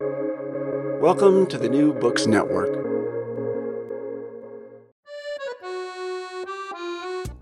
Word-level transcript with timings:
Welcome 0.00 1.48
to 1.48 1.58
the 1.58 1.68
New 1.68 1.92
Books 1.92 2.28
Network. 2.28 2.70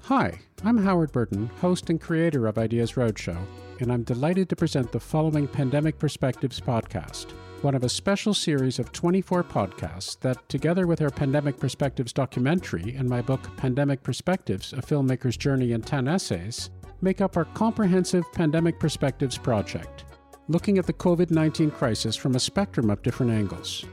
Hi, 0.05 0.39
I'm 0.65 0.79
Howard 0.79 1.13
Burton, 1.13 1.51
host 1.61 1.91
and 1.91 2.01
creator 2.01 2.47
of 2.47 2.57
Ideas 2.57 2.93
Roadshow, 2.93 3.37
and 3.81 3.93
I'm 3.93 4.05
delighted 4.05 4.49
to 4.49 4.57
present 4.57 4.91
the 4.91 4.99
following 4.99 5.47
Pandemic 5.47 5.99
Perspectives 5.99 6.59
podcast, 6.59 7.33
one 7.61 7.75
of 7.75 7.85
a 7.85 7.91
special 7.91 8.33
series 8.33 8.79
of 8.79 8.91
24 8.91 9.45
podcasts 9.45 10.19
that, 10.21 10.49
together 10.49 10.87
with 10.87 11.03
our 11.03 11.11
Pandemic 11.11 11.59
Perspectives 11.59 12.15
documentary 12.15 12.97
and 12.97 13.07
my 13.07 13.21
book 13.21 13.55
Pandemic 13.59 14.03
Perspectives 14.03 14.73
A 14.73 14.77
Filmmaker's 14.77 15.37
Journey 15.37 15.73
in 15.73 15.83
10 15.83 16.09
Essays, 16.09 16.71
make 17.03 17.21
up 17.21 17.37
our 17.37 17.45
comprehensive 17.45 18.25
Pandemic 18.33 18.81
Perspectives 18.81 19.37
project 19.37 20.07
looking 20.49 20.79
at 20.79 20.87
the 20.87 20.93
COVID 20.93 21.31
19 21.31 21.71
crisis 21.73 22.15
from 22.15 22.35
a 22.37 22.41
spectrum 22.41 22.91
of 22.91 23.03
different 23.03 23.33
angles. 23.33 23.85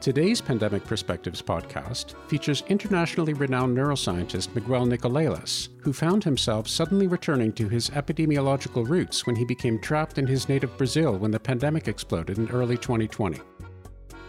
Today's 0.00 0.40
Pandemic 0.40 0.84
Perspectives 0.84 1.42
podcast 1.42 2.14
features 2.28 2.62
internationally 2.68 3.32
renowned 3.32 3.76
neuroscientist 3.76 4.54
Miguel 4.54 4.86
Nicolelis, 4.86 5.70
who 5.82 5.92
found 5.92 6.22
himself 6.22 6.68
suddenly 6.68 7.08
returning 7.08 7.52
to 7.54 7.68
his 7.68 7.90
epidemiological 7.90 8.88
roots 8.88 9.26
when 9.26 9.34
he 9.34 9.44
became 9.44 9.80
trapped 9.80 10.18
in 10.18 10.26
his 10.26 10.48
native 10.48 10.76
Brazil 10.76 11.18
when 11.18 11.32
the 11.32 11.40
pandemic 11.40 11.88
exploded 11.88 12.38
in 12.38 12.48
early 12.50 12.76
2020. 12.76 13.40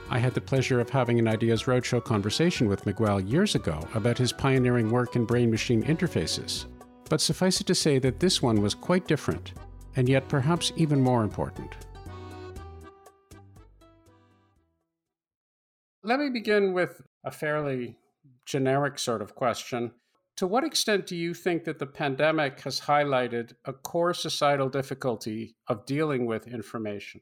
I 0.09 0.17
had 0.17 0.33
the 0.33 0.41
pleasure 0.41 0.79
of 0.79 0.89
having 0.89 1.19
an 1.19 1.27
Ideas 1.27 1.63
Roadshow 1.63 2.03
conversation 2.03 2.67
with 2.67 2.85
Miguel 2.87 3.19
years 3.19 3.53
ago 3.53 3.87
about 3.93 4.17
his 4.17 4.33
pioneering 4.33 4.89
work 4.89 5.15
in 5.15 5.23
brain 5.25 5.51
machine 5.51 5.83
interfaces. 5.83 6.65
But 7.09 7.21
suffice 7.21 7.61
it 7.61 7.67
to 7.67 7.75
say 7.75 7.99
that 7.99 8.19
this 8.19 8.41
one 8.41 8.61
was 8.61 8.73
quite 8.73 9.07
different 9.07 9.53
and 9.95 10.07
yet 10.07 10.27
perhaps 10.27 10.71
even 10.75 11.01
more 11.01 11.23
important. 11.23 11.75
Let 16.03 16.19
me 16.19 16.29
begin 16.29 16.73
with 16.73 17.01
a 17.23 17.31
fairly 17.31 17.97
generic 18.45 18.97
sort 18.97 19.21
of 19.21 19.35
question. 19.35 19.91
To 20.37 20.47
what 20.47 20.63
extent 20.63 21.05
do 21.05 21.15
you 21.15 21.33
think 21.33 21.65
that 21.65 21.79
the 21.79 21.85
pandemic 21.85 22.61
has 22.61 22.81
highlighted 22.81 23.53
a 23.65 23.73
core 23.73 24.13
societal 24.13 24.69
difficulty 24.69 25.55
of 25.67 25.85
dealing 25.85 26.25
with 26.25 26.47
information? 26.47 27.21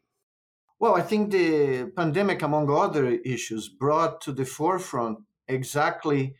Well, 0.80 0.96
I 0.96 1.02
think 1.02 1.32
the 1.32 1.92
pandemic, 1.96 2.44
among 2.44 2.70
other 2.70 3.08
issues, 3.08 3.68
brought 3.68 4.22
to 4.22 4.32
the 4.32 4.46
forefront 4.46 5.20
exactly 5.48 6.36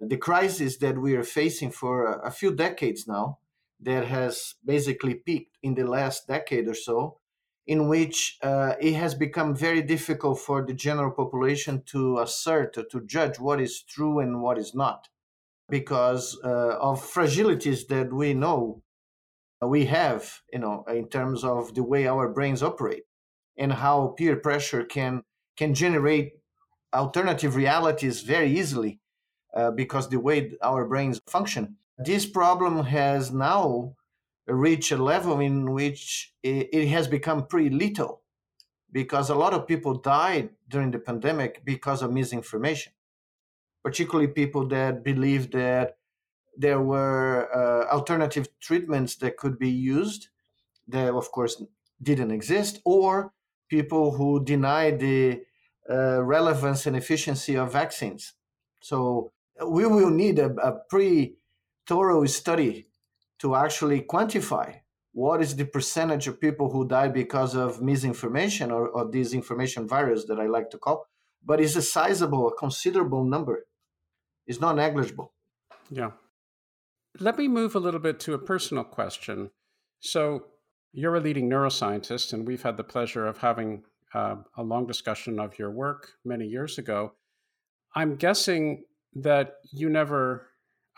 the 0.00 0.16
crisis 0.16 0.78
that 0.78 0.98
we 0.98 1.14
are 1.14 1.22
facing 1.22 1.70
for 1.70 2.20
a 2.20 2.30
few 2.30 2.52
decades 2.52 3.06
now, 3.06 3.38
that 3.80 4.06
has 4.06 4.54
basically 4.64 5.14
peaked 5.14 5.56
in 5.62 5.74
the 5.74 5.84
last 5.84 6.26
decade 6.26 6.68
or 6.68 6.74
so, 6.74 7.18
in 7.66 7.88
which 7.88 8.38
uh, 8.42 8.74
it 8.80 8.94
has 8.94 9.14
become 9.14 9.54
very 9.54 9.82
difficult 9.82 10.38
for 10.38 10.64
the 10.64 10.74
general 10.74 11.10
population 11.10 11.82
to 11.86 12.18
assert 12.18 12.78
or 12.78 12.84
to 12.84 13.00
judge 13.06 13.38
what 13.38 13.60
is 13.60 13.82
true 13.82 14.20
and 14.20 14.40
what 14.40 14.58
is 14.58 14.74
not, 14.74 15.08
because 15.68 16.38
uh, 16.44 16.76
of 16.80 17.00
fragilities 17.00 17.86
that 17.88 18.12
we 18.12 18.34
know 18.34 18.82
we 19.62 19.86
have, 19.86 20.40
you 20.52 20.58
know, 20.58 20.84
in 20.88 21.08
terms 21.08 21.42
of 21.42 21.74
the 21.74 21.82
way 21.82 22.06
our 22.06 22.28
brains 22.28 22.62
operate 22.62 23.04
and 23.56 23.72
how 23.72 24.14
peer 24.18 24.36
pressure 24.36 24.84
can 24.84 25.22
can 25.56 25.72
generate 25.72 26.32
alternative 26.94 27.56
realities 27.56 28.20
very 28.20 28.50
easily 28.50 29.00
uh, 29.54 29.70
because 29.70 30.08
the 30.10 30.20
way 30.20 30.52
our 30.62 30.86
brains 30.86 31.18
function 31.26 31.76
this 31.98 32.26
problem 32.26 32.84
has 32.84 33.32
now 33.32 33.94
reached 34.46 34.92
a 34.92 34.96
level 34.96 35.40
in 35.40 35.72
which 35.72 36.34
it, 36.42 36.88
has 36.88 37.08
become 37.08 37.46
pretty 37.46 37.70
lethal 37.70 38.22
because 38.92 39.28
a 39.28 39.34
lot 39.34 39.52
of 39.52 39.66
people 39.66 39.94
died 39.94 40.50
during 40.68 40.90
the 40.90 40.98
pandemic 40.98 41.64
because 41.64 42.02
of 42.02 42.12
misinformation, 42.12 42.92
particularly 43.82 44.28
people 44.28 44.66
that 44.68 45.02
believed 45.02 45.52
that 45.52 45.98
there 46.56 46.80
were 46.80 47.48
uh, 47.54 47.92
alternative 47.92 48.48
treatments 48.60 49.16
that 49.16 49.36
could 49.36 49.58
be 49.58 49.70
used 49.70 50.28
that, 50.88 51.12
of 51.12 51.30
course, 51.32 51.62
didn't 52.02 52.30
exist, 52.30 52.80
or 52.84 53.32
people 53.68 54.12
who 54.12 54.44
denied 54.44 55.00
the 55.00 55.42
uh, 55.90 56.22
relevance 56.22 56.86
and 56.86 56.96
efficiency 56.96 57.56
of 57.56 57.72
vaccines. 57.72 58.34
So 58.80 59.32
we 59.66 59.86
will 59.86 60.10
need 60.10 60.38
a, 60.38 60.50
a 60.62 60.72
pre 60.88 61.36
thorough 61.86 62.24
study 62.26 62.86
to 63.38 63.54
actually 63.54 64.00
quantify 64.02 64.80
what 65.12 65.40
is 65.40 65.56
the 65.56 65.64
percentage 65.64 66.26
of 66.26 66.40
people 66.40 66.70
who 66.70 66.86
die 66.86 67.08
because 67.08 67.54
of 67.54 67.80
misinformation 67.80 68.70
or, 68.70 68.88
or 68.88 69.10
disinformation 69.10 69.88
virus 69.88 70.26
that 70.26 70.38
I 70.38 70.46
like 70.46 70.68
to 70.70 70.78
call, 70.78 71.06
but 71.44 71.60
it's 71.60 71.76
a 71.76 71.82
sizable, 71.82 72.48
a 72.48 72.54
considerable 72.54 73.24
number. 73.24 73.66
It's 74.46 74.60
not 74.60 74.76
negligible. 74.76 75.32
Yeah. 75.90 76.10
Let 77.18 77.38
me 77.38 77.48
move 77.48 77.74
a 77.74 77.78
little 77.80 78.00
bit 78.00 78.20
to 78.20 78.34
a 78.34 78.38
personal 78.38 78.84
question. 78.84 79.50
So, 80.00 80.44
you're 80.92 81.16
a 81.16 81.20
leading 81.20 81.48
neuroscientist, 81.48 82.32
and 82.32 82.46
we've 82.46 82.62
had 82.62 82.76
the 82.76 82.84
pleasure 82.84 83.26
of 83.26 83.38
having 83.38 83.84
uh, 84.14 84.36
a 84.56 84.62
long 84.62 84.86
discussion 84.86 85.38
of 85.38 85.58
your 85.58 85.70
work 85.70 86.10
many 86.24 86.46
years 86.46 86.78
ago. 86.78 87.12
I'm 87.94 88.16
guessing 88.16 88.84
that 89.14 89.56
you 89.72 89.88
never 89.88 90.45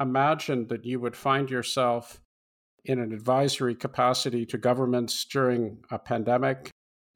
imagined 0.01 0.69
that 0.69 0.85
you 0.85 1.01
would 1.01 1.17
find 1.17 1.51
yourself 1.51 2.21
in 2.85 2.99
an 2.99 3.13
advisory 3.13 3.75
capacity 3.75 4.47
to 4.47 4.59
governments 4.59 5.25
during 5.25 5.79
a 5.91 5.99
pandemic. 5.99 6.71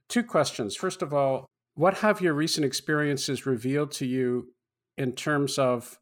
Two 0.08 0.22
questions. 0.22 0.76
First 0.76 1.02
of 1.02 1.14
all, 1.14 1.46
what 1.74 1.98
have 1.98 2.20
your 2.20 2.34
recent 2.34 2.66
experiences 2.66 3.46
revealed 3.46 3.92
to 3.92 4.06
you 4.06 4.52
in 4.98 5.12
terms 5.12 5.58
of 5.58 5.98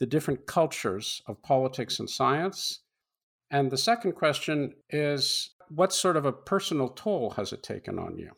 the 0.00 0.06
different 0.06 0.46
cultures 0.46 1.22
of 1.26 1.42
politics 1.42 2.00
and 2.00 2.10
science? 2.10 2.82
And 3.50 3.70
the 3.70 3.78
second 3.78 4.12
question 4.12 4.72
is 4.90 5.54
what 5.68 5.92
sort 5.92 6.16
of 6.16 6.26
a 6.26 6.32
personal 6.32 6.88
toll 6.88 7.30
has 7.36 7.52
it 7.52 7.62
taken 7.62 7.98
on 7.98 8.18
you? 8.18 8.32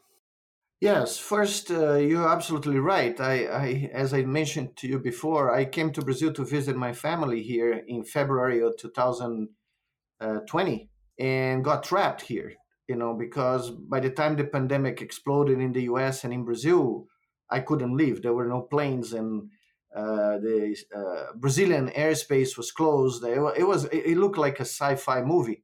Yes, 0.81 1.19
first, 1.19 1.71
uh, 1.71 1.95
you're 1.95 2.29
absolutely 2.29 2.79
right. 2.79 3.19
I, 3.21 3.47
I, 3.47 3.91
as 3.93 4.13
I 4.13 4.23
mentioned 4.23 4.77
to 4.79 4.89
you 4.89 4.99
before, 4.99 5.55
I 5.55 5.65
came 5.65 5.93
to 5.93 6.03
Brazil 6.03 6.33
to 6.35 6.45
visit 6.45 6.77
my 6.77 6.93
family 6.93 7.43
here 7.43 7.73
in 7.87 8.05
February 8.05 8.61
of 8.61 8.77
2020 8.77 10.91
and 11.19 11.65
got 11.65 11.85
trapped 11.85 12.23
here, 12.23 12.53
you 12.89 12.97
know, 12.97 13.15
because 13.15 13.71
by 13.71 14.01
the 14.01 14.11
time 14.11 14.37
the 14.37 14.45
pandemic 14.45 15.01
exploded 15.01 15.61
in 15.61 15.73
the 15.73 15.83
US 15.85 16.25
and 16.25 16.35
in 16.35 16.45
Brazil, 16.45 17.07
I 17.51 17.61
couldn't 17.61 17.97
leave. 17.97 18.23
There 18.23 18.35
were 18.35 18.47
no 18.49 18.63
planes 18.63 19.13
and 19.13 19.51
uh, 19.95 20.39
the 20.39 20.77
uh, 20.95 21.33
Brazilian 21.37 21.89
airspace 21.91 22.57
was 22.57 22.73
closed. 22.73 23.25
It, 23.25 23.39
it 23.57 23.65
was, 23.65 23.85
it 23.87 24.17
looked 24.19 24.39
like 24.39 24.59
a 24.59 24.67
sci-fi 24.67 25.23
movie. 25.23 25.63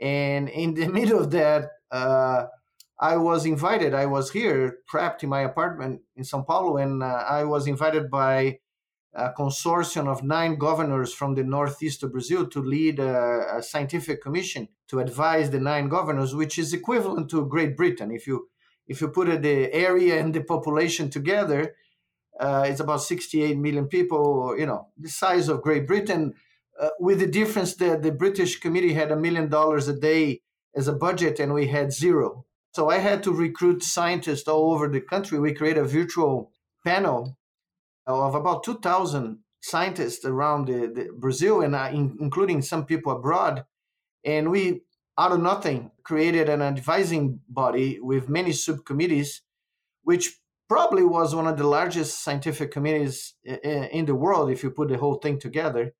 And 0.00 0.48
in 0.48 0.74
the 0.74 0.88
middle 0.98 1.20
of 1.20 1.30
that, 1.32 1.70
uh, 1.90 2.46
I 2.98 3.16
was 3.16 3.44
invited. 3.44 3.92
I 3.92 4.06
was 4.06 4.30
here, 4.30 4.78
trapped 4.88 5.22
in 5.22 5.28
my 5.28 5.42
apartment 5.42 6.00
in 6.16 6.24
Sao 6.24 6.42
Paulo, 6.42 6.78
and 6.78 7.02
uh, 7.02 7.24
I 7.28 7.44
was 7.44 7.66
invited 7.66 8.10
by 8.10 8.60
a 9.12 9.32
consortium 9.32 10.08
of 10.08 10.22
nine 10.22 10.56
governors 10.56 11.12
from 11.12 11.34
the 11.34 11.42
northeast 11.42 12.02
of 12.02 12.12
Brazil 12.12 12.46
to 12.48 12.60
lead 12.60 12.98
a, 12.98 13.56
a, 13.56 13.62
scientific 13.62 14.22
commission 14.22 14.68
to 14.88 15.00
advise 15.00 15.50
the 15.50 15.58
nine 15.58 15.88
governors, 15.88 16.34
which 16.34 16.58
is 16.58 16.74
equivalent 16.74 17.30
to 17.30 17.46
Great 17.46 17.76
Britain. 17.76 18.10
If 18.10 18.26
you 18.26 18.48
if 18.86 19.00
you 19.00 19.08
put 19.08 19.42
the 19.42 19.72
area 19.72 20.20
and 20.20 20.32
the 20.32 20.42
population 20.42 21.10
together, 21.10 21.74
uh, 22.38 22.66
it's 22.68 22.80
about 22.80 23.02
68 23.02 23.58
million 23.58 23.88
people. 23.88 24.54
You 24.58 24.66
know, 24.66 24.88
the 24.98 25.08
size 25.08 25.48
of 25.48 25.62
Great 25.62 25.86
Britain, 25.86 26.34
uh, 26.80 26.90
with 27.00 27.18
the 27.18 27.26
difference 27.26 27.74
that 27.76 28.02
the 28.02 28.12
British 28.12 28.60
committee 28.60 28.92
had 28.92 29.10
a 29.10 29.16
million 29.16 29.48
dollars 29.48 29.88
a 29.88 29.98
day 29.98 30.42
as 30.74 30.88
a 30.88 30.92
budget, 30.92 31.40
and 31.40 31.54
we 31.54 31.68
had 31.68 31.92
zero. 31.92 32.44
So 32.76 32.90
I 32.90 32.98
had 32.98 33.22
to 33.22 33.32
recruit 33.32 33.82
scientists 33.82 34.46
all 34.46 34.74
over 34.74 34.86
the 34.86 35.00
country. 35.00 35.38
We 35.38 35.54
created 35.54 35.80
a 35.82 35.88
virtual 35.88 36.52
panel 36.84 37.38
of 38.06 38.34
about 38.34 38.64
2,000 38.64 39.38
scientists 39.62 40.26
around 40.26 40.68
the, 40.68 40.92
the 40.94 41.08
Brazil 41.16 41.62
and 41.62 41.74
uh, 41.74 41.88
in, 41.90 42.18
including 42.20 42.60
some 42.60 42.84
people 42.84 43.12
abroad. 43.12 43.64
And 44.26 44.50
we, 44.50 44.82
out 45.16 45.32
of 45.32 45.40
nothing, 45.40 45.90
created 46.02 46.50
an 46.50 46.60
advising 46.60 47.40
body 47.48 47.98
with 47.98 48.28
many 48.28 48.52
subcommittees 48.52 49.40
which 50.02 50.38
probably 50.68 51.02
was 51.02 51.34
one 51.34 51.46
of 51.46 51.56
the 51.56 51.66
largest 51.66 52.22
scientific 52.22 52.72
committees 52.72 53.36
in 53.42 54.04
the 54.04 54.14
world 54.14 54.50
if 54.50 54.62
you 54.62 54.70
put 54.70 54.90
the 54.90 54.98
whole 54.98 55.14
thing 55.14 55.40
together. 55.40 55.94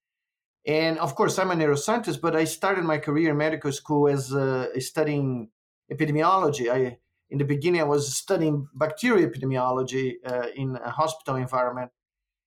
And 0.66 0.98
of 0.98 1.14
course, 1.14 1.38
I'm 1.38 1.52
a 1.52 1.54
neuroscientist, 1.54 2.20
but 2.20 2.36
I 2.36 2.44
started 2.44 2.84
my 2.84 2.98
career 2.98 3.30
in 3.30 3.38
medical 3.38 3.72
school 3.72 4.08
as 4.08 4.34
uh, 4.34 4.78
studying 4.78 5.48
epidemiology. 5.92 6.70
I, 6.70 6.98
in 7.30 7.38
the 7.38 7.44
beginning, 7.44 7.80
I 7.80 7.84
was 7.84 8.16
studying 8.16 8.68
bacterial 8.74 9.28
epidemiology 9.28 10.14
uh, 10.24 10.48
in 10.54 10.76
a 10.76 10.90
hospital 10.90 11.36
environment, 11.36 11.90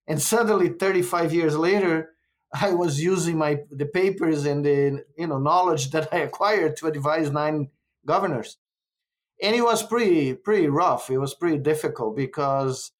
and 0.08 0.22
suddenly, 0.22 0.70
35 0.70 1.34
years 1.34 1.58
later, 1.58 2.14
I 2.62 2.72
was 2.72 3.02
using 3.02 3.38
my 3.38 3.60
the 3.70 3.86
papers 3.86 4.46
and 4.46 4.66
the 4.66 5.04
you 5.18 5.28
know 5.28 5.40
knowledge 5.40 5.92
that 5.92 6.14
I 6.14 6.20
acquired 6.20 6.78
to 6.78 6.88
advise 6.88 7.32
nine 7.32 7.70
governors, 8.06 8.58
and 9.42 9.56
it 9.56 9.62
was 9.62 9.84
pretty 9.84 10.34
pretty 10.34 10.68
rough. 10.68 11.10
It 11.10 11.20
was 11.20 11.36
pretty 11.36 11.60
difficult 11.60 12.16
because 12.16 12.92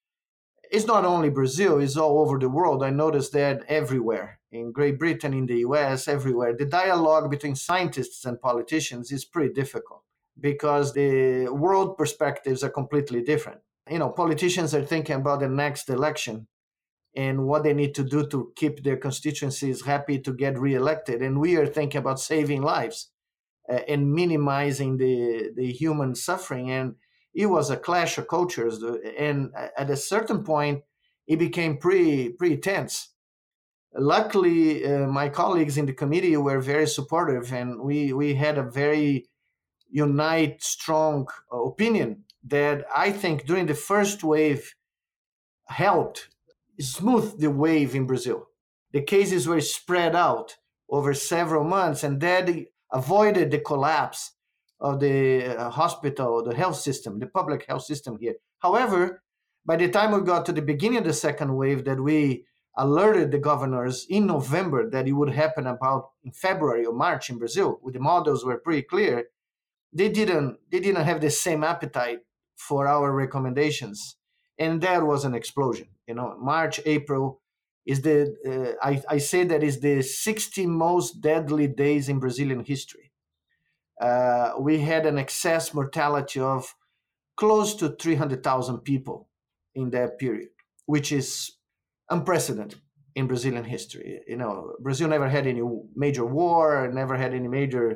it's 0.70 0.86
not 0.86 1.04
only 1.04 1.30
Brazil; 1.30 1.80
it's 1.80 1.96
all 1.96 2.20
over 2.20 2.38
the 2.38 2.48
world. 2.48 2.82
I 2.84 2.90
noticed 2.90 3.32
that 3.32 3.64
everywhere 3.68 4.38
in 4.52 4.72
Great 4.72 4.98
Britain, 4.98 5.32
in 5.32 5.46
the 5.46 5.58
U.S., 5.58 6.08
everywhere, 6.08 6.54
the 6.56 6.64
dialogue 6.64 7.30
between 7.30 7.54
scientists 7.54 8.24
and 8.24 8.40
politicians 8.40 9.12
is 9.12 9.24
pretty 9.24 9.52
difficult 9.52 10.02
because 10.40 10.94
the 10.94 11.48
world 11.48 11.96
perspectives 11.96 12.62
are 12.64 12.70
completely 12.70 13.22
different. 13.22 13.60
You 13.88 13.98
know, 13.98 14.10
politicians 14.10 14.74
are 14.74 14.84
thinking 14.84 15.16
about 15.16 15.40
the 15.40 15.48
next 15.48 15.88
election 15.88 16.46
and 17.14 17.46
what 17.46 17.64
they 17.64 17.74
need 17.74 17.94
to 17.96 18.04
do 18.04 18.26
to 18.28 18.52
keep 18.56 18.82
their 18.82 18.96
constituencies 18.96 19.84
happy 19.84 20.18
to 20.20 20.32
get 20.32 20.58
reelected. 20.58 21.22
And 21.22 21.40
we 21.40 21.56
are 21.56 21.66
thinking 21.66 21.98
about 21.98 22.20
saving 22.20 22.62
lives 22.62 23.10
uh, 23.68 23.80
and 23.88 24.12
minimizing 24.12 24.96
the, 24.96 25.50
the 25.56 25.72
human 25.72 26.14
suffering. 26.14 26.70
And 26.70 26.94
it 27.34 27.46
was 27.46 27.70
a 27.70 27.76
clash 27.76 28.16
of 28.18 28.28
cultures. 28.28 28.82
And 29.18 29.50
at 29.76 29.90
a 29.90 29.96
certain 29.96 30.44
point, 30.44 30.82
it 31.26 31.38
became 31.38 31.78
pretty, 31.78 32.30
pretty 32.30 32.58
tense. 32.58 33.10
Luckily, 33.94 34.84
uh, 34.84 35.08
my 35.08 35.28
colleagues 35.28 35.76
in 35.76 35.86
the 35.86 35.92
committee 35.92 36.36
were 36.36 36.60
very 36.60 36.86
supportive, 36.86 37.52
and 37.52 37.80
we, 37.80 38.12
we 38.12 38.34
had 38.34 38.56
a 38.56 38.62
very 38.62 39.26
unite, 39.90 40.62
strong 40.62 41.28
opinion 41.52 42.24
that 42.44 42.84
I 42.94 43.12
think 43.12 43.46
during 43.46 43.66
the 43.66 43.74
first 43.74 44.24
wave 44.24 44.74
helped 45.68 46.28
smooth 46.78 47.38
the 47.38 47.50
wave 47.50 47.94
in 47.94 48.06
Brazil. 48.06 48.48
The 48.92 49.02
cases 49.02 49.46
were 49.46 49.60
spread 49.60 50.16
out 50.16 50.56
over 50.88 51.14
several 51.14 51.64
months, 51.64 52.02
and 52.02 52.20
that 52.20 52.48
avoided 52.92 53.50
the 53.50 53.58
collapse 53.58 54.32
of 54.80 54.98
the 55.00 55.44
uh, 55.44 55.70
hospital, 55.70 56.42
the 56.42 56.54
health 56.54 56.76
system, 56.76 57.18
the 57.18 57.26
public 57.26 57.66
health 57.66 57.84
system 57.84 58.18
here. 58.18 58.34
However, 58.58 59.22
by 59.64 59.76
the 59.76 59.88
time 59.88 60.12
we 60.12 60.20
got 60.22 60.46
to 60.46 60.52
the 60.52 60.62
beginning 60.62 60.98
of 60.98 61.04
the 61.04 61.12
second 61.12 61.54
wave, 61.54 61.84
that 61.84 62.00
we 62.00 62.46
alerted 62.76 63.30
the 63.30 63.38
governors 63.38 64.06
in 64.08 64.26
November 64.26 64.88
that 64.88 65.06
it 65.06 65.12
would 65.12 65.30
happen 65.30 65.66
about 65.66 66.10
in 66.24 66.32
February 66.32 66.86
or 66.86 66.94
March 66.94 67.28
in 67.28 67.38
Brazil, 67.38 67.78
the 67.84 68.00
models 68.00 68.44
were 68.44 68.58
pretty 68.58 68.82
clear. 68.82 69.26
They 69.92 70.08
didn't 70.08 70.58
they 70.70 70.80
didn't 70.80 71.04
have 71.04 71.20
the 71.20 71.30
same 71.30 71.64
appetite 71.64 72.20
for 72.56 72.86
our 72.86 73.12
recommendations, 73.12 74.16
and 74.58 74.80
there 74.80 75.04
was 75.04 75.24
an 75.24 75.34
explosion 75.34 75.88
you 76.10 76.14
know 76.14 76.36
march 76.38 76.80
april 76.86 77.40
is 77.86 78.02
the 78.02 78.16
uh, 78.50 78.72
I, 78.90 79.02
I 79.14 79.18
say 79.18 79.44
that 79.44 79.62
is 79.62 79.80
the 79.80 80.02
60 80.02 80.66
most 80.66 81.20
deadly 81.20 81.66
days 81.68 82.08
in 82.08 82.18
brazilian 82.20 82.64
history. 82.64 83.06
Uh, 84.00 84.52
we 84.58 84.80
had 84.80 85.04
an 85.06 85.18
excess 85.18 85.74
mortality 85.74 86.40
of 86.40 86.74
close 87.36 87.74
to 87.76 87.90
300000 87.90 88.80
people 88.80 89.28
in 89.74 89.90
that 89.90 90.18
period 90.18 90.50
which 90.86 91.12
is 91.12 91.52
unprecedented 92.10 92.80
in 93.14 93.26
brazilian 93.26 93.64
history. 93.64 94.20
You 94.26 94.36
know 94.36 94.74
brazil 94.80 95.08
never 95.08 95.28
had 95.28 95.46
any 95.46 95.62
major 95.94 96.26
war 96.26 96.90
never 96.92 97.16
had 97.16 97.32
any 97.34 97.48
major 97.48 97.86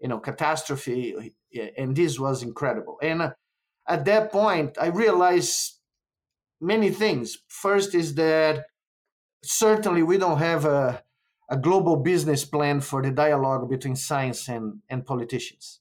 you 0.00 0.08
know 0.08 0.18
catastrophe 0.18 1.34
and 1.76 1.96
this 1.96 2.18
was 2.18 2.42
incredible 2.42 2.98
and 3.02 3.22
uh, 3.22 3.30
at 3.88 4.04
that 4.04 4.30
point 4.30 4.76
i 4.80 4.86
realized 4.86 5.76
many 6.60 6.90
things. 6.90 7.38
First 7.48 7.94
is 7.94 8.14
that 8.14 8.66
certainly 9.44 10.02
we 10.02 10.18
don't 10.18 10.38
have 10.38 10.64
a, 10.64 11.02
a 11.48 11.56
global 11.56 11.96
business 11.96 12.44
plan 12.44 12.80
for 12.80 13.02
the 13.02 13.10
dialogue 13.10 13.68
between 13.68 13.96
science 13.96 14.48
and, 14.48 14.80
and 14.88 15.04
politicians. 15.04 15.80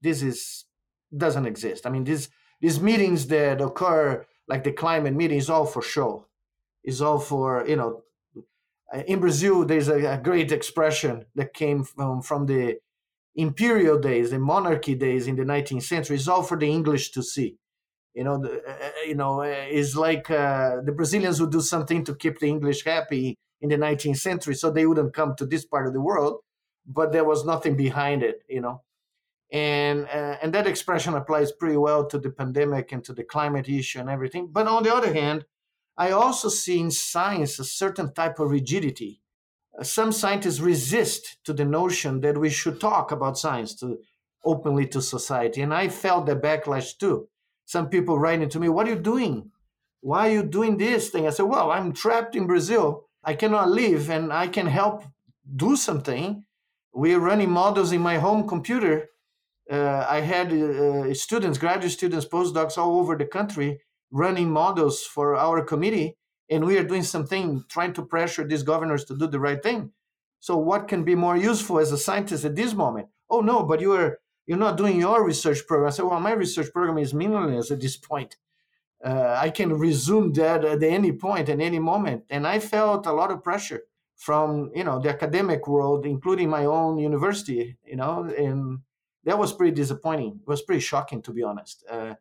This 0.00 0.22
is 0.22 0.64
doesn't 1.14 1.46
exist. 1.46 1.86
I 1.86 1.90
mean, 1.90 2.04
these 2.04 2.28
these 2.60 2.80
meetings 2.80 3.26
that 3.26 3.60
occur, 3.60 4.24
like 4.46 4.62
the 4.62 4.72
climate 4.72 5.14
meeting, 5.14 5.38
is 5.38 5.50
all 5.50 5.66
for 5.66 5.82
show. 5.82 6.26
Is 6.84 7.02
all 7.02 7.18
for 7.18 7.66
you 7.66 7.76
know. 7.76 8.02
In 9.06 9.20
Brazil, 9.20 9.64
there's 9.64 9.88
a, 9.88 10.04
a 10.04 10.18
great 10.18 10.52
expression 10.52 11.24
that 11.34 11.54
came 11.54 11.82
from, 11.82 12.20
from 12.20 12.44
the 12.44 12.76
imperial 13.34 13.98
days, 13.98 14.30
the 14.30 14.38
monarchy 14.38 14.94
days 14.94 15.26
in 15.26 15.36
the 15.36 15.44
19th 15.44 15.82
century. 15.82 16.16
is 16.16 16.28
all 16.28 16.42
for 16.42 16.58
the 16.58 16.68
English 16.68 17.12
to 17.12 17.22
see 17.22 17.56
you 18.14 18.24
know, 18.24 18.38
the, 18.38 18.62
uh, 18.66 18.72
uh, 18.72 18.90
you 19.06 19.14
know, 19.14 19.42
uh, 19.42 19.66
is 19.70 19.96
like 19.96 20.30
uh, 20.30 20.80
the 20.84 20.92
Brazilians 20.92 21.40
would 21.40 21.50
do 21.50 21.60
something 21.60 22.04
to 22.04 22.14
keep 22.14 22.38
the 22.38 22.46
English 22.46 22.84
happy 22.84 23.36
in 23.60 23.70
the 23.70 23.76
19th 23.76 24.18
century, 24.18 24.54
so 24.54 24.70
they 24.70 24.86
wouldn't 24.86 25.14
come 25.14 25.34
to 25.36 25.46
this 25.46 25.64
part 25.64 25.86
of 25.86 25.92
the 25.92 26.00
world, 26.00 26.40
but 26.86 27.12
there 27.12 27.24
was 27.24 27.44
nothing 27.44 27.76
behind 27.76 28.22
it, 28.22 28.42
you 28.48 28.60
know, 28.60 28.82
and 29.50 30.06
uh, 30.06 30.36
and 30.42 30.52
that 30.52 30.66
expression 30.66 31.14
applies 31.14 31.52
pretty 31.52 31.76
well 31.76 32.04
to 32.06 32.18
the 32.18 32.30
pandemic 32.30 32.92
and 32.92 33.04
to 33.04 33.12
the 33.12 33.24
climate 33.24 33.68
issue 33.68 34.00
and 34.00 34.10
everything. 34.10 34.48
But 34.50 34.66
on 34.66 34.82
the 34.82 34.94
other 34.94 35.12
hand, 35.14 35.46
I 35.96 36.10
also 36.10 36.48
see 36.48 36.80
in 36.80 36.90
science 36.90 37.58
a 37.58 37.64
certain 37.64 38.12
type 38.12 38.40
of 38.40 38.50
rigidity. 38.50 39.21
Some 39.80 40.12
scientists 40.12 40.60
resist 40.60 41.38
to 41.44 41.52
the 41.52 41.64
notion 41.64 42.20
that 42.20 42.36
we 42.36 42.50
should 42.50 42.80
talk 42.80 43.10
about 43.10 43.38
science 43.38 43.74
to 43.76 43.98
openly 44.44 44.86
to 44.88 45.00
society, 45.00 45.62
and 45.62 45.72
I 45.72 45.88
felt 45.88 46.26
the 46.26 46.36
backlash 46.36 46.98
too 46.98 47.28
some 47.72 47.88
people 47.88 48.18
writing 48.18 48.48
to 48.50 48.60
me, 48.60 48.68
What 48.68 48.86
are 48.86 48.90
you 48.90 49.00
doing? 49.00 49.50
Why 50.00 50.28
are 50.28 50.32
you 50.32 50.42
doing 50.42 50.76
this 50.76 51.10
thing? 51.10 51.26
I 51.26 51.30
said, 51.30 51.44
Well, 51.44 51.70
I'm 51.70 51.92
trapped 51.92 52.36
in 52.36 52.46
Brazil. 52.46 53.06
I 53.24 53.34
cannot 53.34 53.70
leave 53.70 54.10
and 54.10 54.32
I 54.32 54.48
can 54.48 54.66
help 54.66 55.04
do 55.56 55.76
something. 55.76 56.44
We're 56.92 57.20
running 57.20 57.50
models 57.50 57.92
in 57.92 58.00
my 58.00 58.18
home 58.18 58.46
computer. 58.48 59.08
Uh, 59.70 60.04
I 60.08 60.20
had 60.20 60.52
uh, 60.52 61.14
students, 61.14 61.56
graduate 61.56 61.92
students, 61.92 62.26
postdocs 62.26 62.76
all 62.76 62.98
over 62.98 63.16
the 63.16 63.26
country 63.26 63.80
running 64.10 64.50
models 64.50 65.02
for 65.04 65.34
our 65.36 65.64
committee, 65.64 66.18
and 66.52 66.64
we 66.64 66.78
are 66.78 66.84
doing 66.84 67.02
something 67.02 67.64
trying 67.68 67.92
to 67.94 68.04
pressure 68.04 68.46
these 68.46 68.62
governors 68.62 69.04
to 69.06 69.16
do 69.16 69.26
the 69.26 69.40
right 69.40 69.62
thing. 69.62 69.92
So, 70.40 70.56
what 70.56 70.88
can 70.88 71.04
be 71.04 71.14
more 71.14 71.36
useful 71.36 71.78
as 71.78 71.92
a 71.92 71.98
scientist 71.98 72.44
at 72.44 72.56
this 72.56 72.74
moment? 72.74 73.08
Oh, 73.30 73.40
no, 73.40 73.62
but 73.62 73.80
you 73.80 73.92
are 73.92 74.18
you're 74.46 74.58
not 74.58 74.76
doing 74.76 75.00
your 75.00 75.24
research 75.24 75.66
program. 75.66 75.88
I 75.88 75.90
said, 75.92 76.04
well, 76.04 76.20
my 76.20 76.32
research 76.32 76.72
program 76.72 76.98
is 76.98 77.14
meaningless 77.14 77.70
at 77.70 77.80
this 77.80 77.96
point. 77.96 78.36
Uh, 79.04 79.36
I 79.38 79.50
can 79.50 79.72
resume 79.72 80.32
that 80.34 80.64
at 80.64 80.82
any 80.82 81.12
point, 81.12 81.48
at 81.48 81.60
any 81.60 81.78
moment. 81.78 82.24
And 82.28 82.46
I 82.46 82.58
felt 82.58 83.06
a 83.06 83.12
lot 83.12 83.30
of 83.30 83.42
pressure 83.42 83.82
from, 84.16 84.70
you 84.74 84.84
know, 84.84 85.00
the 85.00 85.10
academic 85.10 85.66
world, 85.66 86.06
including 86.06 86.48
my 86.48 86.64
own 86.64 86.98
university, 86.98 87.76
you 87.84 87.96
know, 87.96 88.24
and 88.36 88.80
that 89.24 89.38
was 89.38 89.52
pretty 89.52 89.74
disappointing. 89.74 90.40
It 90.42 90.48
was 90.48 90.62
pretty 90.62 90.80
shocking, 90.80 91.22
to 91.22 91.32
be 91.32 91.42
honest. 91.42 91.84
Uh, 91.88 92.14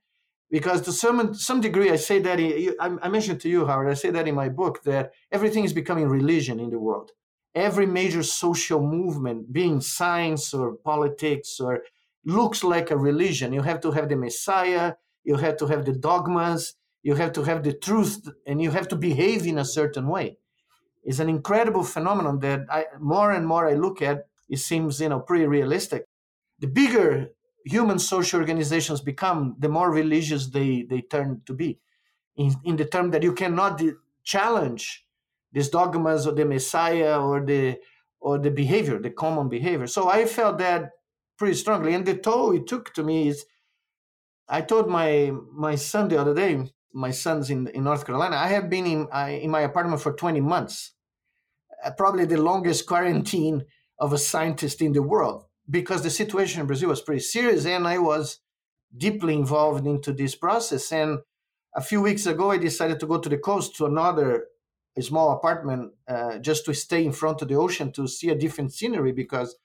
because 0.52 0.82
to 0.82 0.92
some 0.92 1.34
some 1.34 1.62
degree, 1.62 1.90
I 1.90 1.96
say 1.96 2.20
that 2.20 2.40
I, 2.40 2.98
I 3.02 3.08
mentioned 3.08 3.40
to 3.42 3.50
you, 3.50 3.66
Howard. 3.66 3.90
I 3.90 3.94
say 3.94 4.12
that 4.12 4.28
in 4.28 4.36
my 4.36 4.50
book 4.50 4.84
that 4.84 5.14
everything 5.32 5.64
is 5.64 5.74
becoming 5.74 6.08
religion 6.08 6.60
in 6.60 6.70
the 6.70 6.80
world. 6.80 7.12
Every 7.56 7.86
major 7.86 8.24
social 8.24 8.82
movement, 8.82 9.52
being 9.52 9.82
science 9.82 10.54
or 10.54 10.76
politics 10.76 11.60
or 11.60 11.84
looks 12.26 12.64
like 12.64 12.92
a 12.92 12.98
religion. 12.98 13.54
You 13.54 13.62
have 13.62 13.80
to 13.82 13.92
have 13.92 14.10
the 14.10 14.16
Messiah, 14.16 14.94
you 15.24 15.38
have 15.38 15.58
to 15.58 15.68
have 15.68 15.86
the 15.86 15.94
dogmas, 15.94 16.76
you 17.02 17.16
have 17.16 17.32
to 17.34 17.44
have 17.44 17.64
the 17.64 17.74
truth, 17.74 18.30
and 18.46 18.62
you 18.62 18.72
have 18.72 18.88
to 18.90 18.96
behave 18.96 19.48
in 19.48 19.58
a 19.58 19.66
certain 19.66 20.08
way. 20.08 20.38
It's 21.04 21.20
an 21.20 21.30
incredible 21.30 21.84
phenomenon 21.84 22.40
that 22.40 22.62
I, 22.70 22.86
more 23.00 23.32
and 23.32 23.48
more 23.48 23.68
I 23.68 23.74
look 23.74 24.02
at, 24.02 24.28
it 24.50 24.60
seems 24.60 25.00
you 25.00 25.10
know 25.10 25.22
pretty 25.22 25.48
realistic. 25.48 26.06
The 26.60 26.68
bigger 26.68 27.30
human 27.66 28.00
social 28.00 28.40
organizations 28.40 29.02
become, 29.02 29.56
the 29.60 29.70
more 29.70 29.92
religious 29.92 30.48
they, 30.48 30.84
they 30.90 31.02
turn 31.02 31.42
to 31.46 31.54
be. 31.54 31.80
In, 32.36 32.56
in 32.64 32.76
the 32.76 32.86
term 32.86 33.12
that 33.12 33.24
you 33.24 33.34
cannot 33.34 33.82
challenge 34.24 35.06
these 35.52 35.70
dogmas 35.70 36.26
or 36.28 36.34
the 36.34 36.46
Messiah 36.46 37.20
or 37.20 37.46
the 37.46 37.78
or 38.20 38.38
the 38.38 38.52
behavior, 38.52 39.00
the 39.00 39.10
common 39.10 39.50
behavior. 39.50 39.88
So 39.88 40.08
I 40.08 40.26
felt 40.26 40.60
that 40.60 40.92
pretty 41.38 41.56
strongly. 41.56 41.96
And 41.96 42.06
the 42.06 42.16
toll 42.16 42.56
it 42.56 42.68
took 42.68 42.94
to 42.94 43.04
me 43.04 43.28
is, 43.30 43.46
I 44.48 44.62
told 44.62 44.88
my 44.88 45.32
my 45.52 45.76
son 45.76 46.08
the 46.08 46.22
other 46.22 46.34
day, 46.34 46.72
my 46.94 47.12
son's 47.12 47.50
in 47.50 47.68
in 47.68 47.84
North 47.84 48.06
Carolina. 48.06 48.38
I 48.38 48.48
have 48.48 48.70
been 48.70 48.86
in 48.86 49.08
I, 49.12 49.32
in 49.32 49.50
my 49.50 49.62
apartment 49.62 50.02
for 50.02 50.14
20 50.14 50.40
months, 50.42 50.94
uh, 51.84 51.92
probably 51.98 52.26
the 52.26 52.42
longest 52.42 52.86
quarantine 52.86 53.64
of 54.00 54.14
a 54.14 54.18
scientist 54.18 54.82
in 54.82 54.94
the 54.94 55.02
world, 55.02 55.46
because 55.72 56.04
the 56.04 56.10
situation 56.10 56.62
in 56.62 56.68
Brazil 56.68 56.90
was 56.90 57.02
pretty 57.02 57.22
serious, 57.22 57.66
and 57.66 57.88
I 57.88 57.98
was 57.98 58.40
deeply 58.96 59.36
involved 59.36 59.88
into 59.88 60.14
this 60.14 60.36
process. 60.36 60.92
And 60.92 61.20
a 61.76 61.82
few 61.82 62.02
weeks 62.02 62.26
ago, 62.26 62.52
I 62.52 62.58
decided 62.58 63.00
to 63.00 63.08
go 63.08 63.18
to 63.18 63.30
the 63.30 63.38
coast 63.38 63.76
to 63.78 63.86
another 63.86 64.48
small 65.00 65.32
apartment 65.32 65.94
uh, 66.08 66.38
just 66.40 66.66
to 66.66 66.74
stay 66.74 67.06
in 67.06 67.14
front 67.14 67.42
of 67.42 67.48
the 67.48 67.56
ocean 67.56 67.94
to 67.94 68.08
see 68.08 68.30
a 68.30 68.36
different 68.36 68.74
scenery 68.74 69.14
because 69.14 69.56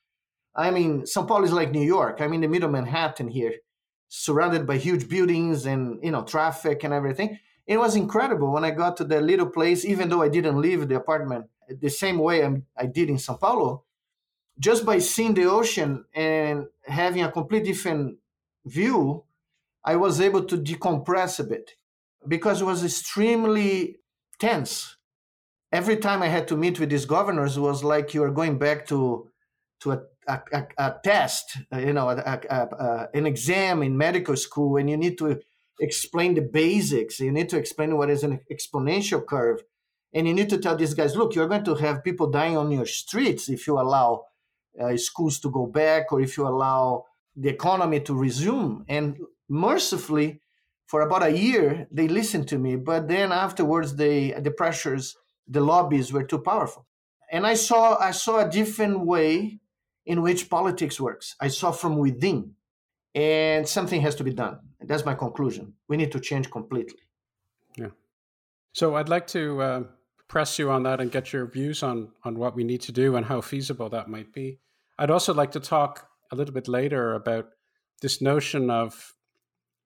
I 0.57 0.71
mean, 0.71 1.03
São 1.03 1.29
Paulo 1.29 1.45
is 1.45 1.53
like 1.53 1.71
New 1.71 1.85
York. 1.85 2.21
I'm 2.21 2.33
in 2.33 2.41
the 2.41 2.49
middle 2.49 2.69
of 2.69 2.73
Manhattan 2.73 3.29
here, 3.29 3.57
surrounded 4.09 4.67
by 4.67 4.79
huge 4.79 5.09
buildings 5.09 5.67
and 5.67 5.99
you 6.03 6.11
know 6.13 6.23
traffic 6.23 6.85
and 6.85 6.95
everything. 6.95 7.39
It 7.67 7.79
was 7.79 7.97
incredible 7.97 8.53
when 8.53 8.65
I 8.65 8.71
got 8.71 8.97
to 8.99 9.05
that 9.05 9.25
little 9.25 9.51
place, 9.51 9.85
even 9.85 10.09
though 10.09 10.23
I 10.23 10.29
didn't 10.29 10.61
leave 10.61 10.89
the 10.89 10.97
apartment 10.97 11.47
the 11.69 11.91
same 11.91 12.19
way 12.19 12.45
I'm, 12.45 12.65
I 12.77 12.87
did 12.87 13.11
in 13.11 13.17
São 13.17 13.39
Paulo. 13.39 13.85
Just 14.59 14.87
by 14.87 14.99
seeing 14.99 15.35
the 15.35 15.45
ocean 15.45 16.05
and 16.15 16.67
having 16.85 17.23
a 17.23 17.31
completely 17.31 17.73
different 17.73 18.19
view, 18.65 19.25
I 19.85 19.97
was 19.97 20.21
able 20.21 20.45
to 20.45 20.57
decompress 20.57 21.39
a 21.39 21.45
bit 21.45 21.73
because 22.27 22.61
it 22.61 22.65
was 22.65 22.85
extremely 22.85 23.99
tense. 24.39 24.97
Every 25.73 25.97
time 25.97 26.23
I 26.23 26.29
had 26.29 26.49
to 26.49 26.57
meet 26.57 26.81
with 26.81 26.91
these 26.91 27.05
governors, 27.05 27.57
it 27.57 27.61
was 27.61 27.85
like 27.85 28.15
you 28.15 28.23
are 28.23 28.31
going 28.31 28.59
back 28.59 28.87
to 28.89 29.31
to 29.81 29.93
a, 29.93 30.01
a, 30.27 30.41
a, 30.53 30.67
a 30.79 30.95
test, 31.05 31.59
you 31.77 31.93
know, 31.93 32.09
an 32.09 33.27
exam 33.27 33.83
in 33.83 33.97
medical 33.97 34.37
school, 34.37 34.79
and 34.79 34.89
you 34.89 34.97
need 34.97 35.19
to 35.19 35.39
explain 35.81 36.35
the 36.35 36.41
basics. 36.41 37.21
You 37.21 37.31
need 37.31 37.51
to 37.51 37.59
explain 37.59 37.97
what 37.97 38.09
is 38.09 38.25
an 38.25 38.41
exponential 38.51 39.25
curve, 39.25 39.63
and 40.15 40.27
you 40.27 40.33
need 40.33 40.49
to 40.49 40.59
tell 40.59 40.77
these 40.77 40.95
guys, 40.95 41.15
look, 41.15 41.35
you're 41.35 41.47
going 41.49 41.65
to 41.65 41.75
have 41.75 42.03
people 42.03 42.31
dying 42.31 42.57
on 42.57 42.71
your 42.71 42.87
streets 42.87 43.51
if 43.51 43.67
you 43.67 43.79
allow 43.79 44.25
uh, 44.81 44.97
schools 44.97 45.39
to 45.41 45.51
go 45.51 45.67
back 45.67 46.13
or 46.13 46.21
if 46.21 46.37
you 46.37 46.47
allow 46.47 47.05
the 47.37 47.49
economy 47.49 48.01
to 48.01 48.15
resume. 48.15 48.85
And 48.89 49.19
mercifully, 49.49 50.41
for 50.87 51.03
about 51.03 51.25
a 51.25 51.37
year, 51.37 51.87
they 51.91 52.09
listened 52.09 52.49
to 52.49 52.59
me, 52.59 52.77
but 52.77 53.09
then 53.09 53.33
afterwards, 53.33 53.97
they 53.97 54.33
the 54.33 54.51
pressures, 54.51 55.17
the 55.49 55.61
lobbies 55.61 56.13
were 56.13 56.23
too 56.23 56.39
powerful, 56.39 56.87
and 57.31 57.47
I 57.47 57.55
saw 57.55 57.99
I 57.99 58.13
saw 58.13 58.47
a 58.47 58.49
different 58.49 59.01
way 59.01 59.61
in 60.05 60.23
which 60.23 60.49
politics 60.49 61.01
works. 61.01 61.35
I 61.41 61.49
saw 61.49 61.73
from 61.73 61.99
within, 61.99 62.55
and 63.15 63.69
something 63.69 64.01
has 64.03 64.15
to 64.17 64.25
be 64.25 64.33
done. 64.33 64.61
And 64.79 64.89
that's 64.89 65.05
my 65.05 65.15
conclusion. 65.15 65.75
We 65.89 65.97
need 65.97 66.13
to 66.13 66.21
change 66.21 66.51
completely. 66.51 67.01
Yeah. 67.77 67.91
So 68.73 68.95
I'd 68.95 69.09
like 69.09 69.27
to 69.29 69.61
uh, 69.61 69.83
press 70.29 70.57
you 70.57 70.71
on 70.71 70.85
that 70.85 71.01
and 71.01 71.11
get 71.11 71.33
your 71.33 71.47
views 71.47 71.83
on 71.83 72.13
on 72.23 72.39
what 72.39 72.55
we 72.55 72.63
need 72.63 72.83
to 72.83 72.93
do 72.93 73.17
and 73.17 73.27
how 73.27 73.41
feasible 73.41 73.89
that 73.89 74.09
might 74.09 74.33
be. 74.33 74.61
I'd 74.99 75.11
also 75.11 75.35
like 75.35 75.53
to 75.53 75.61
talk 75.61 76.09
a 76.33 76.37
little 76.37 76.55
bit 76.55 76.69
later 76.69 77.15
about 77.15 77.47
this 78.03 78.21
notion 78.21 78.71
of 78.71 79.15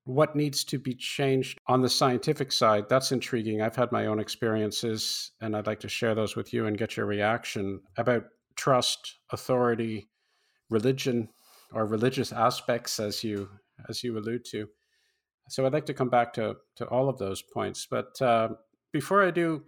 what 0.05 0.35
needs 0.35 0.65
to 0.65 0.79
be 0.79 0.95
changed 0.95 1.59
on 1.67 1.83
the 1.83 1.89
scientific 1.89 2.53
side. 2.53 2.89
That's 2.89 3.13
intriguing. 3.13 3.61
I've 3.61 3.77
had 3.77 3.93
my 3.93 4.07
own 4.07 4.19
experiences 4.19 5.33
and 5.41 5.55
i'd 5.55 5.67
like 5.67 5.81
to 5.81 5.89
share 5.89 6.15
those 6.15 6.37
with 6.37 6.53
you 6.53 6.67
and 6.67 6.79
get 6.79 6.97
your 6.97 7.07
reaction 7.07 7.81
about 7.97 8.25
trust 8.57 9.19
authority 9.31 10.09
religion 10.69 11.29
or 11.73 11.87
religious 11.87 12.33
aspects 12.33 12.99
as 12.99 13.23
you 13.23 13.49
as 13.89 14.03
you 14.03 14.19
allude 14.19 14.45
to. 14.47 14.67
So 15.49 15.67
i'd 15.67 15.73
like 15.73 15.87
to 15.87 15.95
come 15.95 16.11
back 16.11 16.33
to 16.35 16.57
to 16.77 16.87
all 16.87 17.09
of 17.09 17.19
those 17.19 17.43
points. 17.43 17.87
But 17.89 18.21
uh, 18.21 18.51
before 18.93 19.25
i 19.25 19.31
do 19.31 19.65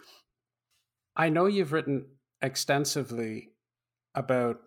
i 1.17 1.29
know 1.29 1.47
you've 1.47 1.73
written 1.73 2.07
extensively 2.41 3.51
about 4.15 4.59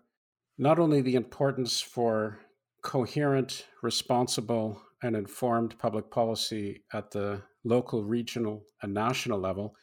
not 0.58 0.80
only 0.80 1.02
the 1.02 1.16
importance 1.16 1.82
for 1.82 2.40
coherent 2.82 3.66
responsible 3.82 4.82
and 5.04 5.16
informed 5.16 5.78
public 5.80 6.10
policy 6.10 6.84
at 6.94 7.12
the 7.12 7.42
local 7.64 8.04
regional 8.04 8.64
and 8.82 8.94
national 8.94 9.40
level 9.40 9.76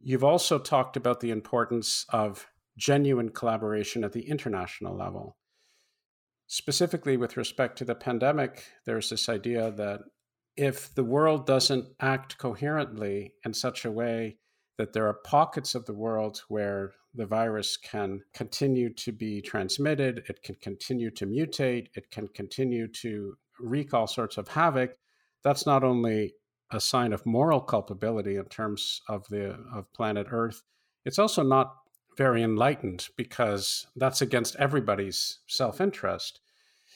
you've 0.00 0.24
also 0.24 0.58
talked 0.58 0.96
about 0.96 1.20
the 1.20 1.30
importance 1.30 2.06
of 2.08 2.46
genuine 2.76 3.28
collaboration 3.28 4.02
at 4.02 4.12
the 4.12 4.28
international 4.28 4.96
level. 4.96 5.36
Specifically 6.46 7.16
with 7.16 7.36
respect 7.36 7.78
to 7.78 7.84
the 7.84 7.94
pandemic, 7.94 8.64
there's 8.86 9.10
this 9.10 9.28
idea 9.28 9.70
that 9.72 10.00
if 10.56 10.92
the 10.94 11.04
world 11.04 11.46
doesn't 11.46 11.86
act 12.00 12.38
coherently 12.38 13.34
in 13.44 13.54
such 13.54 13.84
a 13.84 13.90
way 13.90 14.38
that 14.80 14.94
there 14.94 15.06
are 15.06 15.12
pockets 15.12 15.74
of 15.74 15.84
the 15.84 15.92
world 15.92 16.40
where 16.48 16.92
the 17.14 17.26
virus 17.26 17.76
can 17.76 18.22
continue 18.32 18.88
to 18.94 19.12
be 19.12 19.42
transmitted, 19.42 20.22
it 20.26 20.42
can 20.42 20.54
continue 20.54 21.10
to 21.10 21.26
mutate, 21.26 21.88
it 21.94 22.10
can 22.10 22.26
continue 22.28 22.88
to 22.88 23.36
wreak 23.58 23.92
all 23.92 24.06
sorts 24.06 24.38
of 24.38 24.48
havoc, 24.48 24.96
that's 25.44 25.66
not 25.66 25.84
only 25.84 26.32
a 26.72 26.80
sign 26.80 27.12
of 27.12 27.26
moral 27.26 27.60
culpability 27.60 28.36
in 28.36 28.46
terms 28.46 29.02
of 29.06 29.28
the 29.28 29.58
of 29.74 29.92
planet 29.92 30.28
Earth, 30.30 30.62
it's 31.04 31.18
also 31.18 31.42
not 31.42 31.74
very 32.16 32.42
enlightened 32.42 33.08
because 33.18 33.86
that's 33.96 34.22
against 34.22 34.56
everybody's 34.56 35.40
self 35.46 35.78
interest. 35.78 36.40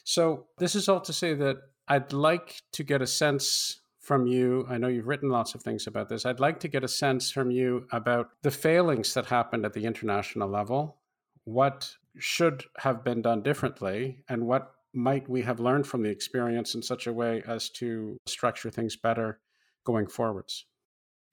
So, 0.05 0.47
this 0.57 0.75
is 0.75 0.89
all 0.89 1.03
to 1.03 1.13
say 1.13 1.35
that 1.35 1.59
I'd 1.87 2.15
like 2.15 2.63
to 2.73 2.83
get 2.83 3.03
a 3.03 3.07
sense 3.07 3.81
from 4.05 4.27
you. 4.27 4.67
I 4.69 4.77
know 4.79 4.89
you've 4.89 5.09
written 5.09 5.31
lots 5.31 5.55
of 5.55 5.63
things 5.63 5.87
about 5.87 6.09
this. 6.09 6.27
I'd 6.27 6.41
like 6.41 6.61
to 6.61 6.69
get 6.69 6.85
a 6.85 6.89
sense 6.89 7.31
from 7.31 7.51
you 7.51 7.87
about 7.91 8.31
the 8.43 8.51
failings 8.51 9.15
that 9.15 9.27
happened 9.27 9.65
at 9.65 9.73
the 9.73 9.87
international 9.87 10.49
level, 10.49 10.99
what 11.45 11.97
should 12.19 12.65
have 12.79 13.03
been 13.03 13.23
done 13.23 13.43
differently, 13.43 14.19
and 14.29 14.47
what 14.47 14.73
might 14.93 15.29
we 15.29 15.43
have 15.43 15.59
learned 15.59 15.87
from 15.87 16.03
the 16.03 16.11
experience 16.11 16.75
in 16.75 16.83
such 16.83 17.07
a 17.07 17.13
way 17.13 17.43
as 17.47 17.69
to 17.69 18.17
structure 18.27 18.71
things 18.71 18.97
better 18.97 19.41
going 19.85 20.07
forwards? 20.07 20.67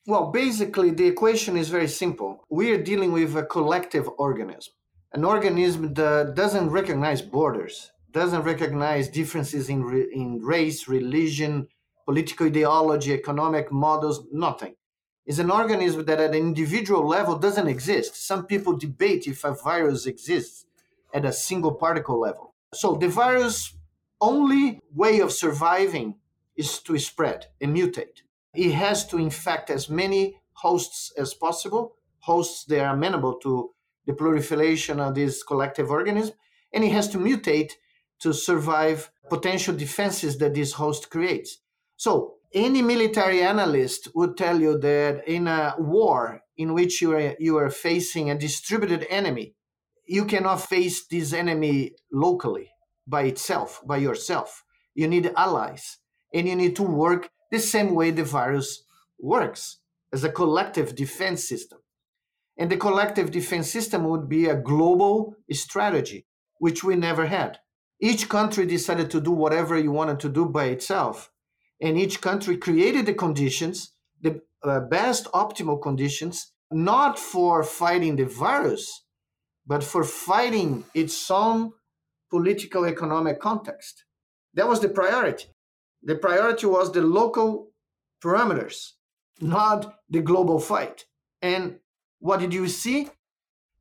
Well, 0.08 0.32
basically, 0.32 0.92
the 0.92 1.06
equation 1.06 1.56
is 1.58 1.70
very 1.70 1.88
simple. 1.88 2.44
We 2.50 2.72
are 2.72 2.82
dealing 2.82 3.12
with 3.12 3.36
a 3.36 3.44
collective 3.44 4.10
organism, 4.18 4.74
an 5.14 5.24
organism 5.24 5.94
that 5.94 6.34
doesn't 6.36 6.72
recognize 6.72 7.22
borders, 7.22 7.92
doesn't 8.12 8.42
recognize 8.42 9.08
differences 9.10 9.70
in, 9.70 9.84
re- 9.84 10.10
in 10.12 10.40
race, 10.42 10.88
religion, 10.88 11.68
political 12.06 12.48
ideology, 12.48 13.14
economic 13.14 13.72
models, 13.72 14.26
nothing. 14.32 14.76
It's 15.26 15.40
an 15.40 15.52
organism 15.52 16.06
that 16.06 16.20
at 16.20 16.32
an 16.32 16.36
individual 16.36 17.08
level 17.08 17.38
doesn't 17.38 17.68
exist. 17.68 18.16
Some 18.26 18.46
people 18.46 18.78
debate 18.78 19.28
if 19.28 19.44
a 19.44 19.54
virus 19.54 20.06
exists 20.06 20.66
at 21.14 21.26
a 21.26 21.34
single 21.34 21.74
particle 21.74 22.20
level. 22.20 22.54
So 22.74 22.96
the 22.96 23.08
virus 23.08 23.76
only 24.20 24.80
way 24.94 25.20
of 25.20 25.32
surviving 25.32 26.16
is 26.56 26.80
to 26.80 26.98
spread 26.98 27.48
and 27.60 27.76
mutate 27.76 28.22
it 28.54 28.72
has 28.72 29.06
to 29.08 29.18
infect 29.18 29.70
as 29.70 29.90
many 29.90 30.40
hosts 30.54 31.12
as 31.18 31.34
possible, 31.34 31.96
hosts 32.20 32.66
that 32.66 32.82
are 32.82 32.94
amenable 32.94 33.36
to 33.36 33.72
the 34.06 34.14
proliferation 34.14 35.00
of 35.00 35.16
this 35.16 35.44
collective 35.44 35.90
organism, 35.90 36.36
and 36.74 36.84
it 36.84 36.92
has 36.92 37.08
to 37.10 37.18
mutate 37.18 37.74
to 38.20 38.34
survive 38.34 39.12
potential 39.30 39.76
defenses 39.76 40.38
that 40.38 40.54
this 40.54 40.74
host 40.74 41.10
creates. 41.10 41.60
So, 42.02 42.38
any 42.52 42.82
military 42.82 43.44
analyst 43.44 44.08
would 44.16 44.36
tell 44.36 44.60
you 44.60 44.76
that 44.80 45.28
in 45.28 45.48
a 45.48 45.76
war 45.78 46.42
in 46.58 46.74
which 46.74 47.00
you 47.00 47.12
are, 47.12 47.36
you 47.38 47.58
are 47.58 47.70
facing 47.70 48.32
a 48.32 48.36
distributed 48.36 49.06
enemy, 49.08 49.54
you 50.08 50.26
cannot 50.26 50.62
face 50.62 51.06
this 51.06 51.32
enemy 51.32 51.92
locally 52.12 52.72
by 53.06 53.26
itself, 53.26 53.84
by 53.86 53.98
yourself. 53.98 54.64
You 54.96 55.08
need 55.08 55.32
allies, 55.38 56.00
and 56.34 56.48
you 56.48 56.56
need 56.56 56.76
to 56.78 56.82
work 56.82 57.30
the 57.52 57.60
same 57.60 57.94
way 57.94 58.10
the 58.10 58.24
virus 58.24 58.84
works 59.20 59.78
as 60.12 60.24
a 60.24 60.32
collective 60.32 60.96
defense 60.96 61.48
system. 61.48 61.82
And 62.58 62.72
the 62.72 62.78
collective 62.78 63.30
defense 63.30 63.70
system 63.70 64.06
would 64.06 64.28
be 64.28 64.48
a 64.48 64.56
global 64.56 65.36
strategy, 65.52 66.26
which 66.58 66.84
we 66.84 66.96
never 66.96 67.28
had. 67.28 67.60
Each 68.00 68.28
country 68.28 68.66
decided 68.66 69.12
to 69.12 69.22
do 69.22 69.30
whatever 69.30 69.78
you 69.78 69.92
wanted 69.92 70.20
to 70.22 70.30
do 70.30 70.46
by 70.48 70.66
itself. 70.66 71.32
And 71.82 71.98
each 71.98 72.22
country 72.22 72.58
created 72.58 73.06
the 73.06 73.14
conditions, 73.14 73.94
the 74.22 74.42
uh, 74.64 74.82
best 74.82 75.26
optimal 75.34 75.82
conditions, 75.82 76.54
not 76.72 77.18
for 77.18 77.64
fighting 77.64 78.16
the 78.16 78.26
virus, 78.26 79.04
but 79.66 79.84
for 79.84 80.04
fighting 80.04 80.86
its 80.94 81.30
own 81.32 81.74
political 82.30 82.86
economic 82.86 83.40
context. 83.40 84.06
That 84.54 84.68
was 84.68 84.80
the 84.80 84.90
priority. 84.90 85.48
The 86.04 86.16
priority 86.16 86.68
was 86.68 86.92
the 86.92 87.02
local 87.02 87.72
parameters, 88.24 88.92
not 89.40 89.96
the 90.10 90.22
global 90.22 90.60
fight. 90.60 91.06
And 91.42 91.80
what 92.20 92.40
did 92.40 92.54
you 92.54 92.68
see? 92.68 93.10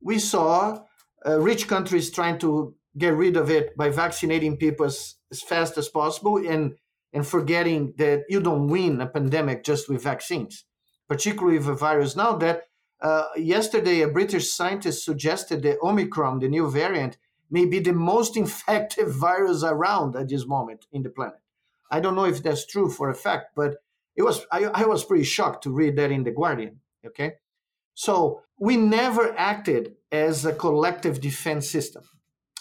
We 0.00 0.18
saw 0.18 0.82
uh, 1.26 1.38
rich 1.40 1.68
countries 1.68 2.10
trying 2.10 2.38
to 2.38 2.74
get 2.96 3.14
rid 3.14 3.36
of 3.36 3.50
it 3.50 3.76
by 3.76 3.90
vaccinating 3.90 4.56
people 4.56 4.86
as, 4.86 5.16
as 5.30 5.42
fast 5.42 5.78
as 5.78 5.88
possible 5.88 6.38
and, 6.38 6.76
and 7.12 7.26
forgetting 7.26 7.94
that 7.98 8.24
you 8.28 8.40
don't 8.40 8.68
win 8.68 9.00
a 9.00 9.06
pandemic 9.06 9.64
just 9.64 9.88
with 9.88 10.02
vaccines, 10.02 10.64
particularly 11.08 11.58
with 11.58 11.68
a 11.68 11.74
virus 11.74 12.16
now 12.16 12.36
that 12.36 12.64
uh, 13.02 13.24
yesterday 13.36 14.02
a 14.02 14.08
British 14.08 14.50
scientist 14.52 15.04
suggested 15.04 15.62
that 15.62 15.78
Omicron, 15.82 16.40
the 16.40 16.48
new 16.48 16.70
variant, 16.70 17.16
may 17.50 17.64
be 17.64 17.78
the 17.78 17.92
most 17.92 18.36
infective 18.44 19.12
virus 19.12 19.62
around 19.62 20.16
at 20.16 20.28
this 20.28 20.46
moment 20.46 20.86
in 20.92 21.02
the 21.02 21.10
planet. 21.10 21.40
I 21.90 22.00
don't 22.00 22.14
know 22.14 22.26
if 22.26 22.42
that's 22.42 22.66
true 22.66 22.88
for 22.88 23.10
a 23.10 23.14
fact, 23.14 23.52
but 23.56 23.76
it 24.16 24.22
was 24.22 24.44
I, 24.52 24.64
I 24.64 24.84
was 24.84 25.04
pretty 25.04 25.24
shocked 25.24 25.64
to 25.64 25.70
read 25.70 25.96
that 25.96 26.12
in 26.12 26.24
the 26.24 26.30
Guardian. 26.30 26.80
Okay, 27.04 27.32
so 27.94 28.42
we 28.58 28.76
never 28.76 29.36
acted 29.36 29.96
as 30.12 30.44
a 30.44 30.52
collective 30.52 31.20
defense 31.20 31.68
system, 31.68 32.04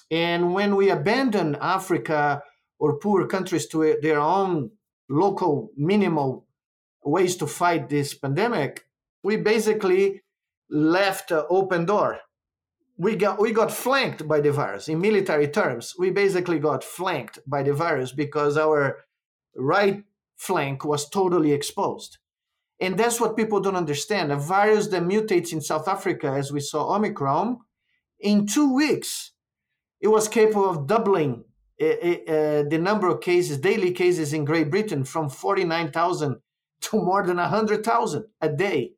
and 0.09 0.53
when 0.53 0.75
we 0.75 0.89
abandoned 0.89 1.57
Africa 1.61 2.41
or 2.79 2.97
poor 2.97 3.27
countries 3.27 3.67
to 3.67 3.97
their 4.01 4.19
own 4.19 4.71
local 5.09 5.71
minimal 5.75 6.47
ways 7.03 7.35
to 7.37 7.47
fight 7.47 7.89
this 7.89 8.13
pandemic, 8.13 8.85
we 9.23 9.35
basically 9.37 10.21
left 10.69 11.31
an 11.31 11.43
open 11.49 11.85
door. 11.85 12.19
We 12.97 13.15
got 13.15 13.39
we 13.39 13.51
got 13.51 13.71
flanked 13.71 14.27
by 14.27 14.41
the 14.41 14.51
virus. 14.51 14.89
In 14.89 14.99
military 14.99 15.47
terms, 15.47 15.93
we 15.97 16.09
basically 16.09 16.59
got 16.59 16.83
flanked 16.83 17.39
by 17.47 17.63
the 17.63 17.73
virus 17.73 18.11
because 18.11 18.57
our 18.57 19.05
right 19.55 20.03
flank 20.35 20.83
was 20.85 21.09
totally 21.09 21.51
exposed. 21.53 22.17
And 22.81 22.97
that's 22.97 23.19
what 23.19 23.35
people 23.35 23.59
don't 23.59 23.75
understand. 23.75 24.31
A 24.31 24.37
virus 24.37 24.87
that 24.87 25.03
mutates 25.03 25.51
in 25.51 25.61
South 25.61 25.87
Africa, 25.87 26.27
as 26.27 26.51
we 26.51 26.61
saw 26.61 26.95
Omicron, 26.95 27.59
in 28.19 28.47
two 28.47 28.73
weeks, 28.73 29.31
it 29.99 30.07
was 30.07 30.27
capable 30.27 30.69
of 30.69 30.87
doubling 30.87 31.43
uh, 31.81 31.85
uh, 31.85 32.63
the 32.63 32.79
number 32.81 33.07
of 33.07 33.21
cases, 33.21 33.57
daily 33.57 33.91
cases 33.91 34.33
in 34.33 34.45
Great 34.45 34.69
Britain, 34.69 35.03
from 35.03 35.29
49,000 35.29 36.37
to 36.81 36.97
more 36.97 37.25
than 37.25 37.37
100,000 37.37 38.25
a 38.41 38.49
day. 38.49 38.91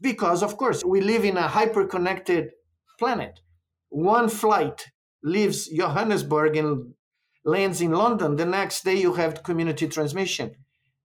Because, 0.00 0.42
of 0.42 0.56
course, 0.56 0.84
we 0.84 1.00
live 1.00 1.24
in 1.24 1.36
a 1.36 1.48
hyper 1.48 1.86
connected 1.86 2.50
planet. 2.98 3.40
One 3.88 4.28
flight 4.28 4.86
leaves 5.22 5.68
Johannesburg 5.68 6.56
and 6.56 6.94
lands 7.44 7.80
in 7.80 7.92
London. 7.92 8.36
The 8.36 8.46
next 8.46 8.84
day, 8.84 8.96
you 8.96 9.14
have 9.14 9.42
community 9.42 9.86
transmission 9.86 10.56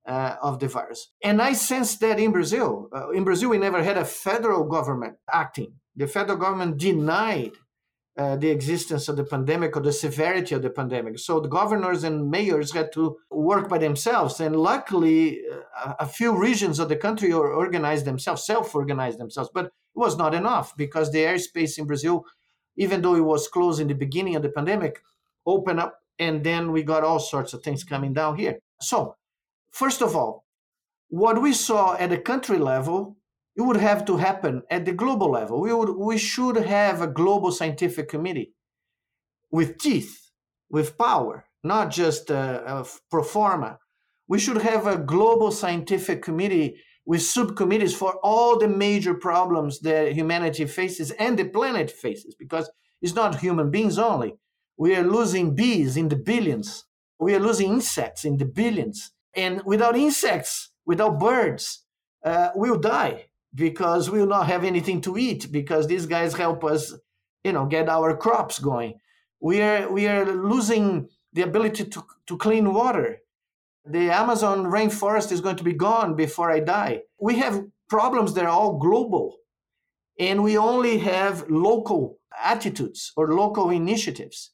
uh, 0.08 0.36
of 0.42 0.60
the 0.60 0.68
virus. 0.68 1.12
And 1.24 1.42
I 1.42 1.54
sense 1.54 1.98
that 1.98 2.20
in 2.20 2.32
Brazil. 2.32 2.90
Uh, 2.96 3.10
in 3.10 3.24
Brazil, 3.24 3.50
we 3.50 3.58
never 3.58 3.84
had 3.84 3.98
a 3.98 4.06
federal 4.06 4.64
government 4.64 5.18
acting. 5.32 5.74
The 5.96 6.08
federal 6.08 6.38
government 6.38 6.78
denied 6.78 7.52
uh, 8.18 8.36
the 8.36 8.50
existence 8.50 9.08
of 9.08 9.16
the 9.16 9.24
pandemic 9.24 9.78
or 9.78 9.82
the 9.82 9.94
severity 9.94 10.56
of 10.56 10.64
the 10.64 10.72
pandemic. 10.72 11.20
So 11.20 11.40
the 11.40 11.48
governors 11.48 12.04
and 12.04 12.32
mayors 12.32 12.74
had 12.74 12.92
to 12.94 13.18
work 13.30 13.70
by 13.70 13.78
themselves. 13.78 14.40
And 14.40 14.56
luckily, 14.56 15.42
uh, 15.84 15.94
a 16.00 16.08
few 16.08 16.36
regions 16.36 16.80
of 16.80 16.90
the 16.90 16.96
country 16.96 17.32
organized 17.32 18.06
themselves, 18.06 18.44
self 18.44 18.74
organized 18.74 19.20
themselves. 19.20 19.52
But 19.54 19.66
it 19.66 19.72
was 19.94 20.18
not 20.18 20.34
enough 20.34 20.76
because 20.76 21.12
the 21.12 21.20
airspace 21.20 21.78
in 21.78 21.86
Brazil, 21.86 22.26
even 22.76 23.04
though 23.04 23.16
it 23.16 23.22
was 23.22 23.48
closed 23.48 23.80
in 23.80 23.88
the 23.88 23.94
beginning 23.94 24.36
of 24.36 24.42
the 24.42 24.50
pandemic, 24.50 25.00
opened 25.46 25.80
up. 25.80 26.00
And 26.18 26.44
then 26.44 26.72
we 26.72 26.82
got 26.82 27.04
all 27.04 27.20
sorts 27.20 27.54
of 27.54 27.62
things 27.62 27.84
coming 27.84 28.14
down 28.14 28.38
here. 28.38 28.58
So, 28.82 29.16
first 29.70 30.02
of 30.02 30.16
all, 30.16 30.44
what 31.10 31.40
we 31.40 31.54
saw 31.54 31.96
at 31.98 32.10
the 32.10 32.18
country 32.18 32.58
level 32.58 33.18
it 33.58 33.62
would 33.62 33.78
have 33.78 34.06
to 34.06 34.18
happen 34.18 34.62
at 34.70 34.86
the 34.86 34.92
global 34.94 35.32
level. 35.32 35.60
We, 35.60 35.74
would, 35.74 35.90
we 35.90 36.20
should 36.20 36.58
have 36.58 37.02
a 37.02 37.08
global 37.08 37.52
scientific 37.52 38.08
committee 38.08 38.54
with 39.50 39.80
teeth, 39.80 40.30
with 40.70 40.98
power, 40.98 41.46
not 41.64 41.90
just 41.90 42.30
a, 42.30 42.64
a 42.72 42.86
pro 43.10 43.24
forma. 43.24 43.80
We 44.28 44.38
should 44.38 44.62
have 44.62 44.86
a 44.86 44.98
global 44.98 45.52
scientific 45.52 46.22
committee 46.22 46.76
with 47.06 47.24
subcommittees 47.24 47.96
for 47.96 48.16
all 48.22 48.60
the 48.60 48.68
major 48.68 49.16
problems 49.16 49.80
that 49.80 50.12
humanity 50.12 50.66
faces 50.66 51.10
and 51.12 51.40
the 51.40 51.46
planet 51.46 51.90
faces, 51.90 52.36
because 52.36 52.70
it's 53.02 53.16
not 53.16 53.40
human 53.40 53.72
beings 53.72 53.98
only. 53.98 54.36
We 54.78 54.96
are 54.96 55.04
losing 55.04 55.56
bees 55.56 55.98
in 55.98 56.10
the 56.10 56.16
billions. 56.16 56.84
We 57.20 57.34
are 57.34 57.40
losing 57.40 57.74
insects 57.74 58.24
in 58.24 58.38
the 58.38 58.46
billions. 58.46 59.14
And 59.34 59.64
without 59.66 59.96
insects, 59.96 60.70
without 60.86 61.20
birds, 61.20 61.86
uh, 62.24 62.50
we'll 62.54 62.80
die 62.80 63.27
because 63.58 64.10
we 64.12 64.20
will 64.20 64.28
not 64.28 64.48
have 64.48 64.64
anything 64.64 65.02
to 65.02 65.18
eat 65.18 65.52
because 65.52 65.88
these 65.88 66.06
guys 66.06 66.36
help 66.36 66.64
us, 66.64 66.94
you 67.44 67.52
know, 67.52 67.66
get 67.66 67.90
our 67.90 68.16
crops 68.16 68.60
going. 68.60 68.94
We 69.42 69.62
are 69.62 69.92
we 69.92 70.08
are 70.08 70.26
losing 70.26 71.10
the 71.34 71.42
ability 71.42 71.86
to, 71.86 72.04
to 72.28 72.38
clean 72.38 72.74
water. 72.74 73.18
The 73.84 74.12
Amazon 74.12 74.66
rainforest 74.66 75.32
is 75.32 75.42
going 75.42 75.56
to 75.56 75.64
be 75.64 75.74
gone 75.74 76.16
before 76.16 76.52
I 76.52 76.60
die. 76.60 77.02
We 77.20 77.40
have 77.40 77.66
problems 77.90 78.34
that 78.36 78.46
are 78.46 78.58
all 78.60 78.78
global, 78.78 79.38
and 80.20 80.44
we 80.44 80.58
only 80.58 81.00
have 81.00 81.50
local 81.50 82.20
attitudes 82.44 83.12
or 83.18 83.34
local 83.34 83.72
initiatives. 83.72 84.52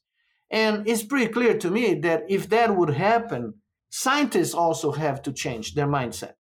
And 0.50 0.88
it's 0.88 1.02
pretty 1.02 1.30
clear 1.30 1.58
to 1.58 1.70
me 1.70 1.94
that 2.06 2.22
if 2.28 2.48
that 2.48 2.74
would 2.74 2.94
happen, 2.94 3.54
scientists 3.90 4.54
also 4.54 4.92
have 4.92 5.20
to 5.22 5.32
change 5.32 5.74
their 5.74 5.88
mindset 5.88 6.34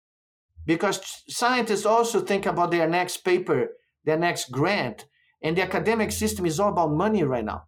because 0.66 1.22
scientists 1.29 1.87
also 1.87 2.20
think 2.20 2.46
about 2.46 2.70
their 2.70 2.88
next 2.88 3.18
paper, 3.18 3.68
their 4.05 4.18
next 4.18 4.51
grant, 4.51 5.07
and 5.42 5.57
the 5.57 5.62
academic 5.62 6.12
system 6.12 6.46
is 6.46 6.61
all 6.61 6.70
about 6.70 6.92
money 6.92 7.22
right 7.25 7.44
now. 7.44 7.64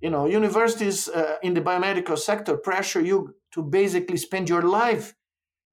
You 0.00 0.10
know, 0.10 0.26
universities 0.26 1.08
uh, 1.08 1.36
in 1.42 1.54
the 1.54 1.60
biomedical 1.60 2.18
sector 2.18 2.56
pressure 2.56 3.00
you 3.00 3.34
to 3.52 3.62
basically 3.62 4.16
spend 4.16 4.48
your 4.48 4.62
life 4.62 5.14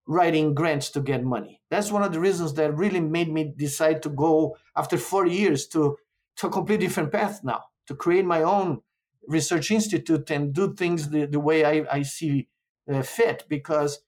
writing 0.08 0.54
grants 0.54 0.90
to 0.92 1.02
get 1.02 1.24
money. 1.24 1.62
That's 1.70 1.92
one 1.92 2.04
of 2.04 2.14
the 2.14 2.20
reasons 2.20 2.54
that 2.54 2.76
really 2.76 3.02
made 3.02 3.32
me 3.32 3.54
decide 3.56 4.02
to 4.04 4.10
go 4.10 4.56
after 4.76 4.98
four 4.98 5.26
years 5.26 5.68
to 5.70 5.98
to 6.38 6.48
a 6.48 6.52
completely 6.52 6.86
different 6.86 7.12
path 7.12 7.42
now, 7.44 7.64
to 7.88 7.96
create 7.96 8.26
my 8.26 8.44
own 8.44 8.82
research 9.28 9.72
institute 9.72 10.30
and 10.30 10.54
do 10.54 10.74
things 10.74 11.10
the, 11.10 11.26
the 11.26 11.40
way 11.40 11.66
I, 11.66 11.86
I 11.92 12.02
see 12.04 12.48
uh, 12.92 13.02
fit 13.02 13.46
because 13.50 14.00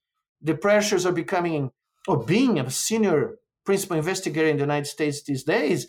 the 0.42 0.56
pressures 0.56 1.06
are 1.06 1.12
becoming 1.12 1.72
or 2.10 2.18
being 2.18 2.60
a 2.60 2.72
senior 2.72 3.36
principal 3.64 3.96
investigator 3.96 4.48
in 4.48 4.58
the 4.58 4.64
United 4.64 4.88
States 4.88 5.22
these 5.22 5.44
days, 5.44 5.86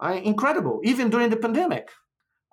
I, 0.00 0.14
incredible, 0.14 0.80
even 0.82 1.10
during 1.10 1.28
the 1.28 1.36
pandemic. 1.36 1.90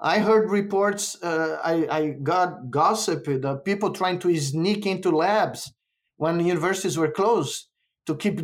I 0.02 0.20
heard 0.20 0.52
reports, 0.52 1.06
uh, 1.24 1.60
I, 1.64 1.76
I, 1.98 2.02
got 2.32 2.70
gossip, 2.70 3.24
the 3.24 3.56
people 3.64 3.92
trying 3.92 4.20
to 4.20 4.36
sneak 4.36 4.86
into 4.86 5.12
labs 5.12 5.72
when 6.18 6.46
universities 6.46 6.98
were 6.98 7.10
closed 7.10 7.68
to 8.06 8.18
keep 8.18 8.42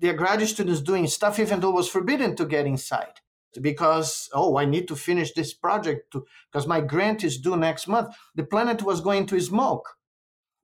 their 0.00 0.14
graduate 0.14 0.48
students 0.48 0.80
doing 0.80 1.06
stuff, 1.06 1.38
even 1.38 1.60
though 1.60 1.68
it 1.68 1.82
was 1.82 1.88
forbidden 1.90 2.34
to 2.36 2.46
get 2.46 2.66
inside. 2.66 3.16
Because, 3.60 4.30
oh, 4.32 4.56
I 4.56 4.64
need 4.64 4.88
to 4.88 4.96
finish 4.96 5.34
this 5.34 5.52
project 5.52 6.16
because 6.50 6.66
my 6.66 6.80
grant 6.80 7.24
is 7.24 7.36
due 7.36 7.58
next 7.58 7.86
month. 7.88 8.14
The 8.34 8.44
planet 8.44 8.82
was 8.82 9.02
going 9.02 9.26
to 9.26 9.38
smoke. 9.38 9.86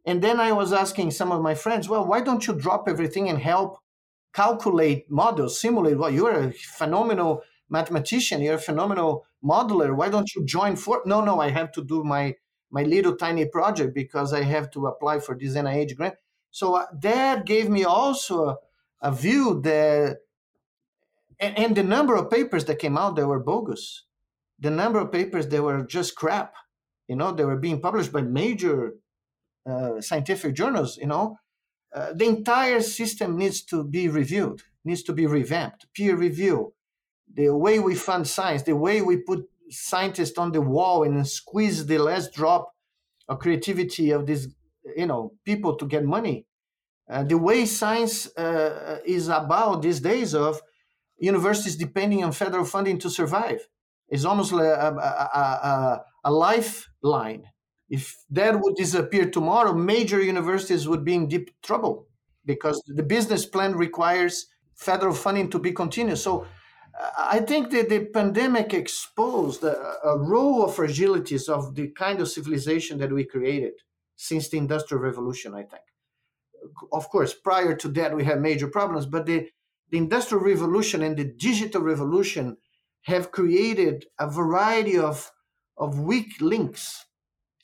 And 0.07 0.23
then 0.23 0.41
I 0.41 0.53
was 0.53 0.73
asking 0.73 1.11
some 1.11 1.33
of 1.33 1.43
my 1.43 1.55
friends, 1.55 1.89
well, 1.89 2.07
why 2.07 2.21
don't 2.21 2.47
you 2.47 2.55
drop 2.55 2.89
everything 2.89 3.29
and 3.29 3.39
help 3.39 3.79
calculate 4.33 5.11
models, 5.11 5.61
simulate? 5.61 5.99
Well, 5.99 6.11
you're 6.11 6.49
a 6.49 6.53
phenomenal 6.53 7.43
mathematician, 7.69 8.41
you're 8.41 8.55
a 8.55 8.59
phenomenal 8.59 9.27
modeler. 9.45 9.95
Why 9.95 10.09
don't 10.09 10.35
you 10.35 10.45
join 10.45 10.77
for? 10.77 11.03
No, 11.05 11.23
no, 11.23 11.41
I 11.41 11.51
have 11.51 11.73
to 11.73 11.85
do 11.85 12.05
my 12.05 12.35
my 12.71 12.83
little 12.83 13.17
tiny 13.17 13.47
project 13.47 13.95
because 13.95 14.33
I 14.33 14.43
have 14.43 14.71
to 14.73 14.87
apply 14.87 15.21
for 15.21 15.35
this 15.35 15.55
NIH 15.55 15.97
grant. 15.97 16.15
So 16.51 16.75
uh, 16.75 16.87
that 17.01 17.47
gave 17.47 17.69
me 17.69 17.85
also 17.85 18.47
a, 18.47 18.57
a 19.01 19.13
view 19.13 19.61
that, 19.63 20.19
and, 21.41 21.59
and 21.59 21.77
the 21.77 21.83
number 21.83 22.15
of 22.17 22.31
papers 22.31 22.65
that 22.67 22.79
came 22.79 22.99
out 22.99 23.17
that 23.17 23.27
were 23.27 23.39
bogus, 23.39 24.05
the 24.59 24.71
number 24.71 24.99
of 24.99 25.13
papers 25.13 25.49
that 25.49 25.63
were 25.63 25.83
just 25.85 26.15
crap, 26.15 26.55
you 27.07 27.17
know, 27.17 27.33
they 27.33 27.45
were 27.45 27.57
being 27.57 27.81
published 27.81 28.13
by 28.13 28.23
major 28.23 28.95
uh, 29.66 30.01
scientific 30.01 30.55
journals, 30.55 30.97
you 30.97 31.07
know, 31.07 31.38
uh, 31.94 32.12
the 32.14 32.27
entire 32.27 32.81
system 32.81 33.37
needs 33.37 33.62
to 33.64 33.85
be 33.85 34.09
reviewed, 34.09 34.62
needs 34.85 35.03
to 35.03 35.12
be 35.12 35.27
revamped, 35.27 35.87
peer 35.94 36.16
review, 36.16 36.75
the 37.33 37.49
way 37.49 37.79
we 37.79 37.94
fund 37.94 38.27
science, 38.27 38.62
the 38.62 38.77
way 38.77 39.01
we 39.01 39.16
put 39.16 39.44
scientists 39.71 40.38
on 40.38 40.53
the 40.53 40.61
wall 40.61 41.03
and 41.03 41.27
squeeze 41.27 41.87
the 41.87 41.99
last 41.99 42.33
drop 42.33 42.73
of 43.29 43.38
creativity 43.38 44.11
of 44.11 44.27
these, 44.27 44.49
you 44.97 45.07
know, 45.07 45.33
people 45.44 45.77
to 45.77 45.87
get 45.87 46.05
money. 46.05 46.47
Uh, 47.09 47.25
the 47.25 47.38
way 47.38 47.64
science 47.64 48.27
uh, 48.37 48.99
is 49.05 49.29
about 49.29 49.83
these 49.83 50.01
days 50.01 50.35
of 50.35 50.61
universities 51.18 51.77
depending 51.77 52.23
on 52.23 52.33
federal 52.33 52.64
funding 52.64 52.99
to 52.99 53.11
survive 53.11 53.66
is 54.11 54.25
almost 54.25 54.53
a, 54.53 54.57
a, 54.57 54.94
a, 54.94 56.05
a 56.25 56.33
lifeline 56.33 57.44
if 57.88 58.16
that 58.31 58.61
would 58.61 58.77
disappear 58.77 59.31
tomorrow, 59.31 59.72
major 59.72 60.22
universities 60.22 60.87
would 60.87 61.05
be 61.05 61.14
in 61.14 61.29
deep 61.29 61.51
trouble 61.62 62.07
because 62.44 62.83
the 62.87 63.03
business 63.03 63.46
plan 63.46 63.74
requires 63.74 64.46
federal 64.74 65.14
funding 65.14 65.51
to 65.51 65.59
be 65.59 65.72
continuous. 65.72 66.22
So 66.22 66.46
uh, 66.98 67.11
I 67.18 67.40
think 67.40 67.70
that 67.70 67.88
the 67.88 68.07
pandemic 68.07 68.74
exposed 68.74 69.64
a, 69.64 69.94
a 70.05 70.18
row 70.18 70.64
of 70.64 70.77
fragilities 70.77 71.48
of 71.48 71.74
the 71.74 71.88
kind 71.88 72.20
of 72.20 72.29
civilization 72.29 72.98
that 72.98 73.12
we 73.12 73.24
created 73.24 73.72
since 74.16 74.48
the 74.48 74.59
Industrial 74.59 75.03
Revolution, 75.03 75.55
I 75.55 75.62
think. 75.62 75.83
Of 76.92 77.09
course, 77.09 77.33
prior 77.35 77.74
to 77.77 77.88
that, 77.88 78.14
we 78.14 78.24
had 78.24 78.40
major 78.40 78.68
problems, 78.68 79.07
but 79.07 79.27
the, 79.27 79.48
the 79.90 79.98
Industrial 79.98 80.42
Revolution 80.42 81.03
and 81.03 81.16
the 81.16 81.24
digital 81.24 81.83
revolution 81.83 82.57
have 83.03 83.31
created 83.31 84.07
a 84.18 84.29
variety 84.29 84.98
of, 84.98 85.31
of 85.77 86.01
weak 86.01 86.40
links 86.40 87.07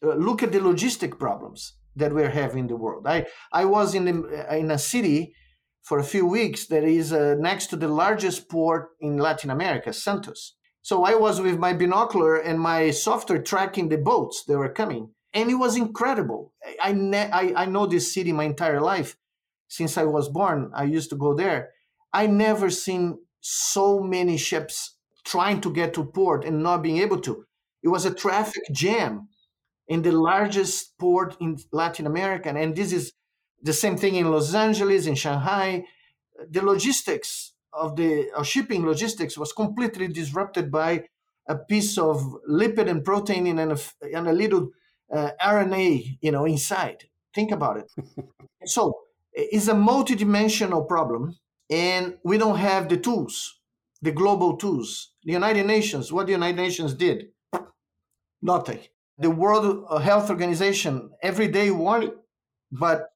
uh, 0.04 0.14
look 0.14 0.42
at 0.42 0.52
the 0.52 0.60
logistic 0.60 1.18
problems. 1.18 1.74
that 1.96 2.12
we're 2.12 2.30
having 2.30 2.58
in 2.64 2.66
the 2.66 2.76
world. 2.76 3.06
I, 3.06 3.26
I 3.52 3.64
was 3.64 3.94
in, 3.94 4.04
the, 4.06 4.56
in 4.58 4.70
a 4.70 4.78
city 4.78 5.34
for 5.82 5.98
a 5.98 6.04
few 6.14 6.26
weeks 6.26 6.66
that 6.66 6.82
is 6.82 7.12
uh, 7.12 7.36
next 7.38 7.68
to 7.68 7.76
the 7.76 7.88
largest 7.88 8.48
port 8.48 8.88
in 9.00 9.16
Latin 9.18 9.50
America, 9.50 9.92
Santos. 9.92 10.56
So 10.82 11.04
I 11.04 11.14
was 11.14 11.40
with 11.40 11.58
my 11.58 11.72
binocular 11.72 12.36
and 12.36 12.58
my 12.58 12.90
software 12.90 13.42
tracking 13.42 13.88
the 13.88 13.98
boats 13.98 14.44
that 14.46 14.58
were 14.58 14.72
coming, 14.72 15.10
and 15.32 15.50
it 15.50 15.54
was 15.54 15.76
incredible. 15.76 16.52
I, 16.82 16.92
ne- 16.92 17.30
I, 17.30 17.52
I 17.62 17.66
know 17.66 17.86
this 17.86 18.12
city 18.12 18.32
my 18.32 18.44
entire 18.44 18.80
life. 18.80 19.16
Since 19.68 19.96
I 19.96 20.04
was 20.04 20.28
born, 20.28 20.70
I 20.74 20.84
used 20.84 21.10
to 21.10 21.16
go 21.16 21.34
there. 21.34 21.70
I 22.12 22.26
never 22.26 22.70
seen 22.70 23.18
so 23.40 24.00
many 24.00 24.36
ships 24.36 24.96
trying 25.24 25.60
to 25.62 25.72
get 25.72 25.94
to 25.94 26.04
port 26.04 26.44
and 26.44 26.62
not 26.62 26.82
being 26.82 26.98
able 26.98 27.20
to. 27.20 27.44
It 27.82 27.88
was 27.88 28.04
a 28.04 28.14
traffic 28.14 28.62
jam 28.72 29.28
in 29.88 30.02
the 30.02 30.12
largest 30.12 30.96
port 30.98 31.36
in 31.40 31.58
Latin 31.72 32.06
America. 32.06 32.48
And 32.48 32.74
this 32.74 32.92
is 32.92 33.12
the 33.62 33.72
same 33.72 33.96
thing 33.96 34.16
in 34.16 34.30
Los 34.30 34.54
Angeles, 34.54 35.06
in 35.06 35.14
Shanghai. 35.14 35.84
The 36.50 36.62
logistics 36.62 37.52
of 37.72 37.96
the 37.96 38.30
of 38.36 38.46
shipping 38.46 38.86
logistics 38.86 39.36
was 39.36 39.52
completely 39.52 40.08
disrupted 40.08 40.70
by 40.70 41.04
a 41.48 41.56
piece 41.56 41.98
of 41.98 42.36
lipid 42.48 42.88
and 42.88 43.04
protein 43.04 43.58
and 43.58 43.72
a, 43.72 43.78
and 44.14 44.28
a 44.28 44.32
little 44.32 44.70
uh, 45.14 45.30
RNA, 45.42 46.18
you 46.20 46.32
know, 46.32 46.46
inside. 46.46 47.04
Think 47.34 47.50
about 47.50 47.76
it. 47.78 47.90
so 48.64 48.94
it's 49.32 49.68
a 49.68 49.74
multidimensional 49.74 50.88
problem, 50.88 51.36
and 51.68 52.16
we 52.24 52.38
don't 52.38 52.58
have 52.58 52.88
the 52.88 52.96
tools, 52.96 53.60
the 54.00 54.12
global 54.12 54.56
tools. 54.56 55.10
The 55.24 55.32
United 55.32 55.66
Nations, 55.66 56.12
what 56.12 56.26
the 56.26 56.32
United 56.32 56.56
Nations 56.56 56.94
did, 56.94 57.28
nothing 58.40 58.80
the 59.18 59.30
World 59.30 59.86
Health 60.02 60.30
Organization 60.30 61.10
every 61.22 61.48
day 61.48 61.70
warned, 61.70 62.12
but 62.72 63.10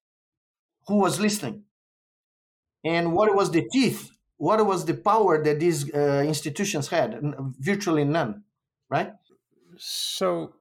who 0.87 0.96
was 0.96 1.20
listening? 1.20 1.64
And 2.84 3.12
what 3.12 3.34
was 3.34 3.50
the 3.50 3.68
teeth? 3.72 4.11
What 4.37 4.64
was 4.64 4.84
the 4.84 4.94
power 4.94 5.42
that 5.42 5.58
these 5.58 5.92
uh, 5.92 6.24
institutions 6.26 6.88
had? 6.88 7.20
Virtually 7.58 8.04
none, 8.04 8.44
right? 8.88 9.12
So 9.76 10.54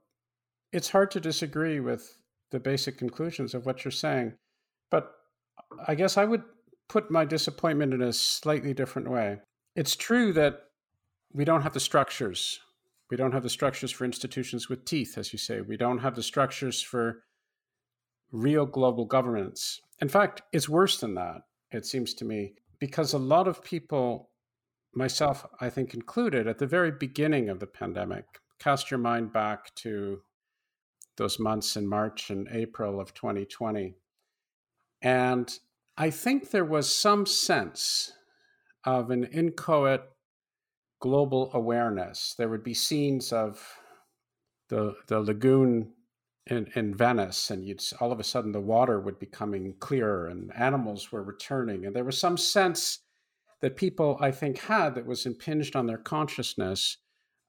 it's 0.74 0.90
hard 0.90 1.12
to 1.12 1.20
disagree 1.20 1.80
with 1.80 2.18
the 2.52 2.60
basic 2.60 2.98
conclusions 2.98 3.54
of 3.54 3.66
what 3.66 3.86
you're 3.86 3.92
saying, 3.92 4.34
but 4.90 5.12
I 5.88 5.96
guess 5.96 6.18
I 6.18 6.26
would 6.26 6.44
put 6.90 7.12
my 7.12 7.26
disappointment 7.26 7.94
in 7.94 8.02
a 8.02 8.14
slightly 8.14 8.74
different 8.74 9.10
way. 9.10 9.40
It's 9.76 9.96
true 9.96 10.34
that 10.34 10.62
we 11.34 11.46
don't 11.46 11.62
have 11.62 11.74
the 11.74 11.80
structures 11.80 12.60
we 13.10 13.18
don't 13.18 13.32
have 13.32 13.44
the 13.44 13.50
structures 13.50 13.92
for 13.92 14.06
institutions 14.06 14.70
with 14.70 14.86
teeth, 14.86 15.18
as 15.18 15.32
you 15.32 15.40
say. 15.40 15.62
We 15.62 15.78
don't 15.78 16.00
have 16.00 16.16
the 16.16 16.24
structures 16.24 16.82
for 16.82 17.24
real 18.32 18.66
global 18.66 19.06
governance. 19.06 19.82
In 20.02 20.10
fact, 20.10 20.42
it's 20.52 20.68
worse 20.68 21.00
than 21.00 21.16
that, 21.16 21.42
it 21.72 21.86
seems 21.86 22.14
to 22.16 22.26
me, 22.26 22.54
because 22.80 23.14
a 23.14 23.18
lot 23.18 23.48
of 23.48 23.64
people, 23.64 24.30
myself, 24.94 25.46
I 25.62 25.70
think 25.70 25.94
included, 25.94 26.48
at 26.48 26.60
the 26.60 26.68
very 26.68 26.92
beginning 26.92 27.50
of 27.50 27.60
the 27.60 27.68
pandemic, 27.68 28.26
cast 28.60 28.92
your 28.92 29.00
mind 29.00 29.32
back 29.32 29.74
to 29.76 30.22
those 31.16 31.40
months 31.40 31.76
in 31.76 31.88
March 31.88 32.30
and 32.30 32.48
April 32.52 33.00
of 33.00 33.14
2020. 33.14 33.96
And 35.02 35.60
I 35.98 36.10
think 36.10 36.52
there 36.52 36.66
was 36.66 36.94
some 36.94 37.26
sense 37.26 38.14
of 38.84 39.10
an 39.10 39.24
inchoate 39.26 40.04
global 41.00 41.52
awareness. 41.54 42.36
There 42.38 42.50
would 42.50 42.64
be 42.64 42.74
scenes 42.74 43.32
of 43.32 43.62
the 44.70 44.96
the 45.08 45.20
lagoon 45.20 45.94
in, 46.48 46.68
in 46.76 46.96
Venice, 46.96 47.52
and 47.52 47.66
you'd 47.66 47.84
all 48.00 48.12
of 48.12 48.20
a 48.20 48.24
sudden 48.24 48.52
the 48.52 48.60
water 48.62 49.00
would 49.00 49.20
be 49.20 49.26
coming 49.26 49.76
clearer, 49.80 50.28
and 50.28 50.52
animals 50.56 51.12
were 51.12 51.24
returning, 51.24 51.86
and 51.86 51.96
there 51.96 52.04
was 52.04 52.20
some 52.20 52.38
sense 52.38 53.00
that 53.62 53.76
people 53.76 54.18
I 54.20 54.32
think 54.32 54.60
had 54.60 54.96
that 54.96 55.06
was 55.06 55.26
impinged 55.26 55.76
on 55.76 55.88
their 55.88 55.98
consciousness 55.98 56.98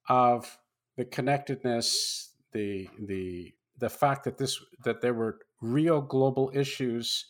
of 0.08 0.58
the 0.96 1.04
connectedness, 1.04 2.32
the 2.52 2.88
the 2.98 3.52
the 3.78 3.88
fact 3.88 4.24
that 4.24 4.38
this 4.38 4.60
that 4.84 5.00
there 5.00 5.14
were 5.14 5.38
real 5.60 6.00
global 6.00 6.50
issues, 6.54 7.26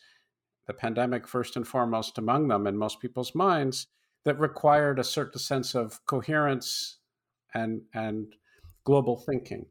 the 0.66 0.72
pandemic 0.72 1.26
first 1.26 1.56
and 1.56 1.66
foremost 1.66 2.18
among 2.18 2.48
them 2.48 2.66
in 2.66 2.76
most 2.76 3.00
people's 3.00 3.34
minds, 3.34 3.88
that 4.24 4.38
required 4.38 4.98
a 4.98 5.04
certain 5.04 5.38
sense 5.38 5.74
of 5.74 6.04
coherence 6.06 6.98
and 7.54 7.82
and 7.94 8.34
global 8.84 9.16
thinking. 9.16 9.66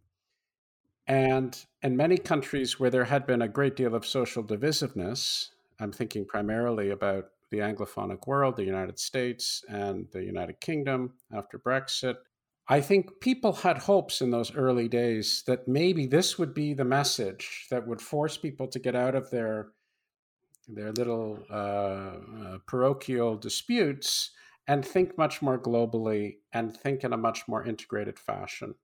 And 1.07 1.57
in 1.81 1.95
many 1.95 2.17
countries 2.17 2.79
where 2.79 2.89
there 2.89 3.05
had 3.05 3.25
been 3.25 3.41
a 3.41 3.47
great 3.47 3.75
deal 3.75 3.95
of 3.95 4.05
social 4.05 4.43
divisiveness, 4.43 5.49
I'm 5.79 5.91
thinking 5.91 6.25
primarily 6.25 6.89
about 6.89 7.29
the 7.49 7.59
Anglophonic 7.59 8.27
world, 8.27 8.57
the 8.57 8.65
United 8.65 8.99
States 8.99 9.63
and 9.69 10.07
the 10.11 10.23
United 10.23 10.59
Kingdom 10.59 11.13
after 11.33 11.57
Brexit. 11.57 12.15
I 12.67 12.81
think 12.81 13.21
people 13.21 13.53
had 13.53 13.77
hopes 13.77 14.19
in 14.19 14.31
those 14.31 14.53
early 14.53 14.89
days 14.89 15.43
that 15.47 15.67
maybe 15.67 16.05
this 16.05 16.37
would 16.37 16.53
be 16.53 16.73
the 16.73 16.83
message 16.83 17.67
that 17.71 17.87
would 17.87 18.01
force 18.01 18.35
people 18.37 18.67
to 18.67 18.79
get 18.79 18.95
out 18.95 19.15
of 19.15 19.29
their 19.29 19.69
their 20.67 20.91
little 20.91 21.39
uh, 21.49 21.53
uh, 21.53 22.57
parochial 22.65 23.35
disputes 23.35 24.31
and 24.67 24.85
think 24.85 25.17
much 25.17 25.41
more 25.41 25.57
globally 25.57 26.37
and 26.51 26.75
think 26.75 27.03
in 27.03 27.13
a 27.13 27.17
much 27.17 27.47
more 27.47 27.63
integrated 27.63 28.19
fashion. 28.19 28.75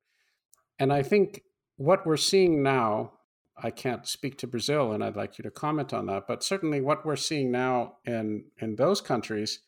And 0.80 0.94
I 0.94 1.04
think 1.04 1.44
what 1.76 2.06
we're 2.06 2.18
seeing 2.18 2.64
now, 2.64 3.14
I 3.62 3.70
can't 3.70 4.08
speak 4.08 4.38
to 4.40 4.48
Brazil 4.48 4.94
and 4.94 5.04
I'd 5.04 5.18
like 5.18 5.38
you 5.38 5.44
to 5.44 5.52
comment 5.52 5.94
on 5.94 6.06
that, 6.08 6.24
but 6.28 6.44
certainly 6.44 6.80
what 6.80 7.06
we're 7.06 7.16
seeing 7.18 7.52
now 7.52 7.98
in, 8.06 8.46
in 8.60 8.76
those 8.76 9.02
countries 9.02 9.60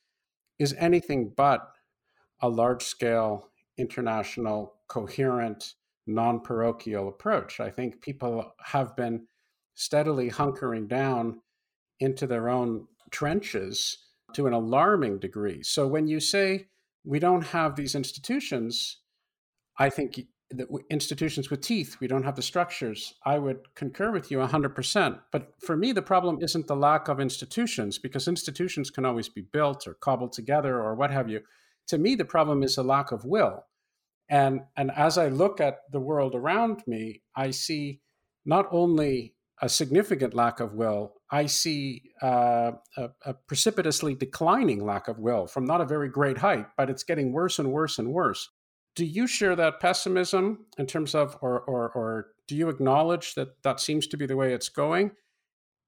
is 0.58 0.74
anything 0.80 1.34
but 1.36 1.70
a 2.42 2.50
large 2.50 2.84
scale, 2.84 3.50
international, 3.78 4.76
coherent, 4.88 5.74
non 6.08 6.40
parochial 6.40 7.10
approach. 7.10 7.60
I 7.60 7.70
think 7.70 8.02
people 8.02 8.54
have 8.64 8.96
been 8.96 9.28
steadily 9.74 10.30
hunkering 10.30 10.88
down 10.88 11.42
into 12.00 12.28
their 12.28 12.50
own 12.50 12.88
trenches 13.12 13.98
to 14.34 14.48
an 14.48 14.54
alarming 14.54 15.20
degree. 15.20 15.64
So 15.64 15.88
when 15.88 16.08
you 16.08 16.20
say 16.20 16.68
we 17.04 17.20
don't 17.20 17.44
have 17.44 17.76
these 17.76 17.96
institutions, 17.96 18.98
I 19.78 19.90
think 19.90 20.20
that 20.52 20.68
institutions 20.90 21.50
with 21.50 21.62
teeth, 21.62 21.98
we 22.00 22.08
don't 22.08 22.24
have 22.24 22.36
the 22.36 22.42
structures. 22.42 23.16
I 23.26 23.40
would 23.40 23.74
concur 23.76 24.12
with 24.12 24.30
you 24.30 24.40
100%. 24.40 25.20
But 25.32 25.54
for 25.60 25.76
me, 25.76 25.92
the 25.92 26.02
problem 26.02 26.40
isn't 26.42 26.68
the 26.68 26.76
lack 26.76 27.08
of 27.08 27.20
institutions, 27.20 27.98
because 27.98 28.28
institutions 28.28 28.90
can 28.90 29.06
always 29.06 29.30
be 29.30 29.42
built 29.42 29.88
or 29.88 29.96
cobbled 29.96 30.34
together 30.34 30.80
or 30.80 30.96
what 30.96 31.12
have 31.12 31.30
you. 31.30 31.42
To 31.88 31.98
me, 31.98 32.16
the 32.16 32.26
problem 32.26 32.64
is 32.64 32.78
a 32.78 32.84
lack 32.84 33.12
of 33.12 33.26
will. 33.26 33.66
And, 34.30 34.62
and 34.76 34.92
as 34.92 35.18
I 35.18 35.28
look 35.28 35.62
at 35.62 35.80
the 35.92 36.00
world 36.00 36.36
around 36.36 36.84
me, 36.88 37.22
I 37.36 37.52
see 37.52 38.02
not 38.46 38.68
only 38.72 39.35
a 39.62 39.70
significant 39.70 40.34
lack 40.34 40.60
of 40.60 40.74
will, 40.74 41.14
I 41.32 41.46
see 41.46 42.12
uh, 42.22 42.74
a, 42.98 43.10
a, 43.26 43.34
precipitously 43.34 44.14
declining 44.16 44.86
lack 44.86 45.08
of 45.08 45.20
will 45.20 45.48
from 45.48 45.66
not 45.66 45.82
a 45.82 45.86
very 45.86 46.10
great 46.10 46.38
height, 46.38 46.68
but 46.78 46.90
it's 46.90 47.04
getting 47.04 47.32
worse 47.32 47.58
and 47.58 47.72
worse 47.72 47.98
and 47.98 48.12
worse. 48.12 48.50
Do 48.96 49.06
you 49.06 49.28
share 49.28 49.56
that 49.56 49.80
pessimism 49.80 50.66
in 50.78 50.88
terms 50.88 51.16
of, 51.16 51.38
or, 51.42 51.62
or, 51.62 51.90
or 51.90 52.28
do 52.48 52.56
you 52.56 52.70
acknowledge 52.70 53.36
that 53.36 53.62
that 53.64 53.80
seems 53.80 54.08
to 54.08 54.18
be 54.18 54.26
the 54.26 54.38
way 54.38 54.54
it's 54.54 54.70
going? 54.70 55.12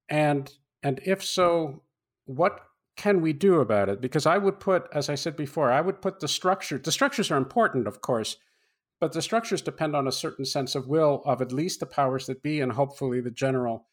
And, 0.10 0.51
and 0.82 0.99
if 1.06 1.23
so, 1.23 1.84
what 2.25 2.60
can 2.95 3.21
we 3.21 3.34
do 3.34 3.60
about 3.60 3.89
it? 3.89 4.01
Because 4.01 4.25
I 4.25 4.38
would 4.38 4.60
put, 4.60 4.88
as 4.93 5.10
I 5.10 5.15
said 5.15 5.36
before, 5.36 5.71
I 5.71 5.82
would 5.82 6.01
put 6.01 6.19
the 6.19 6.27
structure, 6.27 6.77
the 6.77 6.91
structures 6.91 7.32
are 7.32 7.38
important, 7.38 7.88
of 7.88 8.01
course, 8.01 8.38
but 8.99 9.13
the 9.13 9.21
structures 9.21 9.62
depend 9.62 9.95
on 9.95 10.07
a 10.07 10.12
certain 10.12 10.45
sense 10.45 10.75
of 10.75 10.88
will 10.88 11.21
of 11.25 11.41
at 11.41 11.51
least 11.51 11.79
the 11.79 11.86
powers 11.86 12.25
that 12.25 12.41
be 12.41 12.60
and 12.60 12.71
hopefully 12.71 13.21
the 13.21 13.31
general 13.31 13.88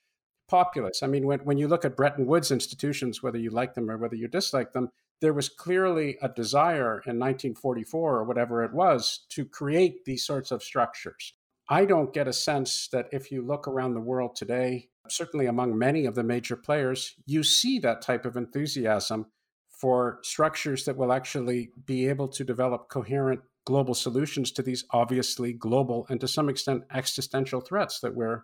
populace. 0.49 1.03
I 1.03 1.07
mean, 1.07 1.27
when, 1.27 1.41
when 1.41 1.59
you 1.59 1.69
look 1.69 1.85
at 1.85 1.97
Bretton 1.97 2.27
Woods 2.27 2.51
institutions, 2.51 3.23
whether 3.23 3.39
you 3.39 3.51
like 3.51 3.75
them 3.75 3.91
or 3.91 3.97
whether 3.97 4.17
you 4.17 4.29
dislike 4.29 4.73
them, 4.73 4.91
there 5.21 5.33
was 5.33 5.49
clearly 5.49 6.19
a 6.21 6.29
desire 6.29 7.03
in 7.07 7.19
1944 7.19 8.17
or 8.17 8.25
whatever 8.25 8.63
it 8.65 8.73
was 8.73 9.27
to 9.31 9.45
create 9.45 10.05
these 10.05 10.25
sorts 10.25 10.51
of 10.51 10.63
structures. 10.63 11.35
I 11.69 11.87
don't 11.87 12.13
get 12.13 12.29
a 12.29 12.33
sense 12.33 12.89
that 12.89 13.09
if 13.11 13.31
you 13.33 13.41
look 13.41 13.67
around 13.67 13.95
the 13.95 14.01
world 14.01 14.37
today, 14.37 14.89
certainly 15.09 15.47
among 15.47 15.79
many 15.79 16.05
of 16.05 16.15
the 16.15 16.23
major 16.23 16.57
players, 16.57 17.15
you 17.27 17.43
see 17.43 17.79
that 17.79 18.03
type 18.03 18.27
of 18.27 18.37
enthusiasm 18.37 19.27
for 19.71 20.19
structures 20.23 20.85
that 20.85 20.97
will 20.97 21.13
actually 21.13 21.71
be 21.87 22.07
able 22.09 22.29
to 22.29 22.45
develop 22.45 22.89
coherent 22.89 23.41
global 23.65 23.95
solutions 23.95 24.53
to 24.53 24.63
these 24.63 24.85
obviously 24.91 25.53
global 25.53 26.07
and 26.09 26.21
to 26.21 26.29
some 26.29 26.49
extent 26.49 26.85
existential 26.93 27.61
threats 27.61 28.01
that 28.01 28.15
we're 28.15 28.43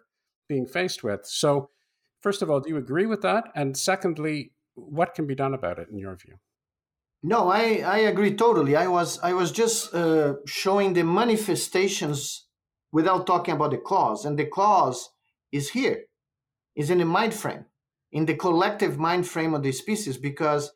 being 0.48 0.66
faced 0.66 1.02
with. 1.02 1.26
So, 1.26 1.70
first 2.22 2.42
of 2.42 2.50
all, 2.50 2.60
do 2.60 2.70
you 2.70 2.76
agree 2.76 3.06
with 3.06 3.22
that? 3.22 3.44
And 3.54 3.76
secondly, 3.76 4.52
what 4.74 5.14
can 5.14 5.26
be 5.26 5.34
done 5.34 5.54
about 5.54 5.78
it 5.78 5.88
in 5.90 5.98
your 5.98 6.16
view? 6.16 6.36
No, 7.22 7.50
I, 7.50 7.82
I 7.84 7.98
agree 7.98 8.34
totally. 8.34 8.76
I 8.76 8.86
was 8.86 9.18
I 9.20 9.34
was 9.34 9.52
just 9.52 9.94
uh, 9.94 10.34
showing 10.46 10.94
the 10.94 11.04
manifestations 11.04 12.46
without 12.92 13.26
talking 13.26 13.54
about 13.54 13.72
the 13.72 13.78
cause, 13.78 14.24
and 14.24 14.38
the 14.38 14.46
cause 14.46 15.10
is 15.52 15.70
here 15.70 16.04
is 16.74 16.88
in 16.88 16.98
the 16.98 17.04
mind 17.04 17.34
frame, 17.34 17.66
in 18.12 18.24
the 18.24 18.34
collective 18.34 18.98
mind 18.98 19.26
frame 19.26 19.52
of 19.52 19.62
the 19.62 19.72
species. 19.72 20.16
Because 20.16 20.72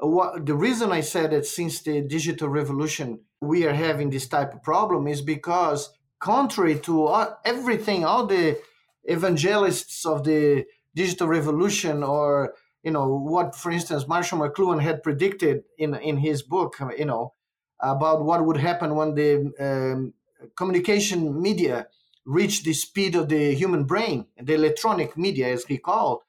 what, 0.00 0.44
the 0.44 0.54
reason 0.54 0.90
I 0.90 1.00
said 1.00 1.30
that 1.30 1.46
since 1.46 1.82
the 1.82 2.02
digital 2.02 2.48
revolution 2.48 3.20
we 3.46 3.66
are 3.66 3.72
having 3.72 4.10
this 4.10 4.28
type 4.28 4.54
of 4.54 4.62
problem 4.62 5.06
is 5.06 5.20
because, 5.22 5.90
contrary 6.20 6.78
to 6.80 7.06
all, 7.06 7.38
everything, 7.44 8.04
all 8.04 8.26
the 8.26 8.58
evangelists 9.04 10.04
of 10.06 10.24
the 10.24 10.64
digital 10.94 11.28
revolution 11.28 12.02
or 12.02 12.54
you 12.82 12.90
know 12.90 13.06
what 13.06 13.54
for 13.54 13.70
instance 13.70 14.08
marshall 14.08 14.38
mcluhan 14.38 14.80
had 14.80 15.02
predicted 15.02 15.62
in 15.76 15.94
in 15.96 16.16
his 16.16 16.42
book 16.42 16.76
you 16.96 17.04
know 17.04 17.34
about 17.80 18.24
what 18.24 18.44
would 18.46 18.56
happen 18.56 18.94
when 18.94 19.14
the 19.14 19.52
um, 19.60 20.14
communication 20.56 21.40
media 21.42 21.86
reached 22.24 22.64
the 22.64 22.72
speed 22.72 23.14
of 23.14 23.28
the 23.28 23.54
human 23.54 23.84
brain 23.84 24.26
the 24.40 24.54
electronic 24.54 25.18
media 25.18 25.48
as 25.52 25.64
he 25.64 25.76
called 25.76 26.20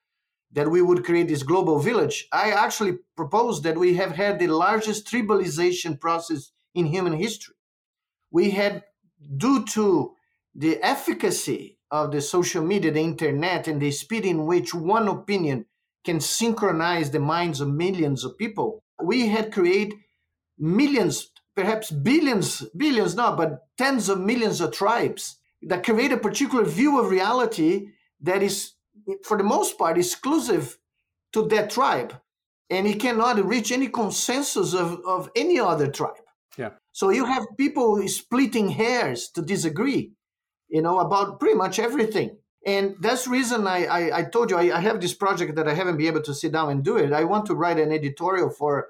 that 0.56 0.72
we 0.72 0.82
would 0.82 1.04
create 1.04 1.28
this 1.28 1.44
global 1.44 1.80
village. 1.80 2.28
I 2.32 2.52
actually 2.52 3.00
proposed 3.18 3.64
that 3.64 3.78
we 3.78 3.96
have 3.96 4.14
had 4.14 4.40
the 4.40 4.48
largest 4.48 5.06
tribalization 5.06 6.00
process 6.00 6.52
in 6.76 6.86
human 6.86 7.14
history 7.14 7.56
we 8.32 8.52
had 8.52 8.84
due 9.38 9.66
to 9.66 10.14
the 10.54 10.82
efficacy 10.84 11.78
of 11.92 12.12
the 12.12 12.22
social 12.22 12.64
media 12.64 12.92
the 12.92 13.00
internet 13.00 13.68
and 13.68 13.82
the 13.82 13.92
speed 13.92 14.26
in 14.26 14.46
which 14.46 14.74
one 14.74 15.08
opinion 15.08 15.66
can 16.04 16.20
synchronize 16.20 17.10
the 17.12 17.20
minds 17.20 17.62
of 17.62 17.68
millions 17.68 18.24
of 18.24 18.38
people, 18.38 18.84
we 19.02 19.28
had 19.28 19.52
created 19.52 19.98
millions, 20.58 21.32
perhaps 21.56 21.92
billions, 21.92 22.64
billions 22.78 23.16
not, 23.16 23.36
but 23.38 23.68
tens 23.78 24.08
of 24.08 24.20
millions 24.20 24.62
of 24.62 24.72
tribes 24.72 25.38
that 25.64 25.84
create 25.84 26.12
a 26.12 26.18
particular 26.18 26.64
view 26.64 27.00
of 27.00 27.10
reality 27.10 27.88
that 28.22 28.44
is, 28.44 28.74
for 29.24 29.38
the 29.38 29.44
most 29.44 29.78
part, 29.78 29.98
exclusive 29.98 30.78
to 31.34 31.48
that 31.48 31.70
tribe. 31.72 32.14
And 32.70 32.88
it 32.88 33.00
cannot 33.00 33.44
reach 33.44 33.72
any 33.72 33.88
consensus 33.88 34.74
of, 34.74 35.00
of 35.06 35.30
any 35.36 35.60
other 35.60 35.88
tribe. 35.88 36.25
Yeah. 36.58 36.72
So 36.92 37.10
you 37.10 37.26
have 37.26 37.46
people 37.58 38.08
splitting 38.08 38.70
hairs 38.70 39.30
to 39.36 39.42
disagree, 39.42 40.12
you 40.70 40.82
know, 40.82 41.00
about 41.00 41.40
pretty 41.40 41.56
much 41.56 41.80
everything 41.80 42.38
and 42.66 42.96
that's 43.00 43.28
reason 43.28 43.68
I, 43.68 43.86
I, 43.86 44.18
I 44.20 44.24
told 44.24 44.50
you 44.50 44.58
I, 44.58 44.76
I, 44.76 44.80
have 44.80 45.00
this 45.00 45.14
project 45.14 45.56
that 45.56 45.68
I 45.68 45.76
haven't 45.76 45.98
been 45.98 46.08
able 46.08 46.24
to 46.24 46.34
sit 46.34 46.52
down 46.52 46.72
and 46.72 46.84
do 46.84 46.98
it. 46.98 47.14
I 47.14 47.24
want 47.24 47.46
to 47.46 47.56
write 47.56 47.80
an 47.80 47.92
editorial 47.92 48.50
for 48.50 48.88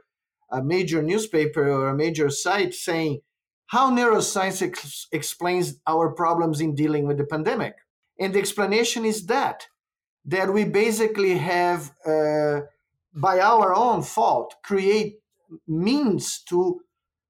a 0.49 0.63
major 0.63 1.04
newspaper 1.04 1.69
or 1.69 1.89
a 1.89 1.95
major 1.95 2.30
site 2.30 2.73
saying 2.73 3.19
how 3.67 3.91
neuroscience 3.91 4.62
ex- 4.62 5.08
explains 5.12 5.75
our 5.86 6.12
problems 6.12 6.62
in 6.62 6.73
dealing 6.73 7.06
with 7.06 7.17
the 7.17 7.25
pandemic. 7.25 7.75
And 8.17 8.34
the 8.34 8.39
explanation 8.39 9.04
is 9.04 9.25
that 9.25 9.67
that 10.28 10.51
we 10.54 10.63
basically 10.63 11.38
have, 11.38 11.91
uh, 12.04 12.62
by 13.13 13.39
our 13.39 13.75
own 13.75 14.01
fault, 14.01 14.56
create 14.63 15.19
means 15.67 16.39
to 16.49 16.80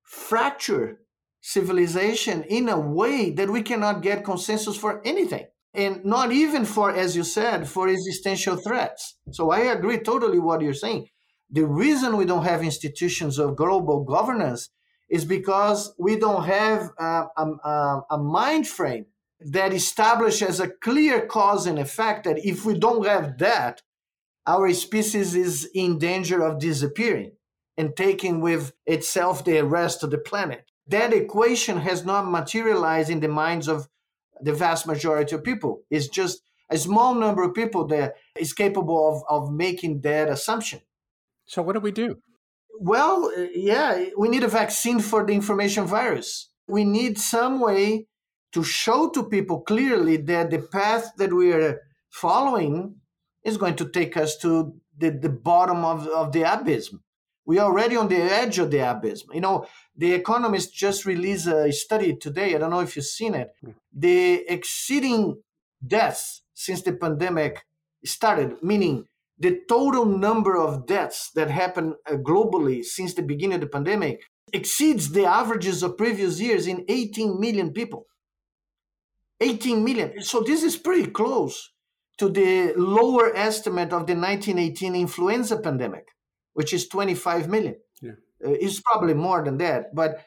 fracture 0.05 0.99
civilization 1.41 2.43
in 2.43 2.69
a 2.69 2.79
way 2.79 3.31
that 3.31 3.49
we 3.49 3.61
cannot 3.61 4.01
get 4.01 4.23
consensus 4.23 4.77
for 4.77 5.01
anything. 5.05 5.45
And 5.73 6.05
not 6.05 6.31
even 6.31 6.63
for 6.63 6.89
as 6.95 7.15
you 7.15 7.23
said 7.23 7.67
for 7.67 7.89
existential 7.89 8.55
threats. 8.55 9.17
So 9.31 9.51
i 9.51 9.59
agree 9.59 9.99
totally 9.99 10.39
what 10.39 10.61
you're 10.61 10.73
saying. 10.73 11.09
The 11.51 11.65
reason 11.65 12.17
we 12.17 12.25
don't 12.25 12.45
have 12.45 12.63
institutions 12.63 13.37
of 13.37 13.55
global 13.55 14.03
governance 14.03 14.69
is 15.09 15.25
because 15.25 15.93
we 15.99 16.17
don't 16.17 16.45
have 16.45 16.89
a, 16.97 17.25
a, 17.37 18.01
a 18.11 18.17
mind 18.17 18.67
frame 18.67 19.05
that 19.39 19.73
establishes 19.73 20.59
a 20.59 20.69
clear 20.69 21.25
cause 21.27 21.67
and 21.67 21.77
effect 21.77 22.23
that 22.23 22.39
if 22.43 22.65
we 22.65 22.77
don't 22.79 23.05
have 23.05 23.37
that 23.37 23.81
our 24.47 24.71
species 24.73 25.35
is 25.35 25.69
in 25.73 25.97
danger 25.97 26.41
of 26.41 26.59
disappearing 26.59 27.31
and 27.77 27.95
taking 27.95 28.41
with 28.41 28.73
itself 28.85 29.43
the 29.43 29.61
rest 29.61 30.03
of 30.03 30.11
the 30.11 30.17
planet 30.17 30.65
that 30.87 31.13
equation 31.13 31.77
has 31.77 32.05
not 32.05 32.29
materialized 32.29 33.09
in 33.09 33.19
the 33.19 33.27
minds 33.27 33.67
of 33.67 33.87
the 34.41 34.53
vast 34.53 34.85
majority 34.85 35.35
of 35.35 35.43
people. 35.43 35.81
It's 35.89 36.07
just 36.07 36.41
a 36.69 36.77
small 36.77 37.15
number 37.15 37.43
of 37.43 37.53
people 37.53 37.87
that 37.87 38.15
is 38.35 38.53
capable 38.53 39.09
of, 39.09 39.23
of 39.29 39.51
making 39.51 40.01
that 40.01 40.29
assumption. 40.29 40.81
So, 41.45 41.61
what 41.61 41.73
do 41.73 41.79
we 41.79 41.91
do? 41.91 42.17
Well, 42.79 43.31
yeah, 43.53 44.05
we 44.17 44.29
need 44.29 44.43
a 44.43 44.47
vaccine 44.47 44.99
for 44.99 45.25
the 45.25 45.33
information 45.33 45.85
virus. 45.85 46.49
We 46.67 46.83
need 46.83 47.17
some 47.17 47.59
way 47.59 48.07
to 48.51 48.63
show 48.63 49.09
to 49.09 49.23
people 49.23 49.61
clearly 49.61 50.17
that 50.17 50.49
the 50.49 50.59
path 50.59 51.11
that 51.17 51.33
we 51.33 51.53
are 51.53 51.81
following 52.09 52.95
is 53.43 53.57
going 53.57 53.75
to 53.75 53.89
take 53.89 54.17
us 54.17 54.37
to 54.37 54.73
the, 54.97 55.11
the 55.11 55.29
bottom 55.29 55.85
of, 55.85 56.07
of 56.07 56.31
the 56.31 56.41
abyss. 56.41 56.93
We 57.45 57.59
are 57.59 57.69
already 57.69 57.95
on 57.95 58.07
the 58.07 58.21
edge 58.21 58.57
of 58.57 58.71
the 58.71 58.79
abyss. 58.79 59.23
You 59.31 59.41
know, 59.41 59.67
the 59.95 60.13
Economist 60.13 60.73
just 60.73 61.05
released 61.05 61.47
a 61.47 61.71
study 61.71 62.15
today. 62.15 62.55
I 62.55 62.57
don't 62.57 62.71
know 62.71 62.79
if 62.79 62.95
you've 62.95 63.05
seen 63.05 63.35
it. 63.35 63.49
Hmm. 63.63 63.71
The 63.93 64.45
exceeding 64.51 65.41
deaths 65.85 66.41
since 66.53 66.81
the 66.81 66.93
pandemic 66.93 67.63
started, 68.03 68.63
meaning 68.63 69.05
the 69.37 69.59
total 69.67 70.05
number 70.05 70.57
of 70.57 70.87
deaths 70.87 71.31
that 71.35 71.51
happened 71.51 71.95
uh, 72.09 72.13
globally 72.15 72.83
since 72.83 73.13
the 73.13 73.21
beginning 73.21 73.55
of 73.55 73.61
the 73.61 73.67
pandemic 73.67 74.21
exceeds 74.53 75.11
the 75.11 75.25
averages 75.25 75.83
of 75.83 75.97
previous 75.97 76.39
years 76.39 76.67
in 76.67 76.85
18 76.87 77.39
million 77.39 77.71
people. 77.71 78.05
18 79.41 79.83
million. 79.83 80.21
So 80.21 80.41
this 80.41 80.63
is 80.63 80.77
pretty 80.77 81.11
close 81.11 81.71
to 82.17 82.29
the 82.29 82.73
lower 82.77 83.35
estimate 83.35 83.91
of 83.91 84.07
the 84.07 84.15
1918 84.15 84.95
influenza 84.95 85.57
pandemic 85.57 86.05
which 86.55 86.73
is 86.73 86.87
25 86.87 87.47
million. 87.47 87.75
Yeah. 88.01 88.11
Uh, 88.43 88.51
it's 88.51 88.81
probably 88.81 89.13
more 89.13 89.43
than 89.43 89.57
that. 89.57 89.93
But 89.93 90.25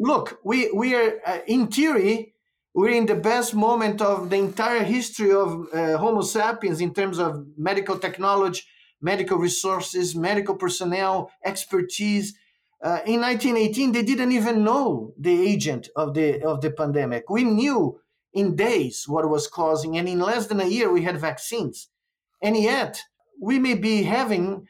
look, 0.00 0.40
we, 0.44 0.70
we 0.72 0.94
are, 0.94 1.20
uh, 1.24 1.38
in 1.46 1.68
theory, 1.68 2.34
we're 2.74 2.96
in 2.96 3.06
the 3.06 3.14
best 3.14 3.54
moment 3.54 4.00
of 4.00 4.30
the 4.30 4.36
entire 4.36 4.82
history 4.82 5.30
of 5.30 5.66
uh, 5.74 5.98
Homo 5.98 6.22
sapiens 6.22 6.80
in 6.80 6.94
terms 6.94 7.18
of 7.18 7.44
medical 7.56 7.98
technology, 7.98 8.62
medical 9.00 9.36
resources, 9.36 10.16
medical 10.16 10.56
personnel, 10.56 11.30
expertise. 11.44 12.34
Uh, 12.82 13.00
in 13.04 13.20
1918, 13.20 13.92
they 13.92 14.02
didn't 14.02 14.32
even 14.32 14.64
know 14.64 15.12
the 15.18 15.46
agent 15.46 15.90
of 15.96 16.14
the 16.14 16.42
of 16.42 16.62
the 16.62 16.70
pandemic. 16.70 17.28
We 17.28 17.44
knew 17.44 18.00
in 18.32 18.56
days 18.56 19.04
what 19.06 19.28
was 19.28 19.46
causing, 19.46 19.98
and 19.98 20.08
in 20.08 20.20
less 20.20 20.46
than 20.46 20.60
a 20.60 20.66
year, 20.66 20.90
we 20.90 21.02
had 21.02 21.18
vaccines. 21.20 21.88
And 22.42 22.56
yet, 22.56 23.02
we 23.40 23.58
may 23.58 23.74
be 23.74 24.04
having 24.04 24.66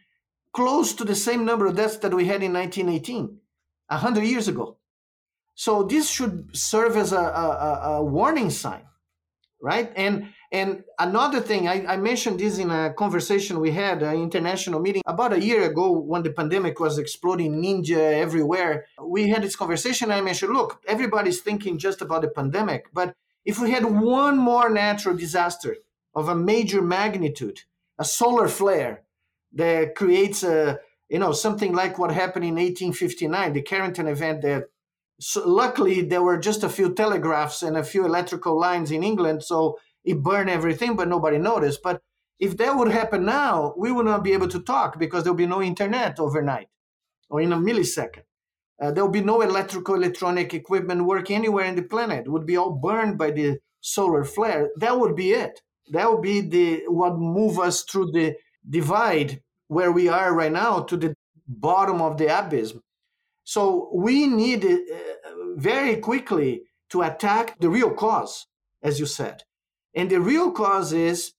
close 0.52 0.92
to 0.94 1.04
the 1.04 1.14
same 1.14 1.44
number 1.44 1.66
of 1.66 1.76
deaths 1.76 1.96
that 1.98 2.14
we 2.14 2.26
had 2.26 2.42
in 2.42 2.52
1918, 2.52 3.38
100 3.88 4.24
years 4.24 4.48
ago. 4.48 4.78
So 5.54 5.82
this 5.82 6.10
should 6.10 6.56
serve 6.56 6.96
as 6.96 7.12
a, 7.12 7.20
a, 7.20 7.80
a 7.84 8.04
warning 8.04 8.50
sign, 8.50 8.84
right? 9.60 9.92
And 9.96 10.28
and 10.50 10.84
another 10.98 11.40
thing, 11.40 11.66
I, 11.66 11.86
I, 11.86 11.96
mentioned 11.96 12.38
this 12.38 12.58
in 12.58 12.70
a 12.70 12.92
conversation 12.92 13.58
we 13.58 13.70
had, 13.70 14.02
an 14.02 14.16
international 14.16 14.80
meeting 14.80 15.00
about 15.06 15.32
a 15.32 15.42
year 15.42 15.62
ago 15.62 15.92
when 15.92 16.22
the 16.22 16.30
pandemic 16.30 16.78
was 16.78 16.98
exploding 16.98 17.62
ninja 17.62 18.20
everywhere. 18.20 18.84
We 19.02 19.30
had 19.30 19.42
this 19.42 19.56
conversation. 19.56 20.10
I 20.10 20.20
mentioned, 20.20 20.52
look, 20.52 20.82
everybody's 20.86 21.40
thinking 21.40 21.78
just 21.78 22.02
about 22.02 22.20
the 22.20 22.28
pandemic, 22.28 22.88
but 22.92 23.14
if 23.46 23.58
we 23.58 23.70
had 23.70 23.86
one 23.86 24.36
more 24.36 24.68
natural 24.68 25.16
disaster 25.16 25.76
of 26.14 26.28
a 26.28 26.34
major 26.34 26.82
magnitude, 26.82 27.62
a 27.98 28.04
solar 28.04 28.48
flare, 28.48 29.04
that 29.54 29.94
creates 29.94 30.42
a 30.42 30.78
you 31.08 31.18
know 31.18 31.32
something 31.32 31.72
like 31.74 31.98
what 31.98 32.10
happened 32.10 32.44
in 32.44 32.54
1859 32.54 33.52
the 33.52 33.62
carrington 33.62 34.06
event 34.06 34.42
that 34.42 34.64
so 35.20 35.46
luckily 35.46 36.00
there 36.02 36.22
were 36.22 36.38
just 36.38 36.62
a 36.64 36.68
few 36.68 36.92
telegraphs 36.94 37.62
and 37.62 37.76
a 37.76 37.84
few 37.84 38.04
electrical 38.04 38.58
lines 38.58 38.90
in 38.90 39.02
england 39.02 39.42
so 39.42 39.76
it 40.04 40.22
burned 40.22 40.50
everything 40.50 40.96
but 40.96 41.08
nobody 41.08 41.38
noticed. 41.38 41.82
But 41.82 42.02
if 42.38 42.56
that 42.56 42.76
would 42.76 42.90
happen 42.90 43.24
now 43.24 43.74
we 43.76 43.92
would 43.92 44.06
not 44.06 44.24
be 44.24 44.32
able 44.32 44.48
to 44.48 44.60
talk 44.60 44.98
because 44.98 45.24
there 45.24 45.32
would 45.32 45.38
be 45.38 45.46
no 45.46 45.62
internet 45.62 46.18
overnight 46.18 46.68
or 47.30 47.40
in 47.40 47.52
a 47.52 47.56
millisecond. 47.56 48.24
Uh, 48.80 48.90
there 48.90 49.04
would 49.04 49.12
be 49.12 49.20
no 49.20 49.42
electrical 49.42 49.94
electronic 49.94 50.54
equipment 50.54 51.04
working 51.04 51.36
anywhere 51.36 51.66
in 51.66 51.76
the 51.76 51.82
planet. 51.82 52.26
It 52.26 52.30
would 52.30 52.46
be 52.46 52.56
all 52.56 52.72
burned 52.72 53.16
by 53.16 53.30
the 53.30 53.58
solar 53.80 54.24
flare. 54.24 54.70
That 54.76 54.98
would 54.98 55.14
be 55.14 55.32
it. 55.32 55.60
That 55.92 56.10
would 56.10 56.22
be 56.22 56.40
the 56.40 56.82
what 56.88 57.16
move 57.16 57.58
us 57.58 57.82
through 57.82 58.10
the 58.12 58.34
divide 58.68 59.42
where 59.68 59.92
we 59.92 60.08
are 60.08 60.34
right 60.34 60.52
now 60.52 60.80
to 60.80 60.96
the 60.96 61.14
bottom 61.46 62.00
of 62.00 62.18
the 62.18 62.26
abyss. 62.26 62.74
So 63.44 63.90
we 63.94 64.26
need 64.26 64.64
uh, 64.64 64.76
very 65.56 65.96
quickly 65.96 66.62
to 66.90 67.02
attack 67.02 67.58
the 67.58 67.70
real 67.70 67.90
cause, 67.90 68.46
as 68.82 69.00
you 69.00 69.06
said. 69.06 69.42
And 69.94 70.10
the 70.10 70.20
real 70.20 70.52
cause 70.52 70.92
is 70.92 71.32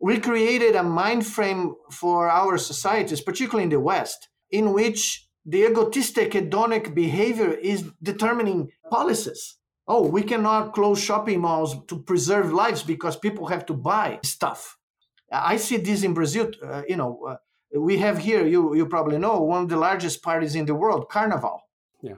we 0.00 0.18
created 0.18 0.74
a 0.74 0.82
mind 0.82 1.26
frame 1.26 1.74
for 1.90 2.28
our 2.28 2.56
societies, 2.58 3.20
particularly 3.20 3.64
in 3.64 3.70
the 3.70 3.80
West, 3.80 4.28
in 4.50 4.72
which 4.72 5.28
the 5.44 5.64
egotistic 5.64 6.32
hedonic 6.32 6.94
behavior 6.94 7.52
is 7.52 7.90
determining 8.02 8.70
policies. 8.90 9.56
Oh, 9.86 10.06
we 10.06 10.22
cannot 10.22 10.72
close 10.72 11.02
shopping 11.02 11.40
malls 11.40 11.76
to 11.88 11.98
preserve 11.98 12.52
lives 12.52 12.82
because 12.82 13.16
people 13.16 13.48
have 13.48 13.66
to 13.66 13.74
buy 13.74 14.20
stuff 14.22 14.78
I 15.30 15.56
see 15.56 15.76
this 15.76 16.02
in 16.02 16.14
Brazil. 16.14 16.50
Uh, 16.62 16.82
you 16.88 16.96
know, 16.96 17.20
uh, 17.26 17.36
we 17.78 17.98
have 17.98 18.18
here, 18.18 18.46
you, 18.46 18.74
you 18.74 18.86
probably 18.86 19.18
know, 19.18 19.40
one 19.40 19.62
of 19.62 19.68
the 19.68 19.76
largest 19.76 20.22
parties 20.22 20.54
in 20.54 20.66
the 20.66 20.74
world, 20.74 21.08
Carnival. 21.08 21.62
Yeah. 22.02 22.14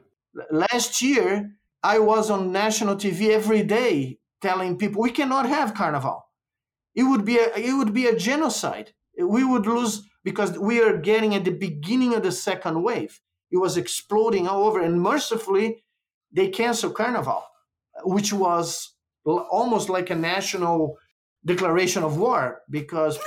Last 0.51 1.03
year, 1.03 1.53
I 1.83 1.99
was 1.99 2.31
on 2.31 2.53
national 2.53 2.97
TV 2.97 3.31
every 3.31 3.63
day 3.63 4.19
telling 4.41 4.79
people 4.79 5.03
we 5.03 5.11
cannot 5.11 5.47
have 5.47 5.75
Carnival. 5.75 6.25
It 6.95 7.05
would 7.05 7.25
be 7.25 7.39
a, 7.39 7.55
it 7.57 7.73
would 7.77 7.93
be 7.93 8.07
a 8.07 8.17
genocide. 8.17 8.93
We 9.19 9.45
would 9.45 9.67
lose 9.67 10.09
because 10.25 10.59
we 10.59 10.81
are 10.83 10.97
getting 10.97 11.35
at 11.35 11.45
the 11.45 11.53
beginning 11.53 12.15
of 12.15 12.23
the 12.23 12.33
second 12.33 12.83
wave. 12.83 13.21
It 13.51 13.59
was 13.59 13.77
exploding 13.77 14.49
all 14.49 14.65
over, 14.65 14.81
and 14.81 15.01
mercifully, 15.01 15.85
they 16.33 16.49
canceled 16.49 16.95
Carnival, 16.95 17.45
which 18.05 18.33
was 18.33 18.95
almost 19.25 19.91
like 19.91 20.09
a 20.11 20.15
national 20.15 20.97
declaration 21.45 22.03
of 22.03 22.17
war 22.17 22.63
because 22.71 23.19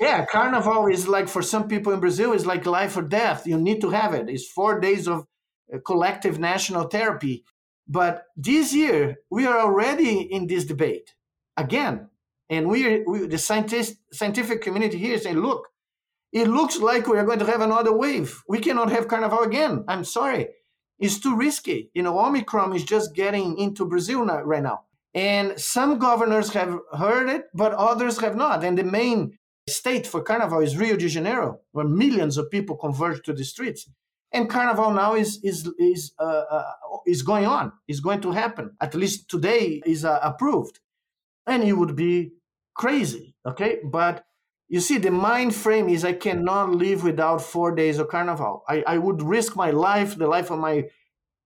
yeah 0.00 0.24
carnival 0.26 0.86
is 0.86 1.08
like 1.08 1.28
for 1.28 1.42
some 1.42 1.68
people 1.68 1.92
in 1.92 2.00
brazil 2.00 2.32
is 2.32 2.46
like 2.46 2.66
life 2.66 2.96
or 2.96 3.02
death. 3.02 3.46
You 3.46 3.58
need 3.58 3.80
to 3.80 3.90
have 3.90 4.14
it. 4.14 4.28
It's 4.28 4.46
four 4.46 4.80
days 4.80 5.08
of 5.08 5.26
uh, 5.72 5.78
collective 5.84 6.38
national 6.38 6.84
therapy. 6.84 7.44
But 7.88 8.24
this 8.36 8.74
year 8.74 9.16
we 9.30 9.46
are 9.46 9.58
already 9.58 10.20
in 10.20 10.46
this 10.46 10.64
debate 10.64 11.14
again. 11.56 12.08
And 12.48 12.68
we, 12.68 13.02
we 13.02 13.26
the 13.26 13.38
scientist, 13.38 13.96
scientific 14.12 14.62
community 14.62 14.98
here 14.98 15.18
saying 15.18 15.38
look 15.38 15.68
it 16.32 16.48
looks 16.48 16.78
like 16.78 17.06
we 17.06 17.18
are 17.18 17.24
going 17.24 17.38
to 17.38 17.46
have 17.46 17.60
another 17.60 17.96
wave. 17.96 18.42
We 18.48 18.58
cannot 18.58 18.90
have 18.90 19.08
carnival 19.08 19.40
again. 19.40 19.84
I'm 19.88 20.04
sorry. 20.04 20.48
It's 20.98 21.18
too 21.18 21.36
risky. 21.36 21.90
You 21.94 22.02
know 22.02 22.18
omicron 22.18 22.74
is 22.74 22.84
just 22.84 23.14
getting 23.14 23.58
into 23.58 23.84
brazil 23.84 24.24
now, 24.24 24.42
right 24.42 24.62
now 24.62 24.82
and 25.16 25.58
some 25.58 25.98
governors 25.98 26.52
have 26.52 26.78
heard 26.92 27.30
it, 27.30 27.46
but 27.54 27.72
others 27.72 28.20
have 28.20 28.36
not. 28.36 28.62
And 28.62 28.76
the 28.76 28.84
main 28.84 29.38
state 29.66 30.06
for 30.06 30.22
Carnival 30.22 30.60
is 30.60 30.76
Rio 30.76 30.94
de 30.94 31.08
Janeiro, 31.08 31.60
where 31.72 31.86
millions 31.86 32.36
of 32.36 32.50
people 32.50 32.76
converge 32.76 33.22
to 33.22 33.32
the 33.32 33.42
streets. 33.42 33.88
And 34.30 34.50
Carnival 34.50 34.90
now 34.90 35.14
is 35.14 35.40
is 35.42 35.66
is 35.78 36.12
uh, 36.18 36.44
uh, 36.50 36.72
is 37.06 37.22
going 37.22 37.46
on. 37.46 37.72
Is 37.88 38.00
going 38.00 38.20
to 38.20 38.32
happen. 38.32 38.76
At 38.78 38.94
least 38.94 39.30
today 39.30 39.80
is 39.86 40.04
uh, 40.04 40.20
approved, 40.22 40.80
and 41.46 41.64
it 41.64 41.72
would 41.72 41.96
be 41.96 42.32
crazy. 42.74 43.34
Okay, 43.46 43.78
but 43.82 44.26
you 44.68 44.80
see, 44.80 44.98
the 44.98 45.10
mind 45.10 45.54
frame 45.54 45.88
is 45.88 46.04
I 46.04 46.12
cannot 46.12 46.72
live 46.72 47.04
without 47.04 47.40
four 47.40 47.74
days 47.74 47.98
of 47.98 48.08
Carnival. 48.08 48.64
I, 48.68 48.84
I 48.86 48.98
would 48.98 49.22
risk 49.22 49.56
my 49.56 49.70
life, 49.70 50.18
the 50.18 50.26
life 50.26 50.50
of 50.50 50.58
my 50.58 50.84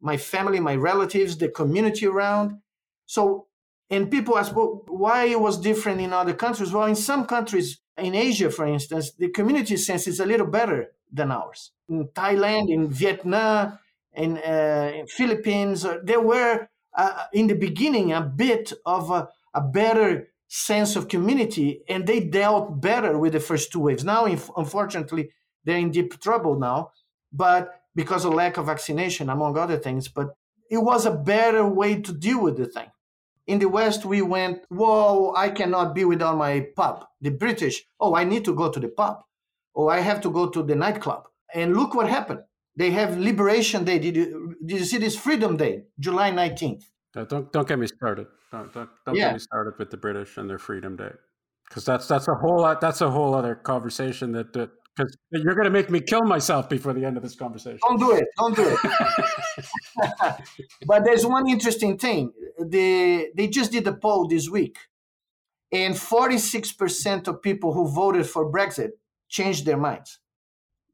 my 0.01 0.17
family, 0.17 0.59
my 0.59 0.75
relatives, 0.75 1.37
the 1.37 1.49
community 1.49 2.07
around. 2.07 2.59
So 3.07 3.47
and 3.91 4.11
people 4.11 4.39
ask, 4.39 4.55
well, 4.55 4.83
why 4.87 5.25
it 5.25 5.41
was 5.41 5.59
different 5.59 6.01
in 6.01 6.13
other 6.13 6.35
countries? 6.35 6.73
Well, 6.73 6.87
in 6.87 6.95
some 6.95 7.27
countries, 7.27 7.81
in 7.99 8.15
Asia, 8.15 8.51
for 8.51 8.67
instance, 8.67 9.13
the 9.13 9.29
community 9.29 9.77
sense 9.77 10.07
is 10.07 10.21
a 10.21 10.27
little 10.27 10.47
better 10.47 10.93
than 11.13 11.33
ours. 11.33 11.73
In 11.89 12.07
Thailand, 12.09 12.71
in 12.71 12.89
Vietnam, 12.89 13.79
in, 14.15 14.39
uh, 14.39 14.93
in 14.95 15.07
Philippines, 15.09 15.85
uh, 15.85 15.99
there 16.05 16.21
were 16.21 16.69
uh, 16.97 17.25
in 17.33 17.49
the 17.49 17.55
beginning 17.55 18.13
a 18.13 18.21
bit 18.21 18.73
of 18.87 19.11
a, 19.11 19.29
a, 19.55 19.61
better 19.61 20.29
sense 20.49 20.97
of 20.97 21.09
community, 21.09 21.83
and 21.89 22.07
they 22.07 22.21
dealt 22.21 22.81
better 22.81 23.19
with 23.19 23.33
the 23.33 23.41
first 23.41 23.71
two 23.71 23.81
waves. 23.81 24.05
Now, 24.05 24.25
unfortunately, 24.57 25.31
they're 25.65 25.79
in 25.79 25.93
deep 25.93 26.21
trouble 26.21 26.59
now, 26.59 26.91
but 27.33 27.83
because 27.95 28.25
of 28.25 28.35
lack 28.35 28.57
of 28.57 28.67
vaccination, 28.67 29.29
among 29.31 29.57
other 29.57 29.77
things. 29.77 30.09
But 30.09 30.35
it 30.69 30.79
was 30.79 31.07
a 31.07 31.13
better 31.13 31.65
way 31.67 32.01
to 32.01 32.13
deal 32.13 32.43
with 32.43 32.57
the 32.57 32.67
thing. 32.67 32.91
In 33.51 33.59
the 33.59 33.69
West, 33.69 34.05
we 34.05 34.23
went, 34.23 34.59
whoa, 34.69 35.35
I 35.37 35.51
cannot 35.51 35.95
be 35.95 36.05
without 36.05 36.37
my 36.37 36.69
pub. 36.77 37.07
The 37.21 37.31
British, 37.31 37.83
oh, 37.99 38.15
I 38.15 38.23
need 38.23 38.45
to 38.45 38.55
go 38.55 38.71
to 38.71 38.79
the 38.79 38.89
pub. 38.89 39.17
Oh, 39.75 39.89
I 39.89 40.01
have 40.01 40.21
to 40.23 40.31
go 40.31 40.49
to 40.49 40.63
the 40.63 40.77
nightclub. 40.77 41.25
And 41.53 41.77
look 41.77 41.95
what 41.95 42.09
happened. 42.09 42.41
They 42.77 42.91
have 42.93 43.19
Liberation 43.19 43.83
Day. 43.85 43.99
Did 43.99 44.15
you, 44.17 44.57
did 44.65 44.79
you 44.79 44.85
see 44.85 44.99
this 44.99 45.17
Freedom 45.17 45.57
Day, 45.57 45.83
July 45.99 46.31
19th? 46.31 46.85
Uh, 47.17 47.25
don't 47.25 47.53
don't 47.53 47.67
get 47.67 47.79
me 47.79 47.89
started. 47.89 48.29
Don't 48.53 48.73
don't, 48.73 48.89
don't 49.05 49.17
yeah. 49.17 49.29
get 49.29 49.33
me 49.33 49.39
started 49.41 49.75
with 49.79 49.91
the 49.91 49.97
British 49.97 50.37
and 50.37 50.49
their 50.49 50.59
Freedom 50.59 50.97
Day, 50.97 51.11
because 51.69 51.85
that's 51.85 52.07
that's 52.07 52.29
a 52.29 52.35
whole 52.35 52.63
that's 52.81 53.01
a 53.01 53.11
whole 53.11 53.35
other 53.35 53.57
conversation 53.57 54.31
that, 54.33 54.53
that 54.53 54.71
because 54.97 55.17
you're 55.31 55.55
going 55.55 55.65
to 55.65 55.71
make 55.71 55.91
me 55.91 56.01
kill 56.01 56.23
myself 56.23 56.69
before 56.69 56.93
the 56.93 57.05
end 57.05 57.17
of 57.17 57.23
this 57.23 57.35
conversation. 57.35 57.79
Don't 57.83 57.99
do 57.99 58.13
it. 58.13 58.25
Don't 58.39 58.57
do 58.57 58.67
it. 58.67 58.79
but 60.87 61.05
there's 61.05 61.25
one 61.25 61.49
interesting 61.49 61.99
thing. 61.99 62.33
They 62.59 63.31
they 63.35 63.49
just 63.49 63.73
did 63.73 63.87
a 63.87 63.93
poll 63.93 64.29
this 64.29 64.49
week, 64.49 64.79
and 65.73 65.95
46% 65.95 67.29
of 67.29 67.43
people 67.43 67.73
who 67.73 67.89
voted 67.89 68.27
for 68.27 68.51
Brexit 68.51 68.91
changed 69.29 69.65
their 69.65 69.77
minds. 69.77 70.19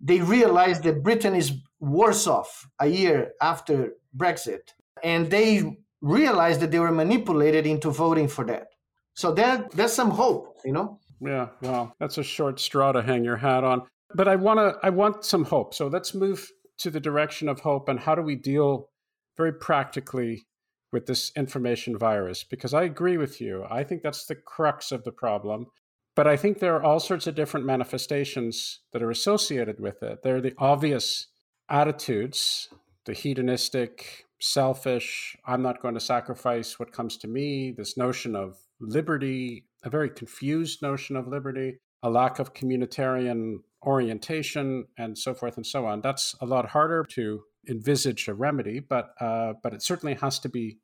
They 0.01 0.21
realized 0.21 0.83
that 0.83 1.03
Britain 1.03 1.35
is 1.35 1.53
worse 1.81 2.27
off 2.27 2.69
a 2.79 2.87
year 2.87 3.33
after 3.41 3.95
Brexit, 4.17 4.75
and 5.03 5.31
they 5.31 5.79
realized 6.01 6.61
that 6.61 6.71
they 6.71 6.79
were 6.79 6.93
manipulated 6.93 7.67
into 7.67 7.91
voting 7.91 8.29
for 8.29 8.45
that. 8.45 8.69
So 9.15 9.33
that 9.33 9.71
there's 9.73 9.95
some 9.95 10.11
hope, 10.11 10.59
you 10.65 10.73
know. 10.73 11.01
Yeah, 11.21 11.49
well, 11.63 11.95
that's 11.99 12.19
a 12.19 12.23
short 12.23 12.61
straw 12.61 12.93
to 12.93 13.03
hang 13.03 13.25
your 13.25 13.37
hat 13.37 13.65
on. 13.65 13.83
But 14.15 14.29
I 14.29 14.37
want 14.37 14.59
to 14.59 14.79
I 14.83 14.91
want 14.91 15.25
some 15.25 15.45
hope. 15.45 15.75
So 15.75 15.89
let's 15.89 16.15
move 16.15 16.51
to 16.79 16.91
the 16.91 17.01
direction 17.01 17.49
of 17.49 17.61
hope 17.61 17.89
and 17.89 18.01
how 18.01 18.15
do 18.15 18.23
we 18.23 18.37
deal 18.37 18.91
very 19.37 19.53
practically 19.53 20.47
with 20.93 21.07
this 21.07 21.33
information 21.37 21.99
virus 21.99 22.45
because 22.45 22.73
I 22.73 22.85
agree 22.85 23.17
with 23.17 23.41
you. 23.41 23.65
I 23.69 23.85
think 23.85 24.03
that's 24.03 24.27
the 24.27 24.35
crux 24.35 24.93
of 24.93 25.05
the 25.05 25.13
problem. 25.13 25.67
But 26.15 26.27
I 26.27 26.37
think 26.37 26.59
there 26.59 26.75
are 26.75 26.83
all 26.83 27.01
sorts 27.01 27.27
of 27.27 27.35
different 27.35 27.67
manifestations 27.67 28.81
that 28.93 29.03
are 29.03 29.11
associated 29.11 29.79
with 29.79 30.03
it. 30.03 30.23
There 30.23 30.37
are 30.37 30.41
the 30.41 30.55
obvious 30.57 31.27
attitudes, 31.69 32.71
the 33.05 33.13
hedonistic, 33.13 34.25
selfish, 34.41 35.37
I'm 35.47 35.61
not 35.61 35.83
going 35.83 35.95
to 35.95 36.01
sacrifice 36.01 36.79
what 36.79 36.93
comes 36.93 37.19
to 37.19 37.29
me, 37.29 37.71
this 37.77 37.99
notion 37.99 38.35
of 38.35 38.57
liberty, 38.81 39.66
a 39.85 39.91
very 39.91 40.11
confused 40.11 40.83
notion 40.83 41.17
of 41.17 41.29
liberty, 41.29 41.79
a 42.03 42.11
lack 42.11 42.39
of 42.39 42.55
communitarian 42.55 43.59
orientation, 43.85 44.87
and 44.99 45.17
so 45.17 45.35
forth 45.35 45.57
and 45.57 45.67
so 45.67 45.87
on. 45.87 46.01
That's 46.01 46.35
a 46.41 46.47
lot 46.47 46.71
harder 46.71 47.05
to 47.11 47.43
envisage 47.69 48.29
a 48.29 48.35
remedy, 48.35 48.81
but 48.81 49.11
uh, 49.21 49.55
but 49.63 49.75
it 49.75 49.83
certainly 49.83 50.15
has 50.15 50.39
to 50.41 50.49
be 50.49 50.79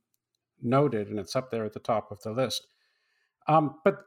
noted, 0.60 1.08
and 1.08 1.18
it's 1.18 1.36
up 1.36 1.50
there 1.50 1.64
at 1.64 1.72
the 1.72 1.80
top 1.80 2.10
of 2.10 2.20
the 2.22 2.32
list. 2.32 2.66
Um, 3.48 3.76
but 3.84 4.04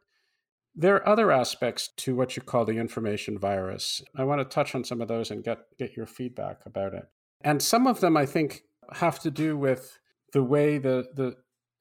there 0.76 0.96
are 0.96 1.08
other 1.08 1.32
aspects 1.32 1.90
to 1.98 2.16
what 2.16 2.36
you 2.36 2.42
call 2.42 2.66
the 2.66 2.78
information 2.78 3.40
virus. 3.40 4.02
I 4.16 4.26
want 4.26 4.42
to 4.42 4.46
touch 4.46 4.76
on 4.76 4.84
some 4.84 5.02
of 5.02 5.08
those 5.08 5.32
and 5.32 5.44
get 5.44 5.60
get 5.78 5.96
your 5.96 6.06
feedback 6.06 6.66
about 6.66 6.94
it. 6.94 7.06
And 7.42 7.62
some 7.62 7.88
of 7.88 8.02
them, 8.02 8.18
I 8.18 8.26
think, 8.26 8.64
have 8.94 9.20
to 9.20 9.32
do 9.32 9.58
with 9.58 10.00
the 10.34 10.44
way 10.44 10.78
the 10.78 11.06
the 11.16 11.36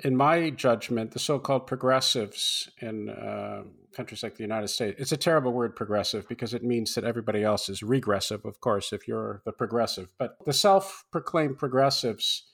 in 0.05 0.17
my 0.17 0.51
judgment, 0.51 1.13
the 1.13 1.19
so-called 1.19 1.67
progressives 1.67 2.69
in 2.81 3.09
uh, 3.09 3.63
countries 3.97 4.23
like 4.23 4.37
the 4.37 4.43
United 4.43 4.69
States, 4.69 5.01
it's 5.01 5.13
a 5.13 5.17
terrible 5.17 5.53
word, 5.53 5.75
progressive, 5.75 6.29
because 6.29 6.53
it 6.53 6.63
means 6.63 6.95
that 6.95 7.05
everybody 7.05 7.43
else 7.43 7.69
is 7.69 7.83
regressive, 7.83 8.45
of 8.45 8.61
course, 8.61 8.93
if 8.93 9.09
you're 9.09 9.41
the 9.47 9.53
progressive. 9.53 10.09
But 10.19 10.37
the 10.45 10.53
self-proclaimed 10.53 11.59
progressives 11.59 12.45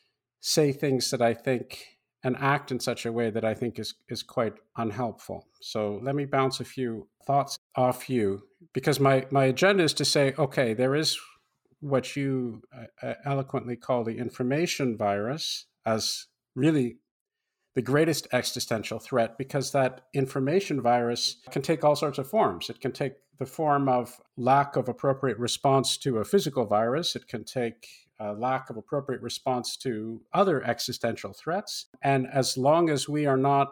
say 0.41 0.73
things 0.73 1.11
that 1.11 1.21
I 1.21 1.35
think 1.35 1.99
and 2.23 2.37
act 2.39 2.71
in 2.71 2.79
such 2.79 3.07
a 3.07 3.13
way 3.13 3.31
that 3.31 3.45
I 3.45 3.55
think 3.55 3.79
is 3.79 3.95
is 4.09 4.23
quite 4.23 4.55
unhelpful. 4.77 5.47
So 5.61 6.01
let 6.03 6.15
me 6.15 6.27
bounce 6.27 6.61
a 6.61 6.65
few 6.65 7.09
thoughts 7.27 7.59
off 7.75 8.09
you, 8.11 8.43
because 8.73 9.01
my 9.01 9.27
my 9.31 9.45
agenda 9.47 9.83
is 9.85 9.95
to 9.95 10.05
say, 10.05 10.35
okay, 10.39 10.75
there 10.75 10.95
is 10.95 11.19
what 11.81 12.15
you 12.15 12.63
uh, 13.03 13.15
eloquently 13.25 13.75
call 13.75 14.05
the 14.05 14.19
information 14.19 14.99
virus 14.99 15.67
as 15.85 16.27
really 16.55 16.99
the 17.75 17.83
greatest 17.83 18.27
existential 18.33 18.99
threat 18.99 19.39
because 19.39 19.73
that 19.73 20.03
information 20.13 20.81
virus 20.81 21.37
can 21.51 21.63
take 21.63 21.85
all 21.85 21.97
sorts 21.97 22.19
of 22.19 22.29
forms. 22.29 22.69
It 22.69 22.81
can 22.81 22.93
take 22.93 23.15
the 23.39 23.47
form 23.47 23.89
of 23.89 24.21
lack 24.37 24.77
of 24.77 24.89
appropriate 24.89 25.39
response 25.39 25.97
to 25.99 26.19
a 26.19 26.25
physical 26.25 26.67
virus, 26.67 27.17
it 27.17 27.27
can 27.27 27.45
take 27.45 27.89
a 28.19 28.35
lack 28.35 28.69
of 28.69 28.77
appropriate 28.77 29.23
response 29.23 29.79
to 29.79 30.21
other 30.35 30.63
existential 30.63 31.33
threats. 31.33 31.87
And 32.03 32.27
as 32.27 32.59
long 32.59 32.91
as 32.91 33.09
we 33.09 33.25
are 33.25 33.39
not 33.39 33.69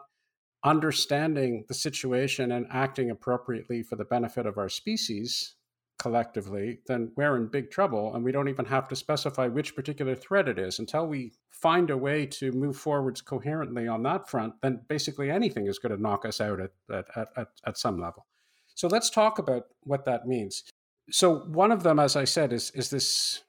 understanding 0.65 1.65
the 1.69 1.75
situation 1.75 2.51
and 2.53 2.67
acting 2.71 3.11
appropriately 3.11 3.83
for 3.83 3.97
the 3.97 4.07
benefit 4.07 4.47
of 4.47 4.57
our 4.57 4.71
species, 4.71 5.55
collectively, 5.99 6.81
then 6.87 7.13
we're 7.17 7.37
in 7.37 7.49
big 7.49 7.71
trouble. 7.71 8.15
And 8.15 8.25
we 8.25 8.33
don't 8.33 8.49
even 8.49 8.65
have 8.67 8.89
to 8.89 8.97
specify 8.97 9.49
which 9.49 9.75
particular 9.75 10.15
threat 10.15 10.49
it 10.49 10.59
is. 10.59 10.79
Until 10.79 11.07
we 11.07 11.33
find 11.51 11.91
a 11.91 11.97
way 11.97 12.27
to 12.27 12.53
move 12.53 12.77
forwards 12.77 13.21
coherently 13.21 13.89
on 13.89 14.03
that 14.05 14.29
front, 14.29 14.55
then 14.63 14.81
basically 14.89 15.31
anything 15.31 15.67
is 15.67 15.79
going 15.79 15.95
to 15.95 16.01
knock 16.01 16.25
us 16.25 16.41
out 16.41 16.61
at, 16.61 16.71
at, 16.93 17.29
at, 17.37 17.49
at 17.67 17.79
some 17.79 18.01
level. 18.01 18.27
So 18.75 18.87
let's 18.87 19.11
talk 19.11 19.41
about 19.41 19.65
what 19.83 20.05
that 20.05 20.27
means. 20.27 20.63
So 21.11 21.41
one 21.49 21.73
of 21.73 21.83
them, 21.83 21.99
as 21.99 22.15
I 22.15 22.25
said, 22.25 22.53
is 22.53 22.71
is 22.73 22.91
this 22.91 23.43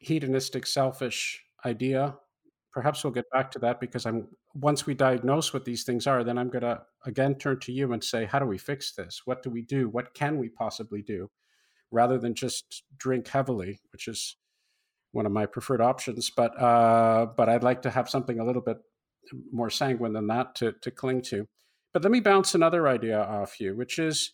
hedonistic, 0.00 0.66
selfish 0.66 1.42
idea. 1.64 2.16
Perhaps 2.72 3.02
we'll 3.02 3.12
get 3.12 3.30
back 3.30 3.50
to 3.52 3.58
that 3.60 3.80
because 3.80 4.04
I'm 4.04 4.28
once 4.54 4.84
we 4.84 4.92
diagnose 4.92 5.54
what 5.54 5.64
these 5.64 5.84
things 5.84 6.06
are, 6.06 6.24
then 6.24 6.36
I'm 6.36 6.50
going 6.50 6.62
to 6.62 6.82
again 7.06 7.36
turn 7.36 7.60
to 7.60 7.72
you 7.72 7.92
and 7.92 8.04
say, 8.04 8.26
how 8.26 8.38
do 8.38 8.46
we 8.46 8.58
fix 8.58 8.92
this? 8.92 9.22
What 9.24 9.42
do 9.42 9.50
we 9.50 9.62
do? 9.62 9.88
What 9.88 10.12
can 10.14 10.36
we 10.36 10.50
possibly 10.50 11.00
do? 11.00 11.30
Rather 11.90 12.18
than 12.18 12.34
just 12.34 12.82
drink 12.98 13.28
heavily, 13.28 13.78
which 13.92 14.08
is 14.08 14.36
one 15.12 15.26
of 15.26 15.32
my 15.32 15.46
preferred 15.46 15.80
options. 15.80 16.30
But 16.30 16.60
uh, 16.60 17.26
but 17.36 17.48
I'd 17.48 17.62
like 17.62 17.82
to 17.82 17.90
have 17.90 18.08
something 18.08 18.38
a 18.38 18.44
little 18.44 18.62
bit 18.62 18.78
more 19.52 19.70
sanguine 19.70 20.12
than 20.12 20.26
that 20.28 20.54
to, 20.56 20.72
to 20.82 20.90
cling 20.90 21.22
to. 21.22 21.46
But 21.92 22.02
let 22.02 22.12
me 22.12 22.20
bounce 22.20 22.54
another 22.54 22.86
idea 22.88 23.18
off 23.20 23.60
you, 23.60 23.74
which 23.74 23.98
is 23.98 24.30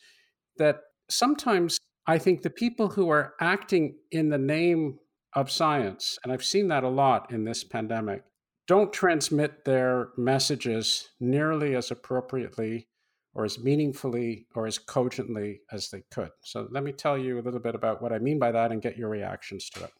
that 0.59 0.80
sometimes 1.09 1.78
I 2.07 2.18
think 2.18 2.42
the 2.42 2.50
people 2.50 2.88
who 2.88 3.09
are 3.11 3.34
acting 3.40 3.96
in 4.11 4.28
the 4.28 4.38
name 4.38 4.98
of 5.34 5.50
science, 5.50 6.18
and 6.22 6.32
I've 6.32 6.44
seen 6.44 6.68
that 6.68 6.84
a 6.84 6.88
lot 6.88 7.32
in 7.32 7.44
this 7.44 7.64
pandemic, 7.64 8.24
don't 8.66 8.92
transmit 8.92 9.64
their 9.64 10.09
messages 10.16 11.09
nearly 11.20 11.74
as 11.74 11.90
appropriately 11.90 12.88
or 13.35 13.45
as 13.45 13.59
meaningfully 13.59 14.47
or 14.55 14.66
as 14.66 14.78
cogently 14.78 15.61
as 15.72 15.91
they 15.91 16.03
could. 16.11 16.30
So 16.43 16.68
let 16.70 16.85
me 16.85 16.93
tell 16.93 17.16
you 17.16 17.39
a 17.39 17.43
little 17.43 17.61
bit 17.61 17.74
about 17.74 18.03
what 18.03 18.12
I 18.12 18.18
mean 18.18 18.39
by 18.39 18.53
that 18.53 18.72
and 18.72 18.83
get 18.83 18.99
your 18.99 19.09
reactions 19.09 19.70
to 19.70 19.85
it. 19.85 19.93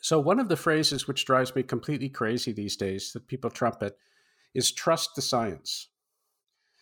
So, 0.00 0.20
one 0.20 0.38
of 0.38 0.48
the 0.48 0.56
phrases 0.56 1.08
which 1.08 1.24
drives 1.24 1.54
me 1.54 1.62
completely 1.62 2.08
crazy 2.08 2.52
these 2.52 2.76
days 2.76 3.12
that 3.12 3.26
people 3.26 3.50
trumpet 3.50 3.98
is 4.54 4.70
trust 4.70 5.16
the 5.16 5.22
science. 5.22 5.88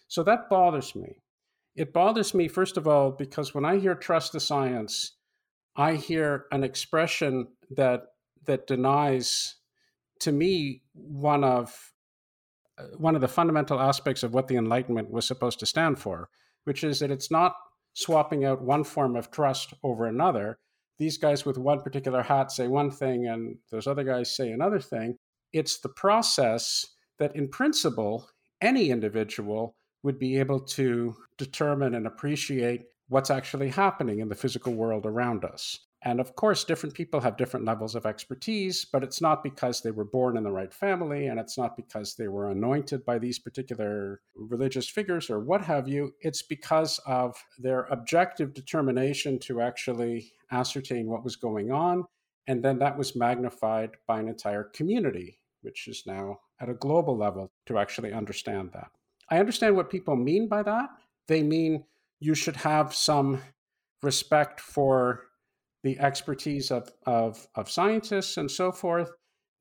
So, 0.09 0.23
that 0.25 0.51
bothers 0.51 0.95
me. 0.95 1.23
It 1.75 1.93
bothers 1.93 2.35
me, 2.35 2.49
first 2.49 2.77
of 2.77 2.87
all, 2.87 3.11
because 3.11 3.55
when 3.55 3.65
I 3.65 3.79
hear 3.79 3.95
trust 3.95 4.33
the 4.33 4.41
science, 4.41 5.13
I 5.77 5.95
hear 5.95 6.45
an 6.53 6.63
expression 6.63 7.49
that, 7.71 8.03
that 8.45 8.67
denies 8.67 9.57
to 10.21 10.31
me 10.31 10.83
one 10.93 11.45
of 11.45 11.94
one 12.97 13.15
of 13.15 13.21
the 13.21 13.29
fundamental 13.29 13.81
aspects 13.81 14.23
of 14.23 14.35
what 14.35 14.49
the 14.49 14.57
enlightenment 14.57 15.11
was 15.11 15.27
supposed 15.27 15.59
to 15.61 15.67
stand 15.67 15.99
for 15.99 16.29
which 16.65 16.83
is 16.83 16.99
that 16.99 17.11
it's 17.11 17.31
not 17.31 17.55
swapping 17.93 18.45
out 18.45 18.63
one 18.63 18.85
form 18.85 19.15
of 19.17 19.31
trust 19.31 19.75
over 19.83 20.07
another. 20.07 20.59
These 20.99 21.19
guys 21.19 21.45
with 21.45 21.59
one 21.59 21.81
particular 21.81 22.23
hat 22.23 22.51
say 22.51 22.67
one 22.67 22.91
thing 22.91 23.29
and 23.29 23.57
those 23.71 23.87
other 23.87 24.05
guys 24.05 24.35
say 24.35 24.51
another 24.51 24.81
thing. 24.81 25.17
It's 25.53 25.79
the 25.79 25.91
process 25.91 26.87
that 27.19 27.37
in 27.37 27.49
principle 27.49 28.29
any 28.61 28.91
individual 28.91 29.77
would 30.03 30.19
be 30.19 30.39
able 30.39 30.61
to 30.61 31.15
determine 31.39 31.95
and 31.95 32.07
appreciate 32.07 32.85
what's 33.09 33.31
actually 33.31 33.69
happening 33.69 34.21
in 34.21 34.29
the 34.29 34.35
physical 34.35 34.75
world 34.75 35.07
around 35.07 35.45
us 35.45 35.79
and 36.05 36.21
of 36.21 36.37
course, 36.37 36.65
different 36.65 36.95
people 36.95 37.21
have 37.21 37.39
different 37.39 37.65
levels 37.65 37.95
of 37.95 38.05
expertise, 38.05 38.85
but 38.85 39.03
it's 39.03 39.23
not 39.23 39.43
because 39.43 39.81
they 39.81 39.91
were 39.91 40.05
born 40.05 40.37
in 40.37 40.45
the 40.45 40.53
right 40.53 40.73
family 40.73 41.29
and 41.29 41.41
it's 41.41 41.57
not 41.57 41.77
because 41.77 42.15
they 42.15 42.29
were 42.29 42.51
anointed 42.51 43.07
by 43.07 43.19
these 43.19 43.39
particular 43.39 44.21
religious 44.37 44.87
figures 44.87 45.31
or 45.31 45.41
what 45.41 45.63
have 45.63 45.89
you. 45.89 46.13
It's 46.21 46.43
because 46.43 47.01
of 47.07 47.43
their 47.59 47.85
objective 47.85 48.53
determination 48.53 49.39
to 49.41 49.63
actually 49.63 50.31
ascertain 50.53 51.09
what 51.09 51.25
was 51.25 51.37
going 51.37 51.73
on. 51.73 52.05
And 52.47 52.63
then 52.63 52.79
that 52.81 52.99
was 52.99 53.17
magnified 53.17 53.93
by 54.07 54.21
an 54.21 54.29
entire 54.29 54.65
community, 54.65 55.39
which 55.63 55.89
is 55.89 56.03
now 56.07 56.41
at 56.61 56.69
a 56.69 56.75
global 56.75 57.17
level 57.17 57.51
to 57.65 57.79
actually 57.79 58.13
understand 58.13 58.73
that. 58.75 58.91
I 59.31 59.39
understand 59.39 59.75
what 59.75 59.89
people 59.89 60.17
mean 60.17 60.49
by 60.49 60.65
that. 60.65 60.91
They 61.29 61.43
mean 61.43 61.85
you 62.21 62.35
should 62.35 62.57
have 62.57 62.95
some 62.95 63.41
respect 64.03 64.61
for 64.61 65.29
the 65.85 66.01
expertise 66.01 66.71
of, 66.71 66.91
of, 67.07 67.47
of 67.55 67.71
scientists 67.71 68.39
and 68.39 68.51
so 68.51 68.73
forth. 68.73 69.13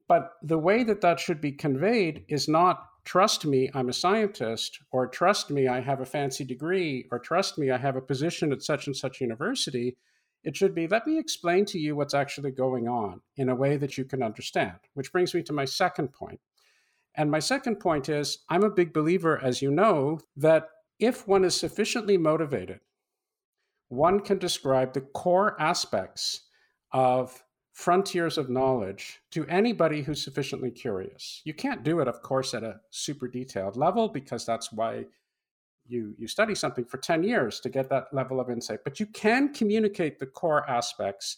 But 0.08 0.32
the 0.42 0.58
way 0.58 0.84
that 0.84 1.02
that 1.02 1.20
should 1.20 1.42
be 1.42 1.52
conveyed 1.52 2.24
is 2.30 2.48
not 2.48 2.88
trust 3.04 3.46
me, 3.46 3.70
I'm 3.74 3.90
a 3.90 3.94
scientist, 3.94 4.80
or 4.92 5.08
trust 5.08 5.52
me, 5.52 5.68
I 5.68 5.82
have 5.82 6.00
a 6.00 6.06
fancy 6.06 6.46
degree, 6.46 7.06
or 7.12 7.20
trust 7.20 7.58
me, 7.58 7.70
I 7.70 7.78
have 7.78 7.98
a 7.98 8.02
position 8.02 8.54
at 8.54 8.64
such 8.64 8.88
and 8.88 8.96
such 8.96 9.20
university. 9.20 9.98
It 10.46 10.56
should 10.56 10.74
be, 10.74 10.88
let 10.88 11.06
me 11.06 11.20
explain 11.20 11.66
to 11.66 11.80
you 11.80 11.98
what's 11.98 12.14
actually 12.14 12.52
going 12.52 12.88
on 12.88 13.20
in 13.36 13.50
a 13.50 13.56
way 13.56 13.76
that 13.76 13.98
you 13.98 14.06
can 14.06 14.24
understand, 14.24 14.78
which 14.94 15.12
brings 15.12 15.34
me 15.34 15.44
to 15.44 15.54
my 15.54 15.66
second 15.66 16.14
point. 16.14 16.40
And 17.16 17.30
my 17.30 17.40
second 17.40 17.82
point 17.82 18.08
is 18.08 18.40
I'm 18.48 18.64
a 18.64 18.70
big 18.70 18.94
believer, 18.94 19.38
as 19.44 19.62
you 19.62 19.72
know, 19.72 20.20
that 20.38 20.70
if 21.00 21.28
one 21.28 21.44
is 21.44 21.60
sufficiently 21.60 22.18
motivated 22.18 22.80
one 23.94 24.20
can 24.20 24.38
describe 24.38 24.94
the 24.94 25.02
core 25.02 25.60
aspects 25.62 26.42
of 26.92 27.44
frontiers 27.74 28.38
of 28.38 28.50
knowledge 28.50 29.20
to 29.32 29.46
anybody 29.48 30.02
who's 30.02 30.24
sufficiently 30.24 30.70
curious. 30.70 31.42
You 31.44 31.54
can't 31.54 31.84
do 31.84 32.00
it, 32.00 32.08
of 32.08 32.22
course, 32.22 32.54
at 32.54 32.64
a 32.64 32.80
super 32.92 33.28
detailed 33.28 33.76
level 33.76 34.08
because 34.08 34.46
that's 34.46 34.72
why 34.72 35.06
you, 35.88 36.14
you 36.18 36.28
study 36.28 36.56
something 36.56 36.86
for 36.86 36.98
10 36.98 37.24
years 37.24 37.60
to 37.62 37.70
get 37.70 37.90
that 37.90 38.14
level 38.14 38.40
of 38.40 38.50
insight. 38.50 38.80
But 38.84 39.00
you 39.00 39.08
can 39.08 39.54
communicate 39.54 40.20
the 40.20 40.28
core 40.28 40.70
aspects 40.70 41.38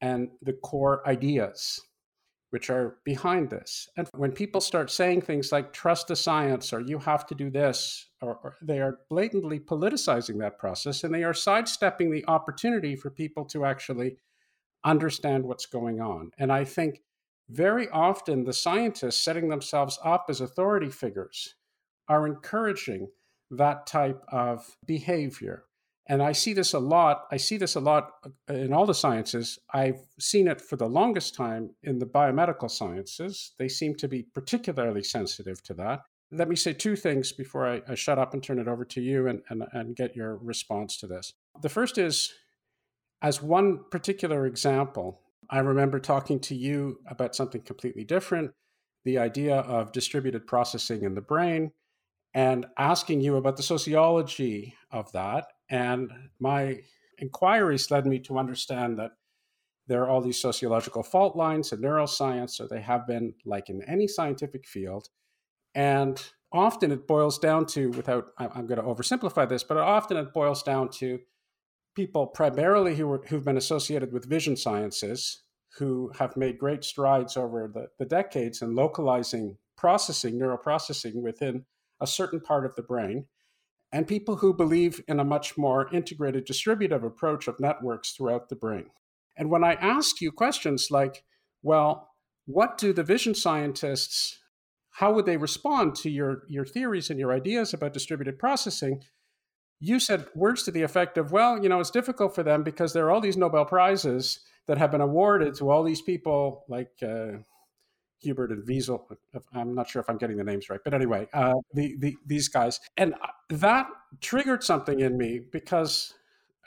and 0.00 0.28
the 0.42 0.52
core 0.52 1.06
ideas 1.08 1.80
which 2.54 2.70
are 2.70 2.98
behind 3.02 3.50
this. 3.50 3.88
And 3.96 4.08
when 4.14 4.30
people 4.30 4.60
start 4.60 4.88
saying 4.88 5.22
things 5.22 5.50
like 5.50 5.72
trust 5.72 6.06
the 6.06 6.14
science 6.14 6.72
or 6.72 6.78
you 6.78 7.00
have 7.00 7.26
to 7.26 7.34
do 7.34 7.50
this, 7.50 8.06
or, 8.22 8.38
or, 8.44 8.54
they 8.62 8.78
are 8.78 9.00
blatantly 9.10 9.58
politicizing 9.58 10.38
that 10.38 10.56
process 10.56 11.02
and 11.02 11.12
they 11.12 11.24
are 11.24 11.34
sidestepping 11.34 12.12
the 12.12 12.24
opportunity 12.28 12.94
for 12.94 13.10
people 13.10 13.44
to 13.46 13.64
actually 13.64 14.18
understand 14.84 15.44
what's 15.44 15.66
going 15.66 16.00
on. 16.00 16.30
And 16.38 16.52
I 16.52 16.62
think 16.62 17.02
very 17.48 17.88
often 17.88 18.44
the 18.44 18.52
scientists 18.52 19.20
setting 19.20 19.48
themselves 19.48 19.98
up 20.04 20.26
as 20.28 20.40
authority 20.40 20.90
figures 20.90 21.56
are 22.06 22.24
encouraging 22.24 23.08
that 23.50 23.84
type 23.84 24.22
of 24.28 24.76
behavior 24.86 25.64
and 26.06 26.22
I 26.22 26.32
see 26.32 26.52
this 26.52 26.74
a 26.74 26.78
lot. 26.78 27.24
I 27.30 27.38
see 27.38 27.56
this 27.56 27.76
a 27.76 27.80
lot 27.80 28.10
uh, 28.48 28.54
in 28.54 28.72
all 28.72 28.86
the 28.86 28.94
sciences. 28.94 29.58
I've 29.72 30.00
seen 30.18 30.48
it 30.48 30.60
for 30.60 30.76
the 30.76 30.88
longest 30.88 31.34
time 31.34 31.70
in 31.82 31.98
the 31.98 32.06
biomedical 32.06 32.70
sciences. 32.70 33.52
They 33.58 33.68
seem 33.68 33.94
to 33.96 34.08
be 34.08 34.22
particularly 34.22 35.02
sensitive 35.02 35.62
to 35.64 35.74
that. 35.74 36.00
Let 36.30 36.48
me 36.48 36.56
say 36.56 36.72
two 36.72 36.96
things 36.96 37.32
before 37.32 37.66
I, 37.66 37.82
I 37.88 37.94
shut 37.94 38.18
up 38.18 38.34
and 38.34 38.42
turn 38.42 38.58
it 38.58 38.68
over 38.68 38.84
to 38.84 39.00
you 39.00 39.28
and, 39.28 39.42
and, 39.48 39.64
and 39.72 39.96
get 39.96 40.16
your 40.16 40.36
response 40.36 40.98
to 40.98 41.06
this. 41.06 41.32
The 41.62 41.68
first 41.68 41.96
is, 41.96 42.32
as 43.22 43.42
one 43.42 43.84
particular 43.90 44.46
example, 44.46 45.20
I 45.48 45.60
remember 45.60 46.00
talking 46.00 46.40
to 46.40 46.54
you 46.54 47.00
about 47.06 47.34
something 47.34 47.62
completely 47.62 48.04
different 48.04 48.52
the 49.04 49.18
idea 49.18 49.56
of 49.56 49.92
distributed 49.92 50.46
processing 50.46 51.02
in 51.02 51.14
the 51.14 51.20
brain 51.20 51.70
and 52.32 52.66
asking 52.78 53.20
you 53.20 53.36
about 53.36 53.56
the 53.56 53.62
sociology 53.62 54.74
of 54.90 55.12
that 55.12 55.46
and 55.70 56.10
my 56.38 56.80
inquiries 57.18 57.90
led 57.90 58.06
me 58.06 58.18
to 58.20 58.38
understand 58.38 58.98
that 58.98 59.12
there 59.86 60.02
are 60.02 60.08
all 60.08 60.20
these 60.20 60.40
sociological 60.40 61.02
fault 61.02 61.36
lines 61.36 61.72
in 61.72 61.80
neuroscience, 61.80 62.60
or 62.60 62.66
they 62.68 62.80
have 62.80 63.06
been 63.06 63.34
like 63.44 63.68
in 63.68 63.82
any 63.82 64.08
scientific 64.08 64.66
field. 64.66 65.08
And 65.74 66.22
often 66.52 66.90
it 66.90 67.06
boils 67.06 67.38
down 67.38 67.66
to, 67.66 67.90
without, 67.90 68.28
I'm 68.38 68.66
going 68.66 68.80
to 68.80 68.86
oversimplify 68.86 69.48
this, 69.48 69.62
but 69.62 69.76
often 69.76 70.16
it 70.16 70.32
boils 70.32 70.62
down 70.62 70.88
to 71.00 71.20
people 71.94 72.26
primarily 72.26 72.96
who 72.96 73.10
are, 73.12 73.22
who've 73.28 73.44
been 73.44 73.56
associated 73.56 74.12
with 74.12 74.24
vision 74.24 74.56
sciences 74.56 75.42
who 75.78 76.12
have 76.18 76.36
made 76.36 76.58
great 76.58 76.84
strides 76.84 77.36
over 77.36 77.70
the, 77.72 77.88
the 77.98 78.04
decades 78.04 78.62
in 78.62 78.74
localizing 78.74 79.56
processing, 79.76 80.38
neuroprocessing 80.38 81.16
within 81.16 81.64
a 82.00 82.06
certain 82.06 82.40
part 82.40 82.64
of 82.64 82.74
the 82.76 82.82
brain 82.82 83.26
and 83.94 84.08
people 84.08 84.34
who 84.34 84.52
believe 84.52 85.00
in 85.06 85.20
a 85.20 85.24
much 85.24 85.56
more 85.56 85.88
integrated 85.94 86.44
distributive 86.44 87.04
approach 87.04 87.46
of 87.46 87.60
networks 87.60 88.10
throughout 88.10 88.48
the 88.48 88.56
brain. 88.56 88.86
And 89.36 89.50
when 89.50 89.62
I 89.62 89.74
ask 89.74 90.20
you 90.20 90.32
questions 90.32 90.88
like, 90.90 91.22
well, 91.62 92.10
what 92.44 92.76
do 92.76 92.92
the 92.92 93.04
vision 93.04 93.36
scientists, 93.36 94.40
how 94.94 95.12
would 95.12 95.26
they 95.26 95.36
respond 95.36 95.94
to 95.96 96.10
your, 96.10 96.42
your 96.48 96.66
theories 96.66 97.08
and 97.08 97.20
your 97.20 97.32
ideas 97.32 97.72
about 97.72 97.92
distributed 97.92 98.36
processing? 98.36 99.04
You 99.78 100.00
said 100.00 100.26
words 100.34 100.64
to 100.64 100.72
the 100.72 100.82
effect 100.82 101.16
of, 101.16 101.30
well, 101.30 101.62
you 101.62 101.68
know, 101.68 101.78
it's 101.78 101.90
difficult 101.90 102.34
for 102.34 102.42
them 102.42 102.64
because 102.64 102.94
there 102.94 103.06
are 103.06 103.12
all 103.12 103.20
these 103.20 103.36
Nobel 103.36 103.64
Prizes 103.64 104.40
that 104.66 104.78
have 104.78 104.90
been 104.90 105.02
awarded 105.02 105.54
to 105.56 105.70
all 105.70 105.84
these 105.84 106.02
people 106.02 106.64
like 106.68 106.90
uh, 107.00 107.38
Hubel 108.24 108.50
and 108.50 108.66
Wiesel. 108.66 109.00
I'm 109.52 109.74
not 109.74 109.88
sure 109.88 110.00
if 110.00 110.08
I'm 110.08 110.18
getting 110.18 110.36
the 110.36 110.44
names 110.44 110.70
right, 110.70 110.80
but 110.82 110.94
anyway, 110.94 111.28
uh, 111.32 111.54
the, 111.72 111.96
the, 111.98 112.16
these 112.26 112.48
guys. 112.48 112.80
And 112.96 113.14
that 113.50 113.86
triggered 114.20 114.62
something 114.62 115.00
in 115.00 115.16
me 115.16 115.40
because, 115.52 116.14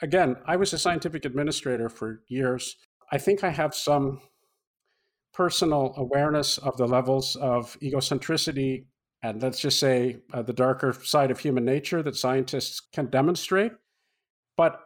again, 0.02 0.36
I 0.46 0.56
was 0.56 0.72
a 0.72 0.78
scientific 0.78 1.24
administrator 1.24 1.88
for 1.88 2.22
years. 2.28 2.76
I 3.10 3.18
think 3.18 3.44
I 3.44 3.50
have 3.50 3.74
some 3.74 4.20
personal 5.32 5.94
awareness 5.96 6.58
of 6.58 6.76
the 6.76 6.86
levels 6.86 7.36
of 7.36 7.76
egocentricity 7.80 8.84
and 9.22 9.42
let's 9.42 9.60
just 9.60 9.80
say 9.80 10.18
uh, 10.32 10.42
the 10.42 10.52
darker 10.52 10.92
side 10.92 11.30
of 11.30 11.40
human 11.40 11.64
nature 11.64 12.02
that 12.02 12.16
scientists 12.16 12.80
can 12.80 13.06
demonstrate. 13.06 13.72
But 14.56 14.80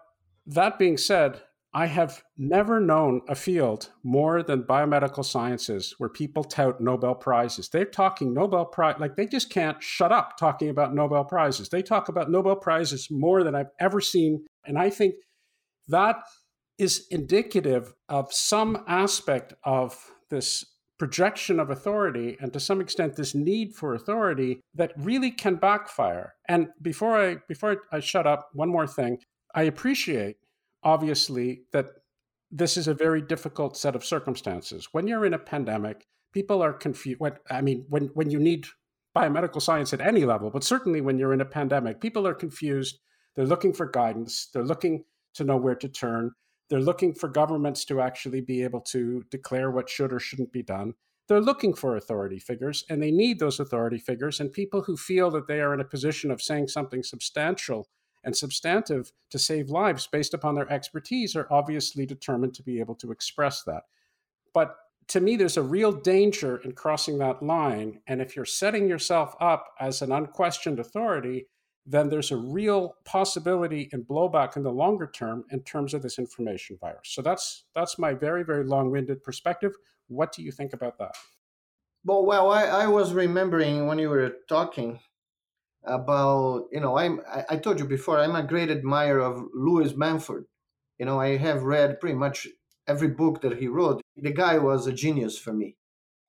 that 0.47 0.79
being 0.79 0.97
said, 0.97 1.43
I 1.75 1.87
have 1.87 2.23
never 2.37 2.81
known 2.81 3.23
a 3.29 3.35
field 3.35 3.91
more 4.03 4.43
than 4.43 4.65
biomedical 4.65 5.25
sciences 5.25 5.95
where 5.97 6.11
people 6.11 6.45
tout 6.45 6.81
Nobel 6.83 7.15
Prizes. 7.15 7.71
They're 7.71 7.87
talking 7.87 8.35
Nobel 8.35 8.67
Prize, 8.67 8.97
like 8.99 9.17
they 9.17 9.27
just 9.27 9.49
can't 9.49 9.83
shut 9.83 10.13
up 10.13 10.37
talking 10.37 10.69
about 10.69 10.95
Nobel 10.95 11.25
Prizes. 11.25 11.71
They 11.71 11.83
talk 11.83 12.11
about 12.11 12.31
Nobel 12.31 12.57
Prizes 12.57 13.09
more 13.11 13.43
than 13.43 13.55
I've 13.55 13.71
ever 13.81 14.03
seen. 14.03 14.45
And 14.67 14.79
I 14.79 14.91
think 14.91 15.15
that 15.89 16.17
is 16.77 17.07
indicative 17.11 17.95
of 18.09 18.33
some 18.33 18.85
aspect 18.87 19.55
of 19.65 19.97
this 20.29 20.67
projection 20.99 21.59
of 21.59 21.71
authority 21.71 22.37
and 22.41 22.53
to 22.53 22.61
some 22.61 22.81
extent 22.81 23.17
this 23.17 23.35
need 23.35 23.75
for 23.75 23.95
authority 23.95 24.61
that 24.75 24.93
really 24.97 25.31
can 25.31 25.57
backfire. 25.57 26.35
And 26.49 26.69
before 26.83 27.19
I 27.19 27.37
before 27.49 27.79
I 27.91 28.01
shut 28.01 28.27
up, 28.27 28.51
one 28.53 28.69
more 28.69 28.87
thing. 28.87 29.19
I 29.55 29.63
appreciate 29.65 30.37
obviously 30.83 31.63
that 31.73 31.87
this 32.51 32.77
is 32.77 32.87
a 32.87 32.95
very 32.95 33.23
difficult 33.23 33.77
set 33.77 33.97
of 33.97 34.05
circumstances. 34.05 34.89
When 34.93 35.07
you're 35.07 35.25
in 35.25 35.35
a 35.35 35.39
pandemic, 35.39 36.07
people 36.33 36.63
are 36.63 36.73
confused. 36.73 37.21
I 37.51 37.63
mean, 37.63 37.87
when, 37.89 38.07
when 38.15 38.31
you 38.31 38.39
need 38.39 38.67
biomedical 39.17 39.63
science 39.63 39.93
at 39.93 40.01
any 40.01 40.25
level, 40.25 40.51
but 40.51 40.65
certainly 40.65 41.01
when 41.01 41.19
you're 41.19 41.33
in 41.33 41.41
a 41.41 41.47
pandemic, 41.47 42.01
people 42.01 42.27
are 42.27 42.35
confused. 42.35 42.99
They're 43.35 43.47
looking 43.47 43.73
for 43.73 43.87
guidance. 43.87 44.49
They're 44.53 44.65
looking 44.65 45.05
to 45.35 45.45
know 45.45 45.57
where 45.57 45.75
to 45.75 45.89
turn. 45.89 46.33
They're 46.69 46.81
looking 46.81 47.15
for 47.15 47.29
governments 47.29 47.85
to 47.87 48.01
actually 48.01 48.41
be 48.41 48.63
able 48.63 48.81
to 48.93 49.25
declare 49.31 49.71
what 49.71 49.89
should 49.89 50.13
or 50.13 50.21
shouldn't 50.21 50.53
be 50.53 50.63
done. 50.63 50.95
They're 51.29 51.41
looking 51.41 51.73
for 51.75 51.97
authority 51.97 52.39
figures, 52.39 52.85
and 52.91 53.03
they 53.03 53.11
need 53.11 53.39
those 53.39 53.61
authority 53.61 53.99
figures. 53.99 54.41
And 54.41 54.53
people 54.53 54.83
who 54.83 54.97
feel 54.97 55.31
that 55.31 55.47
they 55.47 55.61
are 55.61 55.73
in 55.73 55.81
a 55.81 55.85
position 55.85 56.31
of 56.31 56.43
saying 56.43 56.69
something 56.69 57.03
substantial 57.03 57.89
and 58.25 58.37
substantive 58.37 59.13
to 59.31 59.39
save 59.39 59.71
lives 59.71 60.07
based 60.07 60.35
upon 60.35 60.55
their 60.55 60.71
expertise 60.73 61.35
are 61.35 61.49
obviously 61.51 62.07
determined 62.07 62.55
to 62.55 62.63
be 62.63 62.81
able 62.81 62.95
to 62.97 63.11
express 63.11 63.63
that. 63.65 63.83
But 64.55 64.77
to 65.09 65.21
me, 65.21 65.37
there's 65.37 65.57
a 65.57 65.63
real 65.63 65.93
danger 65.93 66.59
in 66.59 66.73
crossing 66.73 67.19
that 67.19 67.43
line. 67.43 68.01
And 68.07 68.23
if 68.23 68.37
you're 68.37 68.45
setting 68.45 68.89
yourself 68.89 69.35
up 69.41 69.67
as 69.81 70.03
an 70.03 70.13
unquestioned 70.13 70.79
authority, 70.79 71.47
then 71.85 72.09
there's 72.09 72.31
a 72.31 72.37
real 72.37 72.95
possibility 73.05 73.89
and 73.93 74.07
blowback 74.07 74.57
in 74.57 74.63
the 74.63 74.71
longer 74.71 75.11
term 75.13 75.45
in 75.51 75.61
terms 75.63 75.95
of 75.95 76.03
this 76.03 76.19
information 76.19 76.79
virus. 76.81 77.09
So 77.09 77.23
that's 77.23 77.65
that's 77.75 77.99
my 77.99 78.15
very 78.15 78.45
very 78.45 78.65
long-winded 78.65 79.25
perspective. 79.25 79.73
What 80.07 80.33
do 80.33 80.43
you 80.43 80.53
think 80.53 80.73
about 80.73 80.99
that? 80.99 81.17
Well, 82.05 82.25
well, 82.25 82.51
I, 82.51 82.65
I 82.65 82.87
was 82.87 83.13
remembering 83.13 83.87
when 83.87 83.99
you 83.99 84.11
were 84.11 84.37
talking 84.49 85.01
about 85.85 86.67
you 86.71 86.81
know 86.81 86.97
I'm 86.97 87.21
I, 87.49 87.57
told 87.57 87.79
you 87.79 87.87
before 87.87 88.19
I'm 88.19 88.37
a 88.37 88.43
great 88.43 88.71
admirer 88.71 89.21
of 89.21 89.45
Lewis 89.55 89.95
Mumford. 89.97 90.47
You 90.99 91.07
know 91.07 91.21
I 91.21 91.37
have 91.37 91.63
read 91.63 92.01
pretty 92.01 92.17
much 92.17 92.47
every 92.87 93.09
book 93.09 93.41
that 93.43 93.59
he 93.59 93.69
wrote. 93.69 94.01
The 94.17 94.33
guy 94.33 94.59
was 94.59 94.87
a 94.87 94.93
genius 94.93 95.39
for 95.39 95.53
me, 95.53 95.77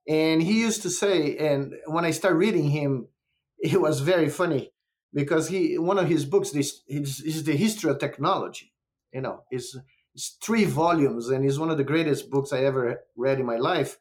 and 0.07 0.41
he 0.41 0.59
used 0.61 0.81
to 0.83 0.89
say, 0.89 1.37
and 1.37 1.75
when 1.85 2.05
I 2.05 2.11
started 2.11 2.37
reading 2.37 2.69
him, 2.69 3.07
it 3.59 3.79
was 3.79 3.99
very 3.99 4.29
funny 4.29 4.71
because 5.13 5.47
he 5.47 5.77
one 5.77 5.99
of 5.99 6.07
his 6.07 6.25
books 6.25 6.51
this 6.51 6.81
is, 6.87 7.21
is 7.21 7.43
the 7.43 7.55
history 7.55 7.91
of 7.91 7.99
technology. 7.99 8.73
You 9.13 9.21
know, 9.21 9.43
it's, 9.51 9.77
it's 10.15 10.37
three 10.43 10.65
volumes 10.65 11.29
and 11.29 11.45
it's 11.45 11.59
one 11.59 11.69
of 11.69 11.77
the 11.77 11.83
greatest 11.83 12.31
books 12.31 12.51
I 12.51 12.63
ever 12.63 13.01
read 13.15 13.39
in 13.39 13.45
my 13.45 13.57
life 13.57 13.99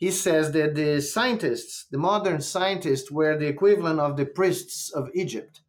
he 0.00 0.10
says 0.10 0.52
that 0.52 0.74
the 0.74 1.02
scientists, 1.02 1.84
the 1.90 1.98
modern 1.98 2.40
scientists, 2.40 3.10
were 3.10 3.36
the 3.36 3.46
equivalent 3.46 4.00
of 4.00 4.16
the 4.16 4.24
priests 4.24 4.90
of 4.90 5.10
Egypt. 5.14 5.60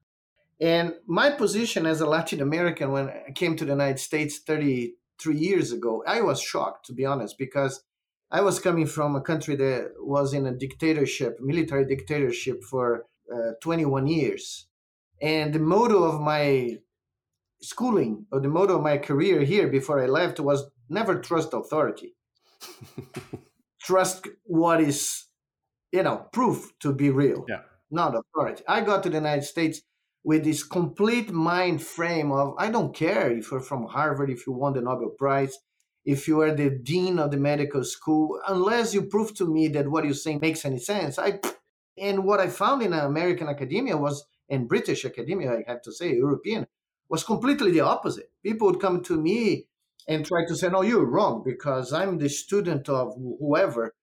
And 0.61 0.93
my 1.05 1.31
position 1.31 1.85
as 1.85 1.99
a 1.99 2.07
Latin 2.07 2.39
American 2.39 2.93
when 2.93 3.09
I 3.09 3.31
came 3.35 3.57
to 3.57 3.65
the 3.65 3.71
United 3.71 3.99
States 3.99 4.39
33 4.39 5.35
years 5.35 5.73
ago, 5.73 6.01
I 6.07 6.21
was 6.21 6.41
shocked, 6.41 6.85
to 6.85 6.93
be 6.93 7.05
honest, 7.05 7.37
because 7.37 7.83
I 8.31 8.39
was 8.39 8.61
coming 8.61 8.85
from 8.85 9.17
a 9.17 9.21
country 9.21 9.57
that 9.57 9.95
was 9.97 10.33
in 10.33 10.45
a 10.45 10.55
dictatorship, 10.55 11.39
military 11.41 11.85
dictatorship 11.85 12.63
for 12.63 13.07
uh, 13.33 13.51
21 13.61 14.07
years. 14.07 14.67
And 15.21 15.53
the 15.53 15.59
motto 15.59 16.03
of 16.03 16.21
my 16.21 16.77
schooling, 17.61 18.27
or 18.31 18.39
the 18.39 18.47
motto 18.47 18.77
of 18.77 18.83
my 18.83 18.97
career 18.97 19.41
here 19.41 19.67
before 19.67 20.01
I 20.01 20.05
left, 20.05 20.39
was 20.39 20.63
never 20.87 21.19
trust 21.19 21.53
authority. 21.53 22.15
trust 23.81 24.27
what 24.43 24.81
is, 24.81 25.25
you 25.91 26.03
know, 26.03 26.27
proof 26.31 26.71
to 26.79 26.93
be 26.93 27.09
real, 27.09 27.45
yeah. 27.47 27.61
not 27.89 28.15
authority. 28.15 28.63
I 28.67 28.81
got 28.81 29.03
to 29.03 29.09
the 29.09 29.17
United 29.17 29.43
States 29.43 29.81
with 30.23 30.43
this 30.43 30.63
complete 30.63 31.31
mind 31.31 31.81
frame 31.81 32.31
of 32.31 32.53
I 32.57 32.69
don't 32.69 32.95
care 32.95 33.31
if 33.31 33.51
you're 33.51 33.59
from 33.59 33.87
Harvard, 33.87 34.29
if 34.29 34.45
you 34.45 34.53
won 34.53 34.73
the 34.73 34.81
Nobel 34.81 35.09
Prize, 35.17 35.57
if 36.05 36.27
you 36.27 36.41
are 36.41 36.53
the 36.53 36.69
dean 36.69 37.19
of 37.19 37.31
the 37.31 37.37
medical 37.37 37.83
school, 37.83 38.39
unless 38.47 38.93
you 38.93 39.03
prove 39.03 39.33
to 39.35 39.45
me 39.45 39.67
that 39.69 39.89
what 39.89 40.05
you're 40.05 40.13
saying 40.13 40.39
makes 40.41 40.65
any 40.65 40.79
sense. 40.79 41.17
I 41.17 41.39
and 41.97 42.23
what 42.23 42.39
I 42.39 42.47
found 42.49 42.81
in 42.81 42.93
American 42.93 43.47
academia 43.47 43.97
was, 43.97 44.25
in 44.49 44.67
British 44.67 45.05
academia, 45.05 45.51
I 45.51 45.63
have 45.67 45.81
to 45.83 45.91
say, 45.91 46.15
European, 46.15 46.67
was 47.09 47.23
completely 47.23 47.71
the 47.71 47.81
opposite. 47.81 48.31
People 48.43 48.67
would 48.67 48.79
come 48.79 49.03
to 49.03 49.21
me 49.21 49.67
and 50.07 50.25
try 50.25 50.45
to 50.47 50.55
say, 50.55 50.69
no, 50.69 50.81
you're 50.81 51.05
wrong 51.05 51.43
because 51.45 51.93
I'm 51.93 52.17
the 52.17 52.29
student 52.29 52.89
of 52.89 53.15
whoever 53.39 53.93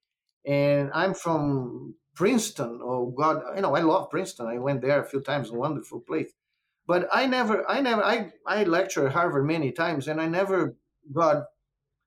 and 0.46 0.90
I'm 0.94 1.14
from 1.14 1.94
Princeton. 2.14 2.80
Oh 2.82 3.12
God, 3.16 3.42
you 3.54 3.62
know, 3.62 3.74
I 3.74 3.80
love 3.80 4.10
Princeton. 4.10 4.46
I 4.46 4.58
went 4.58 4.82
there 4.82 5.00
a 5.00 5.08
few 5.08 5.20
times, 5.20 5.50
a 5.50 5.54
wonderful 5.54 6.00
place. 6.00 6.32
But 6.86 7.08
I 7.12 7.26
never, 7.26 7.68
I 7.68 7.80
never, 7.80 8.02
I, 8.02 8.32
I 8.46 8.64
lecture 8.64 9.06
at 9.06 9.12
Harvard 9.12 9.46
many 9.46 9.72
times 9.72 10.08
and 10.08 10.20
I 10.20 10.26
never 10.26 10.76
got, 11.12 11.44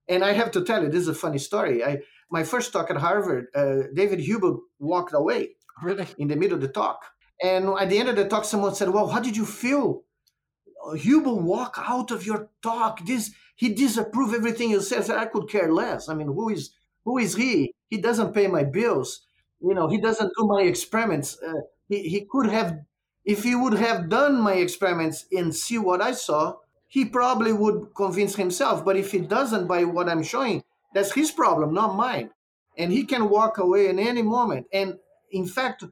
and 0.07 0.23
I 0.23 0.33
have 0.33 0.51
to 0.51 0.63
tell 0.63 0.83
you, 0.83 0.89
this 0.89 1.01
is 1.01 1.07
a 1.07 1.13
funny 1.13 1.37
story. 1.37 1.83
I, 1.83 1.99
my 2.31 2.43
first 2.43 2.73
talk 2.73 2.89
at 2.89 2.97
Harvard, 2.97 3.47
uh, 3.53 3.83
David 3.93 4.19
Hubel 4.19 4.59
walked 4.79 5.13
away 5.13 5.49
really? 5.83 6.07
in 6.17 6.27
the 6.27 6.35
middle 6.35 6.55
of 6.55 6.61
the 6.61 6.67
talk. 6.67 7.05
And 7.43 7.69
at 7.79 7.89
the 7.89 7.97
end 7.97 8.09
of 8.09 8.15
the 8.15 8.27
talk, 8.27 8.45
someone 8.45 8.75
said, 8.75 8.89
well, 8.89 9.07
how 9.07 9.19
did 9.19 9.35
you 9.35 9.45
feel? 9.45 10.03
Hubel 10.95 11.41
walk 11.41 11.75
out 11.77 12.11
of 12.11 12.25
your 12.25 12.49
talk. 12.61 13.05
This 13.05 13.31
he 13.61 13.69
disapprove 13.69 14.33
everything 14.33 14.71
you 14.71 14.81
says. 14.81 15.07
I 15.11 15.25
could 15.27 15.47
care 15.47 15.71
less. 15.71 16.09
I 16.09 16.15
mean, 16.15 16.25
who 16.25 16.49
is 16.49 16.71
who 17.05 17.19
is 17.19 17.35
he? 17.35 17.75
He 17.91 17.97
doesn't 17.97 18.33
pay 18.33 18.47
my 18.47 18.63
bills. 18.63 19.21
You 19.59 19.75
know, 19.75 19.87
he 19.87 19.99
doesn't 20.01 20.31
do 20.35 20.47
my 20.47 20.63
experiments. 20.63 21.37
Uh, 21.47 21.61
he 21.87 22.09
he 22.09 22.25
could 22.27 22.47
have, 22.49 22.79
if 23.23 23.43
he 23.43 23.53
would 23.53 23.73
have 23.73 24.09
done 24.09 24.41
my 24.41 24.53
experiments 24.53 25.27
and 25.31 25.55
see 25.55 25.77
what 25.77 26.01
I 26.01 26.13
saw, 26.13 26.55
he 26.87 27.05
probably 27.05 27.53
would 27.53 27.93
convince 27.95 28.35
himself. 28.35 28.83
But 28.83 28.97
if 28.97 29.11
he 29.11 29.19
doesn't 29.19 29.67
by 29.67 29.83
what 29.83 30.09
I'm 30.09 30.23
showing, 30.23 30.63
that's 30.95 31.13
his 31.13 31.29
problem, 31.29 31.71
not 31.71 31.95
mine. 31.95 32.31
And 32.79 32.91
he 32.91 33.03
can 33.05 33.29
walk 33.29 33.59
away 33.59 33.89
in 33.89 33.99
any 33.99 34.23
moment. 34.23 34.65
And 34.73 34.97
in 35.29 35.45
fact, 35.45 35.83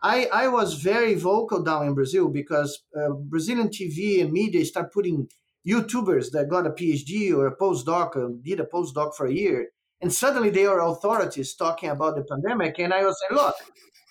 I, 0.00 0.26
I 0.32 0.46
was 0.46 0.74
very 0.74 1.14
vocal 1.14 1.60
down 1.64 1.88
in 1.88 1.94
Brazil 1.94 2.28
because 2.28 2.84
uh, 2.96 3.10
Brazilian 3.10 3.68
TV 3.68 4.22
and 4.22 4.30
media 4.32 4.64
start 4.64 4.92
putting 4.92 5.28
YouTubers 5.66 6.30
that 6.32 6.48
got 6.48 6.66
a 6.66 6.70
PhD 6.70 7.34
or 7.34 7.46
a 7.46 7.56
postdoc 7.56 8.16
or 8.16 8.30
did 8.42 8.60
a 8.60 8.64
postdoc 8.64 9.14
for 9.14 9.26
a 9.26 9.32
year, 9.32 9.68
and 10.00 10.12
suddenly 10.12 10.50
they 10.50 10.66
are 10.66 10.80
authorities 10.80 11.54
talking 11.54 11.90
about 11.90 12.16
the 12.16 12.24
pandemic. 12.24 12.78
And 12.78 12.92
I 12.92 13.02
was 13.04 13.20
saying, 13.20 13.40
look, 13.40 13.54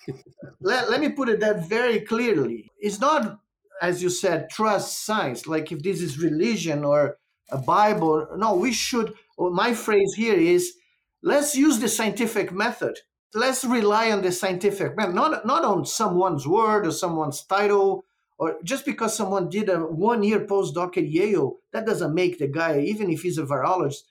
let, 0.60 0.90
let 0.90 1.00
me 1.00 1.10
put 1.10 1.28
it 1.28 1.40
that 1.40 1.68
very 1.68 2.00
clearly. 2.00 2.70
It's 2.78 3.00
not, 3.00 3.38
as 3.80 4.02
you 4.02 4.10
said, 4.10 4.50
trust 4.50 5.04
science, 5.04 5.46
like 5.46 5.72
if 5.72 5.82
this 5.82 6.00
is 6.00 6.18
religion 6.18 6.84
or 6.84 7.18
a 7.50 7.58
Bible. 7.58 8.26
No, 8.36 8.54
we 8.54 8.72
should, 8.72 9.14
oh, 9.38 9.50
my 9.50 9.74
phrase 9.74 10.14
here 10.14 10.38
is 10.38 10.74
let's 11.22 11.54
use 11.54 11.78
the 11.78 11.88
scientific 11.88 12.52
method. 12.52 12.98
Let's 13.34 13.64
rely 13.64 14.10
on 14.12 14.22
the 14.22 14.32
scientific 14.32 14.96
method, 14.96 15.14
not, 15.14 15.46
not 15.46 15.64
on 15.64 15.84
someone's 15.84 16.46
word 16.46 16.86
or 16.86 16.90
someone's 16.92 17.44
title 17.44 18.04
or 18.38 18.56
just 18.62 18.84
because 18.84 19.16
someone 19.16 19.48
did 19.48 19.68
a 19.68 19.78
one 19.78 20.22
year 20.22 20.40
postdoc 20.40 20.96
at 20.96 21.08
Yale, 21.08 21.58
that 21.72 21.86
doesn't 21.86 22.14
make 22.14 22.38
the 22.38 22.48
guy, 22.48 22.80
even 22.80 23.10
if 23.10 23.22
he's 23.22 23.38
a 23.38 23.44
virologist, 23.44 24.02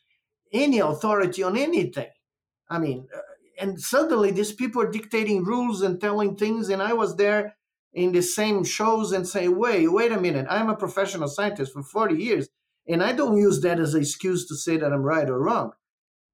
any 0.51 0.79
authority 0.79 1.43
on 1.43 1.57
anything. 1.57 2.09
I 2.69 2.79
mean, 2.79 3.07
uh, 3.15 3.19
and 3.59 3.79
suddenly 3.79 4.31
these 4.31 4.51
people 4.51 4.81
are 4.81 4.91
dictating 4.91 5.43
rules 5.43 5.81
and 5.81 6.01
telling 6.01 6.35
things, 6.35 6.69
and 6.69 6.81
I 6.81 6.93
was 6.93 7.15
there 7.15 7.55
in 7.93 8.11
the 8.11 8.21
same 8.21 8.63
shows 8.63 9.11
and 9.11 9.27
say, 9.27 9.47
wait, 9.47 9.87
wait 9.87 10.11
a 10.11 10.19
minute, 10.19 10.47
I'm 10.49 10.69
a 10.69 10.75
professional 10.75 11.27
scientist 11.27 11.73
for 11.73 11.83
40 11.83 12.15
years, 12.15 12.49
and 12.87 13.01
I 13.03 13.13
don't 13.13 13.37
use 13.37 13.61
that 13.61 13.79
as 13.79 13.93
an 13.93 14.01
excuse 14.01 14.47
to 14.47 14.55
say 14.55 14.77
that 14.77 14.91
I'm 14.91 15.03
right 15.03 15.29
or 15.29 15.39
wrong. 15.39 15.71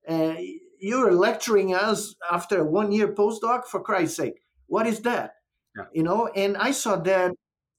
Uh, 0.08 0.36
you're 0.80 1.14
lecturing 1.14 1.76
us 1.76 2.16
after 2.32 2.62
a 2.62 2.66
one 2.66 2.92
year 2.92 3.14
postdoc, 3.14 3.66
for 3.66 3.82
Christ's 3.82 4.18
sake. 4.18 4.42
What 4.66 4.88
is 4.88 5.02
that? 5.02 5.36
Yeah. 5.78 5.86
You 5.94 6.04
know, 6.04 6.28
and 6.28 6.58
I 6.58 6.72
saw 6.72 6.96
that 6.96 7.34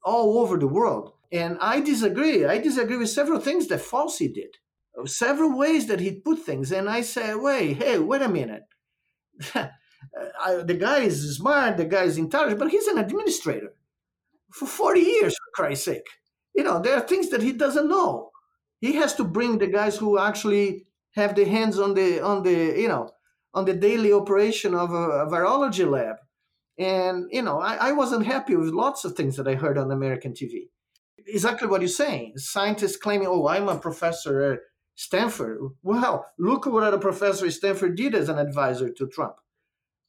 all 0.04 0.38
over 0.38 0.56
the 0.56 0.66
world. 0.66 1.12
And 1.30 1.56
I 1.60 1.80
disagree. 1.80 2.44
I 2.44 2.58
disagree 2.58 2.96
with 2.96 3.08
several 3.08 3.40
things 3.40 3.68
that 3.68 3.80
Fauci 3.80 4.32
did, 4.32 4.56
several 5.06 5.56
ways 5.56 5.86
that 5.86 6.00
he 6.00 6.12
put 6.12 6.40
things. 6.40 6.72
And 6.72 6.88
I 6.88 7.00
say, 7.00 7.34
wait, 7.34 7.78
hey, 7.78 7.98
wait 7.98 8.22
a 8.22 8.28
minute. 8.28 8.64
The 10.66 10.74
guy 10.74 11.00
is 11.00 11.36
smart, 11.36 11.76
the 11.76 11.84
guy 11.84 12.02
is 12.02 12.18
intelligent, 12.18 12.58
but 12.58 12.70
he's 12.70 12.88
an 12.88 12.98
administrator 12.98 13.74
for 14.52 14.66
40 14.66 15.00
years, 15.00 15.34
for 15.34 15.62
Christ's 15.62 15.84
sake. 15.86 16.06
You 16.54 16.64
know, 16.64 16.80
there 16.80 16.96
are 16.96 17.00
things 17.00 17.30
that 17.30 17.42
he 17.42 17.52
doesn't 17.52 17.88
know. 17.88 18.30
He 18.80 18.94
has 18.94 19.14
to 19.14 19.24
bring 19.24 19.58
the 19.58 19.68
guys 19.68 19.96
who 19.96 20.18
actually 20.18 20.86
have 21.12 21.34
the 21.34 21.44
hands 21.44 21.78
on 21.78 21.94
the 21.94 22.20
on 22.20 22.42
the 22.42 22.74
you 22.76 22.88
know 22.88 23.10
on 23.54 23.64
the 23.64 23.74
daily 23.74 24.12
operation 24.12 24.74
of 24.74 24.92
a, 24.92 25.24
a 25.24 25.26
virology 25.30 25.88
lab. 25.88 26.16
And 26.78 27.26
you 27.30 27.42
know, 27.42 27.60
I, 27.60 27.88
I 27.88 27.92
wasn't 27.92 28.26
happy 28.26 28.56
with 28.56 28.70
lots 28.70 29.04
of 29.04 29.14
things 29.14 29.36
that 29.36 29.48
I 29.48 29.54
heard 29.54 29.78
on 29.78 29.90
American 29.90 30.32
TV. 30.32 30.68
Exactly 31.26 31.68
what 31.68 31.80
you're 31.80 31.88
saying. 31.88 32.34
Scientists 32.36 32.96
claiming, 32.96 33.28
"Oh, 33.28 33.46
I'm 33.46 33.68
a 33.68 33.78
professor 33.78 34.52
at 34.52 34.60
Stanford." 34.94 35.58
Well, 35.82 36.26
look 36.38 36.66
what 36.66 36.94
a 36.94 36.98
professor 36.98 37.46
at 37.46 37.52
Stanford 37.52 37.96
did 37.96 38.14
as 38.14 38.28
an 38.28 38.38
advisor 38.38 38.90
to 38.90 39.06
Trump. 39.06 39.36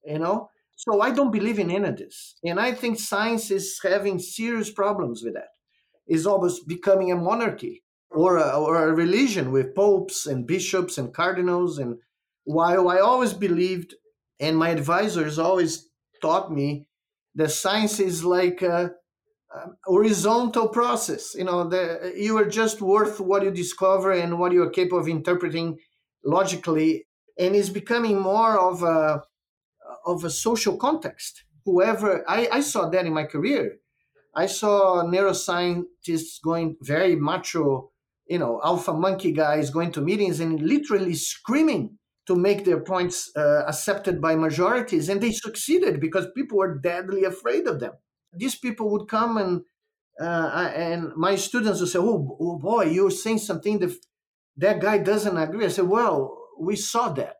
You 0.05 0.19
know, 0.19 0.49
so 0.75 1.01
I 1.01 1.11
don't 1.11 1.31
believe 1.31 1.59
in 1.59 1.71
any 1.71 1.87
of 1.87 1.97
this. 1.97 2.35
And 2.43 2.59
I 2.59 2.73
think 2.73 2.99
science 2.99 3.51
is 3.51 3.79
having 3.81 4.19
serious 4.19 4.71
problems 4.71 5.23
with 5.23 5.33
that. 5.35 5.49
It's 6.07 6.25
almost 6.25 6.67
becoming 6.67 7.11
a 7.11 7.15
monarchy 7.15 7.83
or 8.11 8.37
a, 8.37 8.49
or 8.49 8.89
a 8.89 8.93
religion 8.93 9.51
with 9.51 9.75
popes 9.75 10.27
and 10.27 10.47
bishops 10.47 10.97
and 10.97 11.13
cardinals. 11.13 11.77
And 11.77 11.99
while 12.43 12.81
oh, 12.81 12.87
I 12.87 12.99
always 12.99 13.33
believed, 13.33 13.95
and 14.39 14.57
my 14.57 14.69
advisors 14.69 15.39
always 15.39 15.89
taught 16.23 16.47
me, 16.59 16.87
that 17.35 17.51
science 17.51 17.99
is 17.99 18.23
like 18.23 18.59
a, 18.61 18.91
a 19.55 19.59
horizontal 19.83 20.67
process. 20.79 21.35
You 21.35 21.45
know, 21.49 21.59
the, 21.73 22.13
you 22.25 22.37
are 22.39 22.49
just 22.61 22.81
worth 22.81 23.19
what 23.19 23.43
you 23.43 23.51
discover 23.51 24.11
and 24.11 24.39
what 24.39 24.51
you 24.53 24.63
are 24.63 24.69
capable 24.79 25.01
of 25.03 25.07
interpreting 25.07 25.77
logically. 26.23 26.91
And 27.37 27.55
it's 27.55 27.69
becoming 27.81 28.17
more 28.19 28.53
of 28.69 28.83
a 28.83 29.21
of 30.05 30.23
a 30.23 30.29
social 30.29 30.75
context. 30.77 31.43
Whoever 31.65 32.09
I, 32.27 32.39
I 32.57 32.61
saw 32.61 32.89
that 32.89 33.05
in 33.05 33.13
my 33.13 33.25
career, 33.25 33.63
I 34.35 34.47
saw 34.47 35.03
neuroscientists 35.13 36.41
going 36.43 36.77
very 36.81 37.15
macho, 37.15 37.91
you 38.33 38.39
know, 38.39 38.59
alpha 38.63 38.93
monkey 38.93 39.31
guys 39.31 39.69
going 39.69 39.91
to 39.93 40.01
meetings 40.01 40.39
and 40.39 40.61
literally 40.61 41.15
screaming 41.15 41.97
to 42.27 42.35
make 42.35 42.63
their 42.63 42.79
points 42.79 43.31
uh, 43.35 43.63
accepted 43.67 44.21
by 44.21 44.35
majorities, 44.35 45.09
and 45.09 45.21
they 45.21 45.31
succeeded 45.31 45.99
because 45.99 46.27
people 46.35 46.57
were 46.57 46.77
deadly 46.77 47.23
afraid 47.23 47.67
of 47.67 47.79
them. 47.79 47.93
These 48.31 48.55
people 48.55 48.89
would 48.91 49.07
come 49.07 49.37
and 49.37 49.61
uh, 50.19 50.71
and 50.75 51.11
my 51.15 51.35
students 51.35 51.79
would 51.79 51.89
say, 51.89 51.99
"Oh, 51.99 52.37
oh 52.39 52.57
boy, 52.59 52.85
you're 52.85 53.11
saying 53.11 53.39
something 53.39 53.79
that 53.79 53.93
that 54.57 54.79
guy 54.79 54.99
doesn't 54.99 55.37
agree." 55.37 55.65
I 55.65 55.69
said, 55.69 55.87
"Well, 55.87 56.37
we 56.59 56.75
saw 56.75 57.09
that. 57.09 57.37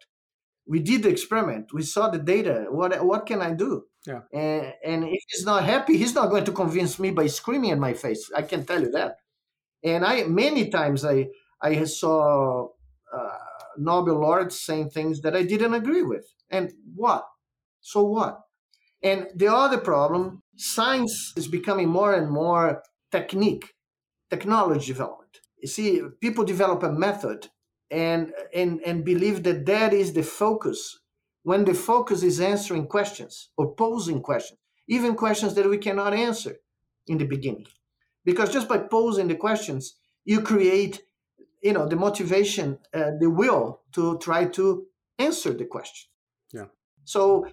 We 0.66 0.80
did 0.80 1.04
the 1.04 1.10
experiment. 1.10 1.74
We 1.74 1.84
saw 1.84 2.10
the 2.10 2.20
data. 2.20 2.68
What 2.70 3.04
what 3.06 3.26
can 3.26 3.42
i 3.42 3.52
do? 3.52 3.86
Yeah. 4.08 4.22
And, 4.34 4.74
and 4.84 5.04
if 5.04 5.24
he's 5.30 5.46
not 5.46 5.64
happy 5.64 5.98
he's 5.98 6.16
not 6.16 6.30
going 6.30 6.46
to 6.46 6.52
convince 6.52 7.00
me 7.00 7.12
by 7.12 7.28
screaming 7.28 7.72
in 7.72 7.80
my 7.80 7.94
face. 7.94 8.30
I 8.36 8.42
can 8.44 8.66
tell 8.66 8.82
you 8.82 8.92
that. 8.92 9.18
And 9.84 10.06
i 10.06 10.24
many 10.24 10.70
times 10.70 11.04
i 11.06 11.28
i 11.62 11.84
saw 11.84 12.68
uh, 13.14 13.38
nobel 13.78 14.20
laureates 14.20 14.62
saying 14.62 14.90
things 14.90 15.22
that 15.22 15.36
i 15.36 15.44
didn't 15.44 15.74
agree 15.74 16.04
with. 16.04 16.26
And 16.50 16.74
what? 16.96 17.26
So 17.82 18.04
what? 18.04 18.42
And 19.02 19.28
the 19.36 19.52
other 19.52 19.80
problem 19.80 20.44
science 20.56 21.34
is 21.36 21.48
becoming 21.48 21.90
more 21.90 22.14
and 22.14 22.30
more 22.30 22.84
technique 23.12 23.74
technology 24.30 24.88
development. 24.88 25.40
You 25.62 25.68
see 25.68 26.02
people 26.22 26.44
develop 26.44 26.84
a 26.84 26.92
method 26.92 27.50
and 27.92 28.34
and 28.54 28.82
and 28.86 29.06
believe 29.06 29.44
that 29.44 29.66
that 29.66 29.94
is 29.94 30.14
the 30.14 30.24
focus. 30.24 31.00
When 31.44 31.66
the 31.66 31.74
focus 31.74 32.24
is 32.24 32.40
answering 32.40 32.88
questions 32.88 33.50
or 33.58 33.76
posing 33.76 34.22
questions 34.22 34.60
even 34.88 35.16
questions 35.16 35.54
that 35.56 35.70
we 35.70 35.78
cannot 35.78 36.14
answer 36.14 36.58
in 37.08 37.18
the 37.18 37.26
beginning. 37.26 37.68
Because 38.26 38.52
just 38.52 38.68
by 38.68 38.78
posing 38.78 39.28
the 39.28 39.36
questions 39.36 39.96
you 40.26 40.42
create 40.42 41.02
you 41.64 41.74
know 41.74 41.88
the 41.88 41.96
motivation 41.96 42.78
uh, 42.94 43.12
the 43.20 43.30
will 43.30 43.82
to 43.94 44.18
try 44.20 44.46
to 44.46 44.86
answer 45.18 45.54
the 45.54 45.66
question. 45.66 46.10
Yeah. 46.52 46.66
So 47.06 47.48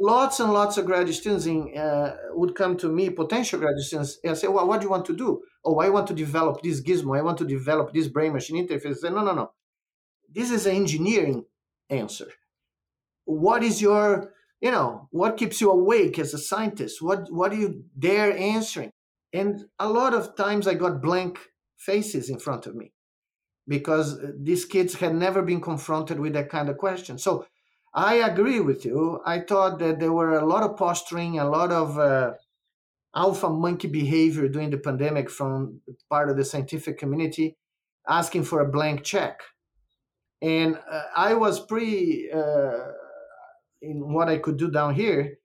lots 0.00 0.40
and 0.40 0.52
lots 0.52 0.76
of 0.76 0.86
graduate 0.86 1.14
students 1.14 1.46
in, 1.46 1.76
uh, 1.76 2.16
would 2.30 2.54
come 2.54 2.76
to 2.78 2.88
me 2.88 3.08
potential 3.10 3.60
graduate 3.60 3.84
students 3.84 4.18
and 4.24 4.36
say 4.36 4.48
well 4.48 4.66
what 4.66 4.80
do 4.80 4.86
you 4.86 4.90
want 4.90 5.06
to 5.06 5.16
do? 5.16 5.42
Oh 5.64 5.78
i 5.78 5.88
want 5.88 6.08
to 6.08 6.14
develop 6.14 6.62
this 6.62 6.82
gizmo. 6.82 7.16
I 7.16 7.22
want 7.22 7.38
to 7.38 7.46
develop 7.46 7.92
this 7.92 8.08
brain 8.08 8.32
machine 8.32 8.66
interface. 8.66 8.90
I 8.90 8.92
say, 8.94 9.10
no 9.10 9.22
no 9.24 9.34
no. 9.34 9.52
This 10.28 10.50
is 10.50 10.66
an 10.66 10.74
engineering 10.74 11.44
answer. 11.88 12.28
What 13.24 13.62
is 13.62 13.80
your 13.80 14.32
you 14.60 14.72
know 14.72 15.08
what 15.10 15.36
keeps 15.36 15.60
you 15.60 15.70
awake 15.70 16.18
as 16.18 16.34
a 16.34 16.38
scientist? 16.38 17.00
What 17.00 17.32
what 17.32 17.52
are 17.52 17.60
you 17.64 17.84
there 17.96 18.36
answering? 18.36 18.90
And 19.32 19.66
a 19.78 19.88
lot 19.88 20.12
of 20.12 20.36
times 20.36 20.66
i 20.66 20.74
got 20.74 21.00
blank 21.00 21.38
faces 21.78 22.28
in 22.28 22.38
front 22.38 22.66
of 22.66 22.74
me 22.74 22.92
because 23.68 24.18
these 24.38 24.64
kids 24.64 24.94
had 24.94 25.14
never 25.14 25.42
been 25.42 25.60
confronted 25.60 26.18
with 26.18 26.32
that 26.32 26.50
kind 26.50 26.68
of 26.68 26.78
question 26.78 27.18
so 27.18 27.46
i 27.94 28.14
agree 28.14 28.60
with 28.60 28.84
you 28.84 29.20
i 29.26 29.38
thought 29.38 29.78
that 29.78 30.00
there 30.00 30.12
were 30.12 30.38
a 30.38 30.46
lot 30.46 30.62
of 30.62 30.76
posturing 30.76 31.38
a 31.38 31.48
lot 31.48 31.70
of 31.70 31.98
uh, 31.98 32.32
alpha 33.14 33.48
monkey 33.48 33.88
behavior 33.88 34.48
during 34.48 34.70
the 34.70 34.78
pandemic 34.78 35.30
from 35.30 35.80
part 36.10 36.30
of 36.30 36.36
the 36.36 36.44
scientific 36.44 36.98
community 36.98 37.56
asking 38.08 38.42
for 38.42 38.60
a 38.60 38.68
blank 38.68 39.02
check 39.04 39.42
and 40.42 40.76
uh, 40.90 41.02
I 41.16 41.34
was 41.34 41.60
pretty 41.60 42.30
uh, 42.32 42.88
in 43.80 44.12
what 44.12 44.28
I 44.28 44.38
could 44.38 44.56
do 44.56 44.70
down 44.70 44.94
here. 44.94 45.38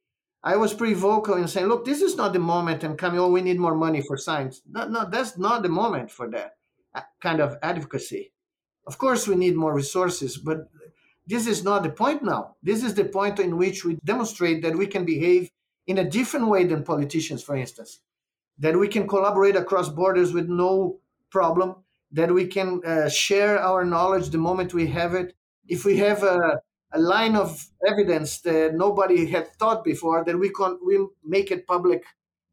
I 0.43 0.55
was 0.57 0.74
pretty 0.74 0.95
vocal 0.95 1.36
in 1.36 1.47
saying, 1.47 1.68
"Look, 1.68 1.86
this 1.86 2.01
is 2.01 2.15
not 2.15 2.34
the 2.34 2.39
moment." 2.39 2.84
And 2.84 2.97
coming, 2.97 3.20
oh, 3.20 3.30
we 3.30 3.41
need 3.41 3.59
more 3.59 3.76
money 3.76 4.01
for 4.01 4.18
science. 4.18 4.61
No, 4.70 4.88
no, 4.88 5.07
that's 5.09 5.38
not 5.38 5.61
the 5.61 5.70
moment 5.70 6.11
for 6.11 6.30
that 6.32 6.45
uh, 6.45 6.56
kind 7.21 7.39
of 7.39 7.57
advocacy. 7.61 8.31
Of 8.85 8.97
course, 8.97 9.27
we 9.27 9.35
need 9.35 9.55
more 9.55 9.73
resources, 9.73 10.37
but 10.37 10.69
this 11.25 11.45
is 11.45 11.63
not 11.63 11.83
the 11.83 11.89
point 11.89 12.23
now. 12.23 12.55
This 12.63 12.83
is 12.83 12.93
the 12.93 13.03
point 13.03 13.39
in 13.39 13.57
which 13.57 13.83
we 13.83 13.97
demonstrate 14.03 14.61
that 14.61 14.77
we 14.77 14.87
can 14.87 15.03
behave 15.05 15.51
in 15.85 15.97
a 15.97 16.09
different 16.09 16.47
way 16.47 16.65
than 16.65 16.83
politicians, 16.83 17.43
for 17.43 17.55
instance, 17.55 17.99
that 18.59 18.77
we 18.77 18.87
can 18.87 19.07
collaborate 19.07 19.55
across 19.55 19.89
borders 19.89 20.33
with 20.33 20.47
no 20.47 20.99
problem, 21.29 21.75
that 22.11 22.33
we 22.33 22.47
can 22.47 22.81
uh, 22.85 23.09
share 23.09 23.59
our 23.59 23.83
knowledge 23.83 24.29
the 24.29 24.37
moment 24.37 24.73
we 24.73 24.87
have 24.87 25.13
it. 25.13 25.35
If 25.67 25.83
we 25.83 25.97
have 25.97 26.23
a, 26.23 26.61
a 26.93 26.99
line 26.99 27.35
of 27.35 27.67
evidence 27.85 28.39
that 28.41 28.73
nobody 28.73 29.27
had 29.27 29.53
thought 29.57 29.83
before, 29.83 30.23
that 30.23 30.39
we 30.39 30.49
can 30.49 30.79
we 30.85 31.05
make 31.25 31.51
it 31.51 31.67
public 31.67 32.03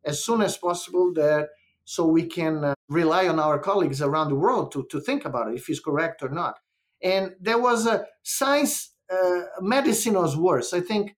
as 0.04 0.24
soon 0.24 0.42
as 0.42 0.56
possible. 0.56 1.12
That 1.14 1.50
so 1.84 2.06
we 2.06 2.24
can 2.26 2.64
uh, 2.64 2.74
rely 2.88 3.28
on 3.28 3.38
our 3.38 3.58
colleagues 3.58 4.00
around 4.00 4.28
the 4.28 4.34
world 4.36 4.72
to 4.72 4.86
to 4.90 5.00
think 5.00 5.24
about 5.24 5.48
it 5.50 5.56
if 5.56 5.68
it's 5.68 5.80
correct 5.80 6.22
or 6.22 6.30
not. 6.30 6.58
And 7.02 7.34
there 7.40 7.58
was 7.58 7.86
a 7.86 8.06
science. 8.22 8.90
Uh, 9.12 9.42
medicine 9.60 10.14
was 10.14 10.34
worse. 10.34 10.72
I 10.72 10.80
think 10.80 11.14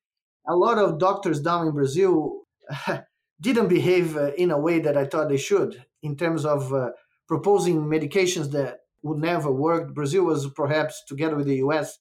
a 0.48 0.56
lot 0.56 0.78
of 0.78 0.98
doctors 0.98 1.40
down 1.40 1.68
in 1.68 1.72
Brazil 1.72 2.42
didn't 3.40 3.68
behave 3.68 4.16
uh, 4.16 4.32
in 4.34 4.50
a 4.50 4.58
way 4.58 4.80
that 4.80 4.96
I 4.96 5.04
thought 5.04 5.28
they 5.28 5.36
should 5.36 5.84
in 6.02 6.16
terms 6.16 6.44
of 6.44 6.72
uh, 6.72 6.90
proposing 7.28 7.84
medications 7.84 8.50
that 8.52 8.80
would 9.02 9.18
never 9.18 9.50
work. 9.50 9.94
Brazil 9.94 10.24
was 10.24 10.48
perhaps, 10.50 11.02
together 11.06 11.36
with 11.36 11.46
the 11.46 11.56
US, 11.56 11.98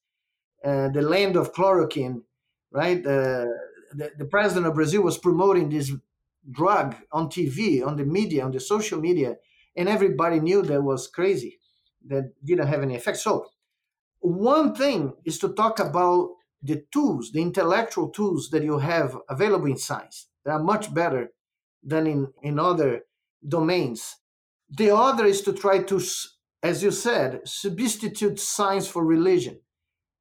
uh, 0.64 0.90
the 0.90 1.02
land 1.02 1.36
of 1.36 1.54
chloroquine, 1.54 2.22
right? 2.72 3.00
Uh, 3.06 3.46
the, 3.94 4.12
the 4.18 4.26
president 4.26 4.66
of 4.66 4.76
Brazil 4.76 5.04
was 5.04 5.18
promoting 5.18 5.70
this 5.70 5.92
drug 6.52 6.96
on 7.12 7.30
TV, 7.30 7.86
on 7.86 7.98
the 7.98 8.06
media, 8.06 8.46
on 8.46 8.52
the 8.52 8.60
social 8.60 9.00
media, 9.00 9.36
and 9.76 9.90
everybody 9.90 10.40
knew 10.40 10.62
that 10.64 10.84
was 10.84 11.08
crazy, 11.08 11.60
that 12.08 12.34
didn't 12.44 12.68
have 12.68 12.84
any 12.84 12.96
effect. 12.96 13.18
So, 13.18 13.48
one 14.20 14.76
thing 14.76 15.14
is 15.26 15.40
to 15.40 15.50
talk 15.54 15.80
about 15.80 16.30
the 16.62 16.84
tools, 16.92 17.32
the 17.32 17.42
intellectual 17.42 18.10
tools 18.10 18.50
that 18.52 18.64
you 18.64 18.80
have 18.80 19.18
available 19.30 19.68
in 19.68 19.78
science. 19.78 20.28
that 20.46 20.52
are 20.54 20.64
much 20.64 20.94
better 20.94 21.30
than 21.84 22.08
in, 22.08 22.28
in 22.44 22.60
other 22.60 23.02
domains. 23.48 24.18
The 24.70 24.96
other 24.96 25.26
is 25.26 25.42
to 25.44 25.54
try 25.54 25.84
to, 25.84 26.02
as 26.64 26.84
you 26.84 26.92
said, 26.92 27.42
substitute 27.48 28.40
science 28.40 28.88
for 28.88 29.06
religion. 29.06 29.62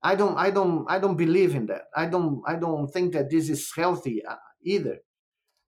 I 0.03 0.17
don't, 0.17 0.37
I 0.39 0.51
don't, 0.51 0.87
I 0.89 0.99
don't 0.99 1.17
believe 1.17 1.55
in 1.55 1.67
that. 1.67 1.85
I 1.97 2.07
don't, 2.07 2.43
I 2.47 2.57
don't 2.57 2.89
think 2.89 3.15
that 3.15 3.31
this 3.31 3.51
is 3.51 3.73
healthy 3.77 4.25
uh, 4.25 4.37
either. 4.65 4.99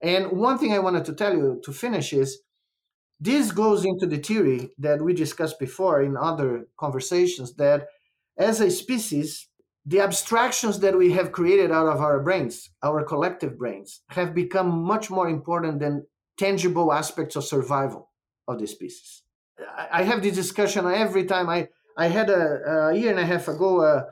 And 0.02 0.32
one 0.32 0.58
thing 0.58 0.72
I 0.72 0.78
wanted 0.78 1.04
to 1.06 1.14
tell 1.14 1.34
you 1.34 1.60
to 1.64 1.72
finish 1.72 2.12
is 2.12 2.40
this 3.18 3.50
goes 3.50 3.84
into 3.84 4.06
the 4.06 4.18
theory 4.18 4.70
that 4.78 5.02
we 5.02 5.14
discussed 5.14 5.58
before 5.58 6.02
in 6.02 6.16
other 6.16 6.66
conversations 6.78 7.54
that 7.54 7.86
as 8.38 8.60
a 8.60 8.70
species, 8.70 9.48
the 9.86 10.00
abstractions 10.00 10.80
that 10.80 10.98
we 10.98 11.12
have 11.12 11.32
created 11.32 11.70
out 11.70 11.86
of 11.86 12.00
our 12.00 12.20
brains, 12.22 12.70
our 12.82 13.02
collective 13.04 13.56
brains, 13.56 14.02
have 14.08 14.34
become 14.34 14.68
much 14.68 15.10
more 15.10 15.28
important 15.28 15.80
than 15.80 16.06
tangible 16.36 16.92
aspects 16.92 17.36
of 17.36 17.44
survival 17.44 18.10
of 18.46 18.58
the 18.58 18.66
species. 18.66 19.22
I 19.90 20.02
have 20.02 20.22
this 20.22 20.34
discussion 20.34 20.84
every 20.86 21.24
time. 21.24 21.48
I, 21.48 21.68
I 21.96 22.08
had 22.08 22.28
a, 22.28 22.90
a 22.90 22.94
year 22.94 23.10
and 23.10 23.20
a 23.20 23.24
half 23.24 23.48
ago 23.48 23.80
a, 23.80 24.04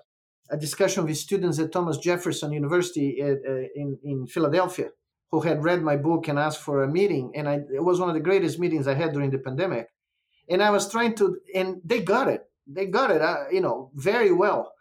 a, 0.49 0.57
discussion 0.57 1.05
with 1.05 1.19
students 1.19 1.59
at 1.59 1.73
Thomas 1.73 1.99
Jefferson 1.99 2.53
University 2.53 3.19
in, 3.21 3.43
uh, 3.47 3.53
in, 3.75 3.99
in 4.03 4.27
Philadelphia 4.27 4.89
who 5.35 5.49
had 5.49 5.65
read 5.65 5.83
my 5.83 5.97
book 5.97 6.29
and 6.29 6.39
asked 6.39 6.61
for 6.61 6.85
a 6.85 6.89
meeting. 6.89 7.33
And 7.35 7.49
I, 7.49 7.55
it 7.75 7.83
was 7.83 7.99
one 7.99 8.09
of 8.09 8.15
the 8.15 8.21
greatest 8.21 8.61
meetings 8.61 8.87
I 8.87 8.95
had 8.95 9.13
during 9.13 9.31
the 9.31 9.39
pandemic. 9.39 9.89
And 10.49 10.63
I 10.63 10.71
was 10.71 10.89
trying 10.89 11.17
to, 11.17 11.39
and 11.53 11.81
they 11.85 12.03
got 12.03 12.29
it. 12.29 12.45
They 12.69 12.87
got 12.87 13.11
it, 13.11 13.21
uh, 13.21 13.45
you 13.51 13.61
know, 13.61 13.91
very 13.95 14.31
well. 14.31 14.73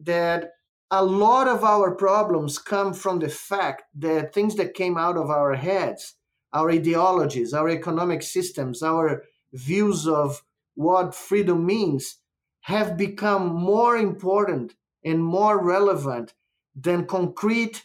That 0.00 0.50
a 0.90 1.04
lot 1.04 1.46
of 1.46 1.62
our 1.62 1.94
problems 1.94 2.58
come 2.58 2.92
from 2.92 3.20
the 3.20 3.28
fact 3.28 3.84
that 3.98 4.34
things 4.34 4.56
that 4.56 4.74
came 4.74 4.98
out 4.98 5.16
of 5.16 5.30
our 5.30 5.54
heads, 5.54 6.14
our 6.52 6.70
ideologies, 6.70 7.54
our 7.54 7.68
economic 7.68 8.22
systems, 8.22 8.82
our 8.82 9.22
views 9.52 10.08
of 10.08 10.42
what 10.74 11.14
freedom 11.14 11.64
means, 11.64 12.16
have 12.62 12.96
become 12.96 13.54
more 13.54 13.96
important 13.96 14.74
and 15.04 15.22
more 15.22 15.64
relevant 15.64 16.34
than 16.74 17.06
concrete 17.06 17.84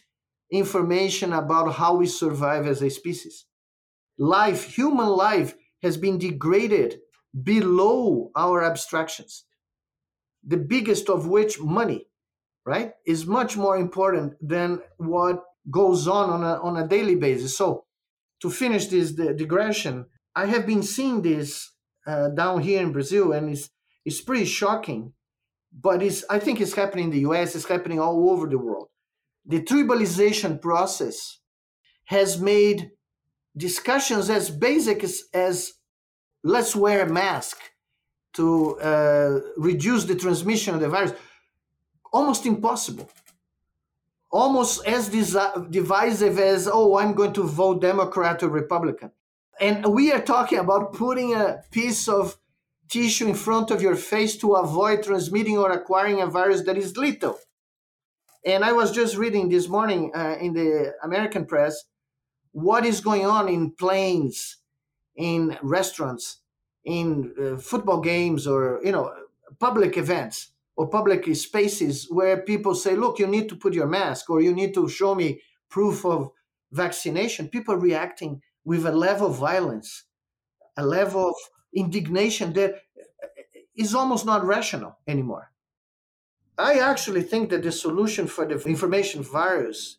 information 0.50 1.32
about 1.32 1.74
how 1.74 1.96
we 1.96 2.06
survive 2.06 2.66
as 2.66 2.82
a 2.82 2.90
species. 2.90 3.46
Life, 4.18 4.74
human 4.74 5.08
life, 5.08 5.54
has 5.82 5.96
been 5.96 6.18
degraded 6.18 7.00
below 7.42 8.30
our 8.34 8.64
abstractions. 8.64 9.44
The 10.44 10.56
biggest 10.56 11.08
of 11.10 11.26
which, 11.26 11.60
money, 11.60 12.06
right, 12.64 12.92
is 13.06 13.26
much 13.26 13.56
more 13.56 13.76
important 13.76 14.34
than 14.40 14.80
what 14.96 15.42
goes 15.70 16.06
on 16.08 16.30
on 16.30 16.42
a, 16.44 16.60
on 16.62 16.76
a 16.76 16.86
daily 16.86 17.16
basis. 17.16 17.56
So, 17.56 17.84
to 18.40 18.50
finish 18.50 18.86
this 18.86 19.12
digression, 19.12 20.06
I 20.34 20.46
have 20.46 20.66
been 20.66 20.82
seeing 20.82 21.22
this 21.22 21.72
uh, 22.06 22.28
down 22.28 22.60
here 22.60 22.82
in 22.82 22.92
Brazil, 22.92 23.32
and 23.32 23.50
it's 23.50 23.70
it's 24.04 24.20
pretty 24.20 24.44
shocking. 24.44 25.12
But 25.72 26.02
it's 26.02 26.24
I 26.30 26.38
think 26.38 26.60
it's 26.60 26.74
happening 26.74 27.06
in 27.06 27.10
the 27.10 27.20
U.S. 27.20 27.54
It's 27.54 27.66
happening 27.66 27.98
all 28.00 28.30
over 28.30 28.46
the 28.46 28.58
world. 28.58 28.88
The 29.46 29.62
tribalization 29.62 30.60
process 30.60 31.38
has 32.06 32.40
made 32.40 32.90
discussions 33.56 34.28
as 34.28 34.50
basic 34.50 35.04
as, 35.04 35.22
as 35.32 35.72
let's 36.42 36.74
wear 36.74 37.02
a 37.02 37.08
mask 37.08 37.56
to 38.34 38.78
uh, 38.80 39.40
reduce 39.56 40.04
the 40.04 40.16
transmission 40.16 40.74
of 40.74 40.80
the 40.80 40.88
virus. 40.88 41.12
Almost 42.12 42.44
impossible. 42.44 43.08
Almost 44.30 44.84
as 44.86 45.08
divisive 45.70 46.38
as 46.38 46.68
oh 46.70 46.98
i'm 46.98 47.14
going 47.14 47.32
to 47.32 47.44
vote 47.44 47.80
democrat 47.80 48.42
or 48.42 48.48
republican. 48.48 49.12
And 49.60 49.86
we 49.94 50.12
are 50.12 50.20
talking 50.20 50.58
about 50.58 50.92
putting 50.92 51.32
a 51.34 51.62
piece 51.70 52.08
of 52.08 52.36
tissue 52.88 53.28
in 53.28 53.34
front 53.34 53.70
of 53.70 53.80
your 53.80 53.96
face 53.96 54.36
to 54.38 54.54
avoid 54.54 55.04
transmitting 55.04 55.56
or 55.56 55.70
acquiring 55.70 56.20
a 56.20 56.26
virus 56.26 56.62
that 56.64 56.76
is 56.76 56.96
lethal 56.96 57.38
and 58.46 58.64
i 58.64 58.72
was 58.72 58.90
just 58.90 59.16
reading 59.16 59.48
this 59.50 59.68
morning 59.68 60.10
uh, 60.14 60.36
in 60.40 60.54
the 60.54 60.94
american 61.02 61.44
press 61.44 61.84
what 62.52 62.86
is 62.86 63.00
going 63.00 63.26
on 63.26 63.48
in 63.48 63.70
planes 63.72 64.56
in 65.16 65.56
restaurants, 65.62 66.40
in 66.84 67.34
uh, 67.40 67.58
football 67.58 68.00
games, 68.00 68.46
or 68.46 68.80
you 68.84 68.92
know, 68.92 69.12
public 69.58 69.96
events 69.96 70.52
or 70.76 70.88
public 70.88 71.34
spaces 71.34 72.06
where 72.10 72.42
people 72.42 72.74
say, 72.74 72.94
"Look, 72.94 73.18
you 73.18 73.26
need 73.26 73.48
to 73.48 73.56
put 73.56 73.74
your 73.74 73.86
mask, 73.86 74.30
or 74.30 74.40
you 74.40 74.54
need 74.54 74.74
to 74.74 74.88
show 74.88 75.14
me 75.14 75.40
proof 75.68 76.04
of 76.04 76.30
vaccination." 76.70 77.48
People 77.48 77.76
reacting 77.76 78.42
with 78.64 78.86
a 78.86 78.92
level 78.92 79.28
of 79.28 79.36
violence, 79.36 80.04
a 80.76 80.84
level 80.84 81.30
of 81.30 81.36
indignation 81.74 82.52
that 82.52 82.74
uh, 82.74 83.98
almost 83.98 84.26
not 84.26 84.44
rational 84.44 84.98
anymore. 85.08 85.50
I 86.58 86.78
actually 86.78 87.22
think 87.22 87.50
that 87.50 87.62
the 87.62 87.72
solution 87.72 88.26
for 88.26 88.46
the 88.46 88.58
information 88.62 89.22
virus, 89.22 89.98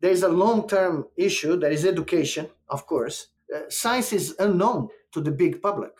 there 0.00 0.10
is 0.10 0.22
a 0.22 0.28
long-term 0.28 1.06
issue 1.16 1.56
that 1.60 1.72
is 1.72 1.84
education, 1.86 2.48
of 2.68 2.86
course, 2.86 3.28
uh, 3.54 3.60
science 3.68 4.12
is 4.12 4.34
unknown 4.38 4.88
to 5.12 5.20
the 5.20 5.30
big 5.30 5.62
public. 5.62 5.92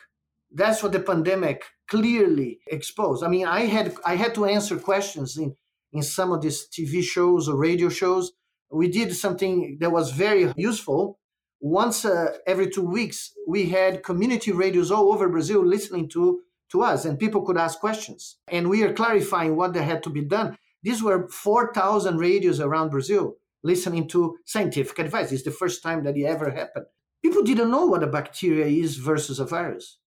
That's 0.50 0.82
what 0.82 0.92
the 0.92 1.00
pandemic 1.00 1.64
clearly 1.88 2.60
exposed. 2.66 3.22
I 3.22 3.28
mean, 3.28 3.46
I 3.46 3.60
had 3.60 3.94
I 4.04 4.16
had 4.16 4.34
to 4.36 4.46
answer 4.46 4.78
questions 4.78 5.36
in 5.36 5.56
in 5.92 6.02
some 6.02 6.32
of 6.32 6.42
these 6.42 6.66
TV 6.68 7.02
shows 7.02 7.48
or 7.48 7.56
radio 7.56 7.88
shows. 7.88 8.32
We 8.70 8.88
did 8.88 9.14
something 9.14 9.78
that 9.80 9.92
was 9.92 10.10
very 10.10 10.52
useful. 10.56 11.18
Once 11.60 12.04
uh, 12.04 12.36
every 12.46 12.68
two 12.68 12.82
weeks, 12.84 13.32
we 13.46 13.66
had 13.66 14.02
community 14.02 14.52
radios 14.52 14.90
all 14.90 15.12
over 15.12 15.28
Brazil 15.28 15.64
listening 15.64 16.08
to 16.10 16.40
to 16.70 16.82
us, 16.82 17.04
and 17.04 17.18
people 17.18 17.42
could 17.42 17.56
ask 17.56 17.78
questions. 17.78 18.36
And 18.48 18.68
we 18.68 18.82
are 18.82 18.92
clarifying 18.92 19.56
what 19.56 19.74
had 19.76 20.02
to 20.04 20.10
be 20.10 20.22
done. 20.22 20.56
These 20.82 21.02
were 21.02 21.28
4,000 21.28 22.18
radios 22.18 22.60
around 22.60 22.90
Brazil 22.90 23.36
listening 23.64 24.06
to 24.08 24.36
scientific 24.44 24.98
advice. 24.98 25.32
It's 25.32 25.42
the 25.42 25.50
first 25.50 25.82
time 25.82 26.04
that 26.04 26.16
it 26.16 26.24
ever 26.24 26.50
happened. 26.50 26.86
People 27.22 27.42
didn't 27.42 27.70
know 27.70 27.86
what 27.86 28.02
a 28.02 28.06
bacteria 28.06 28.66
is 28.66 28.96
versus 28.96 29.40
a 29.40 29.46
virus. 29.46 29.98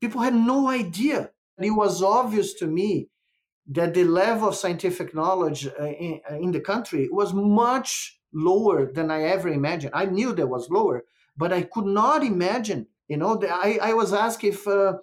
People 0.00 0.20
had 0.20 0.34
no 0.34 0.68
idea. 0.68 1.30
And 1.56 1.66
It 1.66 1.70
was 1.70 2.02
obvious 2.02 2.52
to 2.54 2.66
me 2.66 3.08
that 3.66 3.94
the 3.94 4.04
level 4.04 4.48
of 4.48 4.54
scientific 4.54 5.14
knowledge 5.14 5.66
uh, 5.66 5.84
in, 5.84 6.20
uh, 6.30 6.34
in, 6.34 6.52
the 6.52 6.60
country 6.60 7.08
was 7.10 7.32
much 7.32 8.20
lower 8.34 8.92
than 8.92 9.10
I 9.10 9.22
ever 9.22 9.48
imagined. 9.48 9.92
I 9.94 10.06
knew 10.06 10.34
that 10.34 10.48
was 10.48 10.68
lower, 10.68 11.04
but 11.36 11.52
I 11.52 11.62
could 11.62 11.86
not 11.86 12.22
imagine. 12.24 12.88
You 13.08 13.18
know, 13.18 13.40
I, 13.42 13.78
I 13.80 13.94
was 13.94 14.12
asked 14.12 14.44
if 14.44 14.66
uh, 14.66 14.94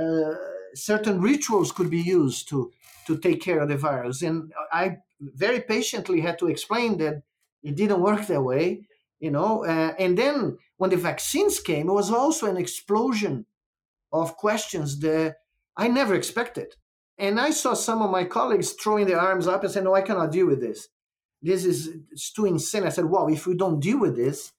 uh, 0.00 0.34
certain 0.74 1.20
rituals 1.20 1.72
could 1.72 1.90
be 1.90 2.00
used 2.00 2.48
to 2.48 2.72
to 3.06 3.16
take 3.18 3.40
care 3.40 3.60
of 3.60 3.68
the 3.68 3.76
virus, 3.76 4.22
and 4.22 4.52
I 4.72 4.98
very 5.20 5.60
patiently 5.60 6.20
had 6.20 6.38
to 6.38 6.48
explain 6.48 6.98
that 6.98 7.22
it 7.62 7.76
didn't 7.76 8.00
work 8.00 8.26
that 8.26 8.42
way 8.42 8.86
you 9.20 9.30
know 9.30 9.64
uh, 9.64 9.94
and 9.98 10.16
then 10.16 10.58
when 10.76 10.90
the 10.90 10.96
vaccines 10.96 11.58
came 11.60 11.88
it 11.88 11.92
was 11.92 12.10
also 12.10 12.46
an 12.46 12.56
explosion 12.56 13.46
of 14.12 14.36
questions 14.36 14.98
that 15.00 15.36
i 15.76 15.88
never 15.88 16.14
expected. 16.14 16.74
And 17.18 17.40
i 17.40 17.50
saw 17.50 17.74
some 17.74 18.02
of 18.02 18.10
my 18.10 18.24
colleagues 18.24 18.72
throwing 18.72 19.06
their 19.06 19.20
arms 19.20 19.46
up 19.46 19.62
and 19.62 19.72
saying 19.72 19.84
no 19.84 19.94
i 19.94 20.02
cannot 20.02 20.32
deal 20.32 20.46
with 20.46 20.60
this. 20.60 20.88
This 21.42 21.64
is 21.64 21.88
it's 22.12 22.32
too 22.32 22.46
insane. 22.46 22.84
I 22.84 22.90
said 22.90 23.06
well 23.06 23.28
if 23.28 23.46
we 23.46 23.54
don't 23.56 23.80
deal 23.80 24.00
with 24.00 24.16
this 24.16 24.52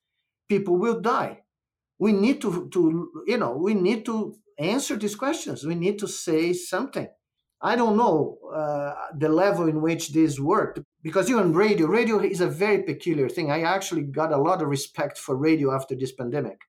people 0.49 0.77
will 0.77 0.99
die. 0.99 1.43
We 1.99 2.11
need 2.11 2.41
to 2.41 2.67
to 2.69 3.23
you 3.27 3.37
know 3.37 3.53
we 3.57 3.73
need 3.73 4.05
to 4.05 4.35
answer 4.57 4.95
these 4.95 5.15
questions 5.15 5.65
we 5.65 5.75
need 5.75 5.99
to 5.99 6.07
say 6.07 6.53
something 6.53 7.07
I 7.61 7.75
don't 7.75 7.97
know 7.97 8.37
uh, 8.53 8.93
the 9.17 9.29
level 9.29 9.67
in 9.67 9.81
which 9.81 10.13
this 10.13 10.39
worked 10.39 10.79
because 11.01 11.29
even 11.29 11.53
radio, 11.53 11.87
radio 11.87 12.19
is 12.19 12.41
a 12.41 12.47
very 12.47 12.83
peculiar 12.83 13.29
thing. 13.29 13.49
I 13.49 13.61
actually 13.61 14.03
got 14.03 14.31
a 14.31 14.37
lot 14.37 14.61
of 14.61 14.67
respect 14.67 15.17
for 15.17 15.35
radio 15.35 15.73
after 15.73 15.95
this 15.95 16.11
pandemic. 16.11 16.59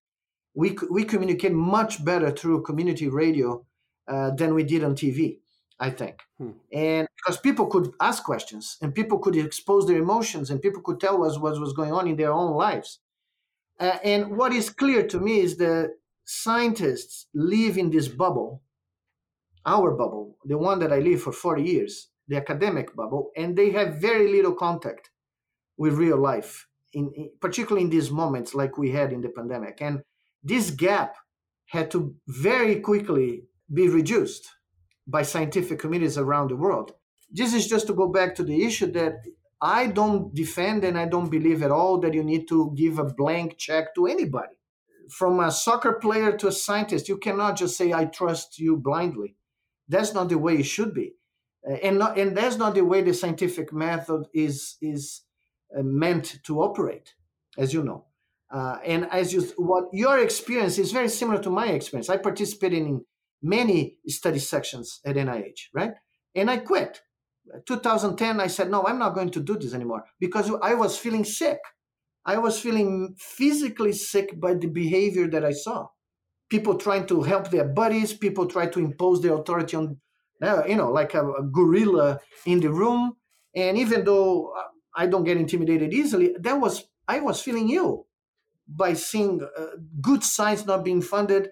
We 0.55 0.76
we 0.91 1.05
communicate 1.05 1.53
much 1.53 2.05
better 2.05 2.30
through 2.30 2.62
community 2.62 3.09
radio 3.09 3.66
uh, 4.07 4.30
than 4.30 4.55
we 4.55 4.64
did 4.64 4.82
on 4.82 4.95
TV. 4.95 5.39
I 5.80 5.91
think, 5.91 6.16
hmm. 6.39 6.51
and 6.72 7.07
because 7.16 7.39
people 7.39 7.66
could 7.66 7.93
ask 8.01 8.24
questions 8.24 8.78
and 8.82 8.93
people 8.93 9.20
could 9.20 9.36
expose 9.36 9.86
their 9.86 9.99
emotions 9.99 10.51
and 10.51 10.61
people 10.61 10.82
could 10.82 10.99
tell 10.99 11.24
us 11.24 11.39
what 11.39 11.61
was 11.61 11.72
going 11.72 11.93
on 11.93 12.09
in 12.09 12.16
their 12.16 12.32
own 12.32 12.57
lives. 12.57 12.99
Uh, 13.78 13.99
and 14.03 14.36
what 14.36 14.53
is 14.53 14.70
clear 14.70 15.07
to 15.07 15.20
me 15.20 15.39
is 15.39 15.57
that 15.59 15.93
scientists 16.29 17.26
live 17.35 17.79
in 17.79 17.91
this 17.91 18.07
bubble 18.07 18.62
our 19.64 19.93
bubble, 19.93 20.37
the 20.45 20.59
one 20.59 20.79
that 20.79 20.93
I 20.93 20.99
live 20.99 21.22
for 21.22 21.33
40 21.33 21.62
years, 21.62 22.09
the 22.26 22.37
academic 22.37 22.95
bubble, 22.95 23.31
and 23.37 23.57
they 23.57 23.70
have 23.70 24.01
very 24.01 24.33
little 24.33 24.55
contact 24.55 25.11
with 25.76 25.95
real 25.95 26.18
life, 26.18 26.66
in, 26.93 27.11
in, 27.14 27.31
particularly 27.41 27.85
in 27.85 27.91
these 27.91 28.11
moments 28.11 28.55
like 28.55 28.79
we 28.79 28.91
had 28.91 29.12
in 29.12 29.20
the 29.20 29.29
pandemic. 29.29 29.79
And 29.81 30.01
this 30.43 30.70
gap 30.70 31.16
had 31.66 31.91
to 31.91 32.14
very 32.26 32.81
quickly 32.81 33.45
be 33.72 33.89
reduced 33.89 34.49
by 35.07 35.22
scientific 35.22 35.79
communities 35.79 36.18
around 36.18 36.51
the 36.51 36.57
world. 36.57 36.93
This 37.31 37.53
is 37.53 37.66
just 37.66 37.87
to 37.89 37.95
go 37.95 38.09
back 38.09 38.35
to 38.37 38.43
the 38.43 38.64
issue 38.64 38.91
that 38.93 39.16
I 39.61 39.87
don't 39.87 40.35
defend 40.35 40.85
and 40.85 40.99
I 40.99 41.07
don't 41.07 41.31
believe 41.31 41.62
at 41.62 41.70
all 41.70 41.99
that 42.01 42.14
you 42.14 42.22
need 42.22 42.49
to 42.49 42.72
give 42.76 42.99
a 42.99 43.05
blank 43.05 43.59
check 43.59 43.95
to 43.97 44.07
anybody. 44.07 44.55
From 45.11 45.40
a 45.40 45.50
soccer 45.50 45.94
player 45.94 46.36
to 46.36 46.48
a 46.48 46.52
scientist, 46.52 47.09
you 47.09 47.16
cannot 47.16 47.56
just 47.56 47.76
say, 47.76 47.92
I 47.92 48.06
trust 48.06 48.59
you 48.59 48.76
blindly. 48.76 49.36
That's 49.88 50.12
not 50.12 50.28
the 50.28 50.38
way 50.38 50.56
it 50.59 50.66
should 50.66 50.92
be, 50.92 51.14
uh, 51.68 51.74
and 51.74 51.98
not, 51.98 52.18
and 52.18 52.36
that's 52.36 52.56
not 52.56 52.74
the 52.74 52.84
way 52.84 53.00
the 53.02 53.14
scientific 53.14 53.72
method 53.72 54.26
is 54.34 54.76
is 54.82 55.22
uh, 55.76 55.82
meant 55.82 56.40
to 56.44 56.61
operate, 56.61 57.14
as 57.56 57.72
you 57.72 57.82
know. 57.82 58.04
Uh, 58.50 58.78
and 58.84 59.06
as 59.11 59.32
you, 59.32 59.42
what 59.56 59.84
your 59.92 60.18
experience 60.18 60.78
is 60.78 60.92
very 60.92 61.09
similar 61.09 61.40
to 61.42 61.50
my 61.50 61.68
experience. 61.68 62.09
I 62.09 62.16
participated 62.16 62.78
in 62.78 63.04
many 63.42 63.98
study 64.06 64.38
sections 64.38 65.00
at 65.04 65.16
NIH, 65.16 65.68
right? 65.74 65.92
And 66.34 66.50
I 66.50 66.59
quit. 66.59 67.02
2010, 67.66 68.40
I 68.40 68.46
said, 68.46 68.70
no, 68.70 68.84
I'm 68.84 68.98
not 68.98 69.14
going 69.14 69.30
to 69.30 69.40
do 69.40 69.56
this 69.59 69.74
anymore 69.74 70.04
because 70.20 70.50
I 70.62 70.74
was 70.74 70.98
feeling 70.98 71.24
sick. 71.24 71.59
I 72.25 72.39
was 72.39 72.61
feeling 72.61 73.14
physically 73.19 73.93
sick 73.93 74.39
by 74.41 74.55
the 74.55 74.66
behavior 74.69 75.29
that 75.29 75.45
I 75.45 75.53
saw. 75.53 75.89
People 76.51 76.77
trying 76.77 77.07
to 77.09 77.23
help 77.23 77.51
their 77.51 77.64
buddies, 77.64 78.12
people 78.14 78.47
try 78.47 78.66
to 78.69 78.81
impose 78.81 79.23
their 79.23 79.35
authority 79.35 79.77
on, 79.77 79.99
uh, 80.43 80.62
you 80.66 80.77
know, 80.77 80.91
like 80.93 81.14
a, 81.14 81.29
a 81.31 81.43
gorilla 81.43 82.21
in 82.47 82.61
the 82.61 82.71
room. 82.73 83.16
And 83.55 83.79
even 83.79 84.05
though 84.05 84.53
uh, 84.57 84.64
I 84.97 85.07
don't 85.07 85.25
get 85.25 85.37
intimidated 85.39 85.93
easily, 85.93 86.35
that 86.41 86.61
was 86.61 86.85
I 87.09 87.21
was 87.21 87.43
feeling 87.43 87.71
ill 87.71 88.07
by 88.66 88.93
seeing 88.95 89.43
uh, 89.57 89.66
good 90.01 90.23
science 90.23 90.66
not 90.66 90.85
being 90.85 91.03
funded, 91.03 91.51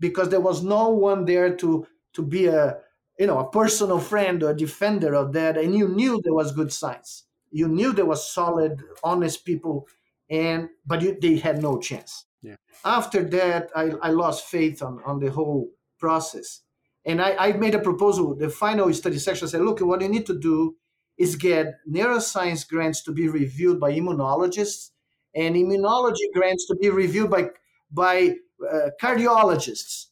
because 0.00 0.28
there 0.28 0.40
was 0.40 0.62
no 0.62 0.90
one 0.90 1.24
there 1.24 1.54
to 1.56 1.86
to 2.14 2.22
be 2.22 2.46
a 2.46 2.78
you 3.18 3.26
know 3.26 3.38
a 3.38 3.50
personal 3.50 3.98
friend 3.98 4.42
or 4.42 4.50
a 4.50 4.56
defender 4.56 5.14
of 5.14 5.32
that. 5.32 5.56
And 5.56 5.74
you 5.74 5.88
knew 5.88 6.20
there 6.22 6.34
was 6.34 6.52
good 6.52 6.72
science 6.72 7.24
you 7.50 7.66
knew 7.66 7.94
there 7.94 8.04
was 8.04 8.30
solid 8.30 8.82
honest 9.02 9.42
people 9.46 9.88
and 10.30 10.68
but 10.86 11.02
you, 11.02 11.16
they 11.20 11.36
had 11.36 11.62
no 11.62 11.78
chance. 11.78 12.24
Yeah. 12.40 12.54
after 12.84 13.24
that 13.24 13.70
I, 13.74 13.90
I 14.00 14.10
lost 14.10 14.46
faith 14.46 14.80
on, 14.80 15.00
on 15.04 15.18
the 15.18 15.30
whole 15.30 15.70
process. 15.98 16.60
And 17.04 17.20
I, 17.20 17.34
I 17.48 17.52
made 17.52 17.74
a 17.74 17.80
proposal 17.80 18.36
the 18.36 18.48
final 18.48 18.92
study 18.94 19.18
section 19.18 19.48
said 19.48 19.62
look 19.62 19.80
what 19.80 20.00
you 20.00 20.08
need 20.08 20.26
to 20.26 20.38
do 20.38 20.76
is 21.16 21.34
get 21.34 21.74
neuroscience 21.90 22.68
grants 22.68 23.02
to 23.02 23.12
be 23.12 23.28
reviewed 23.28 23.80
by 23.80 23.92
immunologists 23.92 24.90
and 25.34 25.56
immunology 25.56 26.26
grants 26.32 26.66
to 26.68 26.76
be 26.76 26.90
reviewed 26.90 27.30
by 27.30 27.50
by 27.90 28.36
uh, 28.70 28.90
cardiologists. 29.02 30.06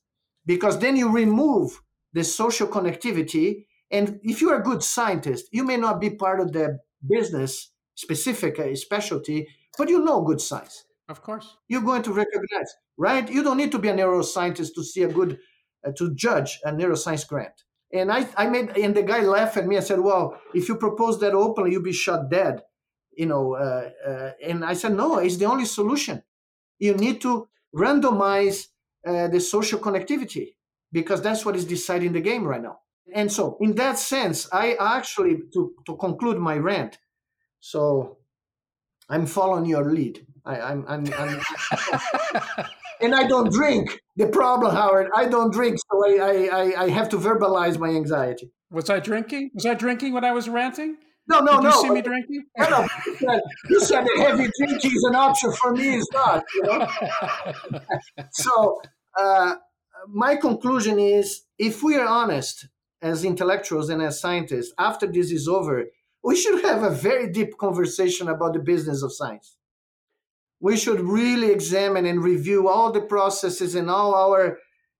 Because 0.44 0.78
then 0.78 0.96
you 0.96 1.10
remove 1.10 1.80
the 2.12 2.24
social 2.24 2.66
connectivity 2.66 3.66
and 3.90 4.18
if 4.22 4.40
you're 4.40 4.60
a 4.60 4.62
good 4.62 4.82
scientist 4.82 5.46
you 5.52 5.62
may 5.62 5.76
not 5.76 6.00
be 6.00 6.10
part 6.10 6.40
of 6.40 6.52
the 6.52 6.78
business 7.08 7.70
specific 7.94 8.58
uh, 8.58 8.74
specialty 8.74 9.46
but 9.78 9.88
you 9.88 10.04
know 10.04 10.22
good 10.22 10.40
science 10.40 10.84
of 11.08 11.22
course 11.22 11.56
you're 11.68 11.82
going 11.82 12.02
to 12.02 12.12
recognize 12.12 12.74
right 12.96 13.30
you 13.30 13.42
don't 13.42 13.56
need 13.56 13.72
to 13.72 13.78
be 13.78 13.88
a 13.88 13.94
neuroscientist 13.94 14.74
to 14.74 14.82
see 14.82 15.02
a 15.02 15.08
good 15.08 15.38
uh, 15.86 15.92
to 15.96 16.14
judge 16.14 16.58
a 16.64 16.72
neuroscience 16.72 17.26
grant 17.26 17.64
and 17.92 18.10
I, 18.10 18.28
I 18.36 18.48
made 18.48 18.76
and 18.76 18.94
the 18.94 19.02
guy 19.02 19.20
laughed 19.20 19.56
at 19.56 19.66
me. 19.66 19.76
I 19.76 19.80
said, 19.80 20.00
"Well, 20.00 20.38
if 20.54 20.68
you 20.68 20.76
propose 20.76 21.20
that 21.20 21.34
openly, 21.34 21.72
you'll 21.72 21.82
be 21.82 21.92
shot 21.92 22.30
dead." 22.30 22.62
You 23.16 23.26
know, 23.26 23.54
uh, 23.54 23.90
uh, 24.06 24.32
and 24.44 24.64
I 24.64 24.74
said, 24.74 24.94
"No, 24.94 25.18
it's 25.18 25.36
the 25.36 25.46
only 25.46 25.64
solution. 25.64 26.22
You 26.78 26.94
need 26.94 27.20
to 27.22 27.48
randomize 27.74 28.68
uh, 29.06 29.28
the 29.28 29.40
social 29.40 29.78
connectivity 29.78 30.56
because 30.92 31.22
that's 31.22 31.44
what 31.44 31.56
is 31.56 31.64
deciding 31.64 32.12
the 32.12 32.20
game 32.20 32.44
right 32.44 32.62
now." 32.62 32.80
And 33.14 33.30
so, 33.30 33.56
in 33.60 33.74
that 33.76 33.98
sense, 33.98 34.48
I 34.52 34.74
actually 34.80 35.42
to 35.54 35.74
to 35.86 35.96
conclude 35.96 36.38
my 36.38 36.56
rant. 36.58 36.98
So, 37.60 38.18
I'm 39.08 39.26
following 39.26 39.66
your 39.66 39.90
lead. 39.90 40.26
I, 40.44 40.60
I'm, 40.60 40.84
I'm, 40.88 41.06
I'm 41.14 41.40
and 43.00 43.14
I 43.14 43.26
don't 43.26 43.52
drink. 43.52 44.00
The 44.16 44.28
problem, 44.28 44.74
Howard, 44.74 45.08
I 45.14 45.26
don't 45.26 45.52
drink, 45.52 45.78
so 45.78 46.06
I, 46.06 46.48
I, 46.52 46.82
I 46.84 46.88
have 46.88 47.08
to 47.10 47.18
verbalize 47.18 47.78
my 47.78 47.88
anxiety. 47.88 48.50
Was 48.70 48.90
I 48.90 49.00
drinking? 49.00 49.50
Was 49.54 49.66
I 49.66 49.74
drinking 49.74 50.12
when 50.12 50.24
I 50.24 50.32
was 50.32 50.48
ranting? 50.48 50.96
No, 51.28 51.40
no, 51.40 51.56
Did 51.56 51.64
no. 51.64 51.70
You 51.70 51.80
see 51.82 51.90
me 51.90 52.02
drinking? 52.02 52.44
No, 52.56 52.68
no. 52.68 52.88
You 53.06 53.16
said, 53.16 53.40
you 53.68 53.80
said 53.80 54.06
heavy 54.18 54.48
drinking 54.58 54.92
is 54.92 55.04
an 55.08 55.16
option 55.16 55.52
for 55.52 55.72
me. 55.72 55.96
It's 55.96 56.12
not. 56.12 56.44
You 56.54 56.62
know? 56.62 56.88
so 58.30 58.80
uh, 59.18 59.56
my 60.08 60.36
conclusion 60.36 60.98
is, 60.98 61.42
if 61.58 61.82
we 61.82 61.96
are 61.96 62.06
honest 62.06 62.68
as 63.02 63.24
intellectuals 63.24 63.88
and 63.88 64.00
as 64.02 64.20
scientists, 64.20 64.72
after 64.78 65.06
this 65.06 65.32
is 65.32 65.48
over, 65.48 65.86
we 66.26 66.34
should 66.34 66.60
have 66.64 66.82
a 66.82 66.90
very 66.90 67.30
deep 67.30 67.56
conversation 67.56 68.28
about 68.28 68.52
the 68.52 68.58
business 68.58 69.00
of 69.04 69.14
science. 69.14 69.56
We 70.58 70.76
should 70.76 70.98
really 71.00 71.52
examine 71.52 72.04
and 72.04 72.20
review 72.20 72.68
all 72.68 72.90
the 72.90 73.00
processes 73.14 73.76
and 73.76 73.88
all 73.88 74.12
our 74.12 74.58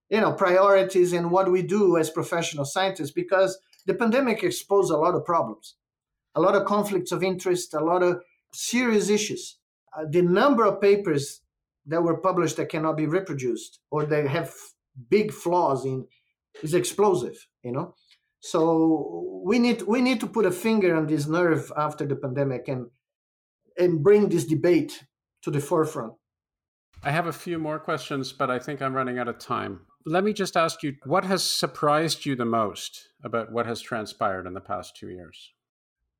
you 0.09 0.21
know 0.21 0.31
priorities 0.31 1.11
and 1.11 1.29
what 1.29 1.51
we 1.51 1.63
do 1.63 1.97
as 1.97 2.09
professional 2.09 2.63
scientists 2.63 3.11
because 3.11 3.59
the 3.85 3.93
pandemic 3.93 4.41
exposed 4.41 4.89
a 4.89 5.01
lot 5.05 5.15
of 5.15 5.25
problems 5.25 5.75
a 6.33 6.39
lot 6.39 6.55
of 6.55 6.63
conflicts 6.65 7.11
of 7.11 7.21
interest 7.31 7.73
a 7.73 7.83
lot 7.91 8.01
of 8.03 8.21
serious 8.53 9.09
issues. 9.09 9.57
Uh, 9.95 10.05
the 10.09 10.21
number 10.21 10.63
of 10.65 10.79
papers 10.79 11.41
that 11.85 12.03
were 12.03 12.21
published 12.27 12.55
that 12.55 12.69
cannot 12.69 12.95
be 12.95 13.05
reproduced 13.05 13.79
or 13.91 14.05
they 14.05 14.25
have 14.27 14.53
big 15.09 15.33
flaws 15.33 15.83
in 15.83 16.07
is 16.63 16.73
explosive 16.73 17.37
you 17.63 17.73
know 17.73 17.93
so 18.39 19.41
we 19.45 19.59
need 19.59 19.81
we 19.83 20.01
need 20.01 20.19
to 20.19 20.27
put 20.27 20.45
a 20.45 20.51
finger 20.51 20.95
on 20.95 21.07
this 21.07 21.27
nerve 21.27 21.71
after 21.75 22.05
the 22.05 22.15
pandemic 22.15 22.67
and 22.67 22.87
and 23.77 24.03
bring 24.03 24.29
this 24.29 24.45
debate 24.45 25.03
to 25.41 25.51
the 25.51 25.59
forefront. 25.59 26.13
I 27.03 27.11
have 27.11 27.27
a 27.27 27.33
few 27.33 27.59
more 27.59 27.79
questions, 27.79 28.33
but 28.33 28.49
I 28.49 28.59
think 28.59 28.81
I'm 28.81 28.93
running 28.93 29.19
out 29.19 29.27
of 29.27 29.37
time. 29.37 29.81
Let 30.05 30.23
me 30.23 30.33
just 30.33 30.57
ask 30.57 30.83
you 30.83 30.95
what 31.05 31.25
has 31.25 31.43
surprised 31.43 32.25
you 32.25 32.35
the 32.35 32.45
most 32.45 33.09
about 33.23 33.51
what 33.51 33.65
has 33.65 33.81
transpired 33.81 34.47
in 34.47 34.53
the 34.53 34.61
past 34.61 34.95
two 34.95 35.09
years? 35.09 35.51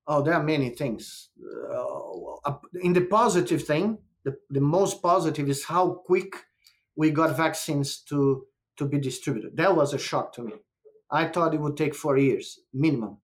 Oh, 0.08 0.22
there 0.22 0.36
are 0.36 0.44
many 0.44 0.70
things. 0.70 1.30
Uh, 1.74 2.54
in 2.82 2.94
the 2.94 3.02
positive 3.02 3.64
thing, 3.64 3.98
the, 4.24 4.36
the 4.50 4.62
most 4.62 5.02
positive 5.02 5.50
is 5.50 5.66
how 5.66 6.02
quick 6.06 6.36
we 6.96 7.12
got 7.12 7.36
vaccines 7.36 8.00
to, 8.10 8.46
to 8.78 8.86
be 8.86 9.00
distributed. 9.00 9.58
That 9.58 9.76
was 9.76 9.94
a 9.94 10.00
shock 10.00 10.34
to 10.34 10.44
me. 10.44 10.54
I 11.10 11.28
thought 11.28 11.54
it 11.54 11.62
would 11.62 11.78
take 11.78 11.96
four 11.96 12.18
years 12.18 12.60
minimum. 12.74 13.18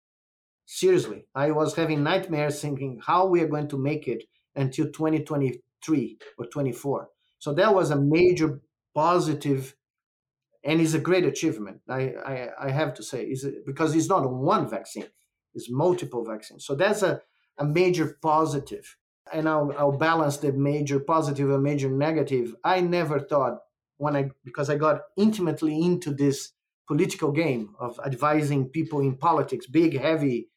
Seriously, 0.66 1.26
I 1.36 1.52
was 1.52 1.76
having 1.76 2.04
nightmares 2.04 2.62
thinking 2.62 3.02
how 3.06 3.28
we 3.28 3.42
are 3.42 3.48
going 3.48 3.68
to 3.70 3.78
make 3.78 4.08
it 4.08 4.24
until 4.56 4.86
2023 4.86 6.20
or 6.38 6.46
24. 6.46 7.10
So 7.40 7.54
that 7.54 7.74
was 7.74 7.92
a 7.92 8.00
major 8.00 8.62
positive 8.94 9.76
and 10.64 10.80
is 10.80 10.94
a 10.94 11.00
great 11.00 11.26
achievement. 11.26 11.82
I, 11.90 12.14
I, 12.26 12.50
I 12.68 12.72
have 12.72 12.94
to 12.96 13.04
say, 13.04 13.24
is 13.24 13.48
because 13.66 13.96
it's 13.96 14.10
not 14.10 14.30
one 14.32 14.70
vaccine, 14.70 15.08
it's 15.54 15.70
multiple 15.72 16.24
vaccines. 16.24 16.66
So 16.66 16.76
that's 16.76 17.02
a, 17.02 17.22
a 17.58 17.66
major 17.66 18.18
positive. 18.22 18.98
And 19.34 19.48
I'll, 19.48 19.74
I'll 19.78 19.98
balance 19.98 20.38
the 20.38 20.52
major 20.52 21.00
positive 21.00 21.50
and 21.50 21.64
major 21.64 21.90
negative. 21.90 22.56
I 22.64 22.82
never 22.82 23.20
thought 23.20 23.60
when 23.98 24.16
I 24.16 24.32
because 24.44 24.70
I 24.70 24.78
got 24.78 25.02
intimately 25.16 25.80
into 25.80 26.12
this 26.12 26.54
political 26.92 27.32
game 27.32 27.64
of 27.80 28.00
advising 28.06 28.70
people 28.70 29.00
in 29.00 29.16
politics, 29.16 29.68
big, 29.68 29.92
heavy, 30.00 30.50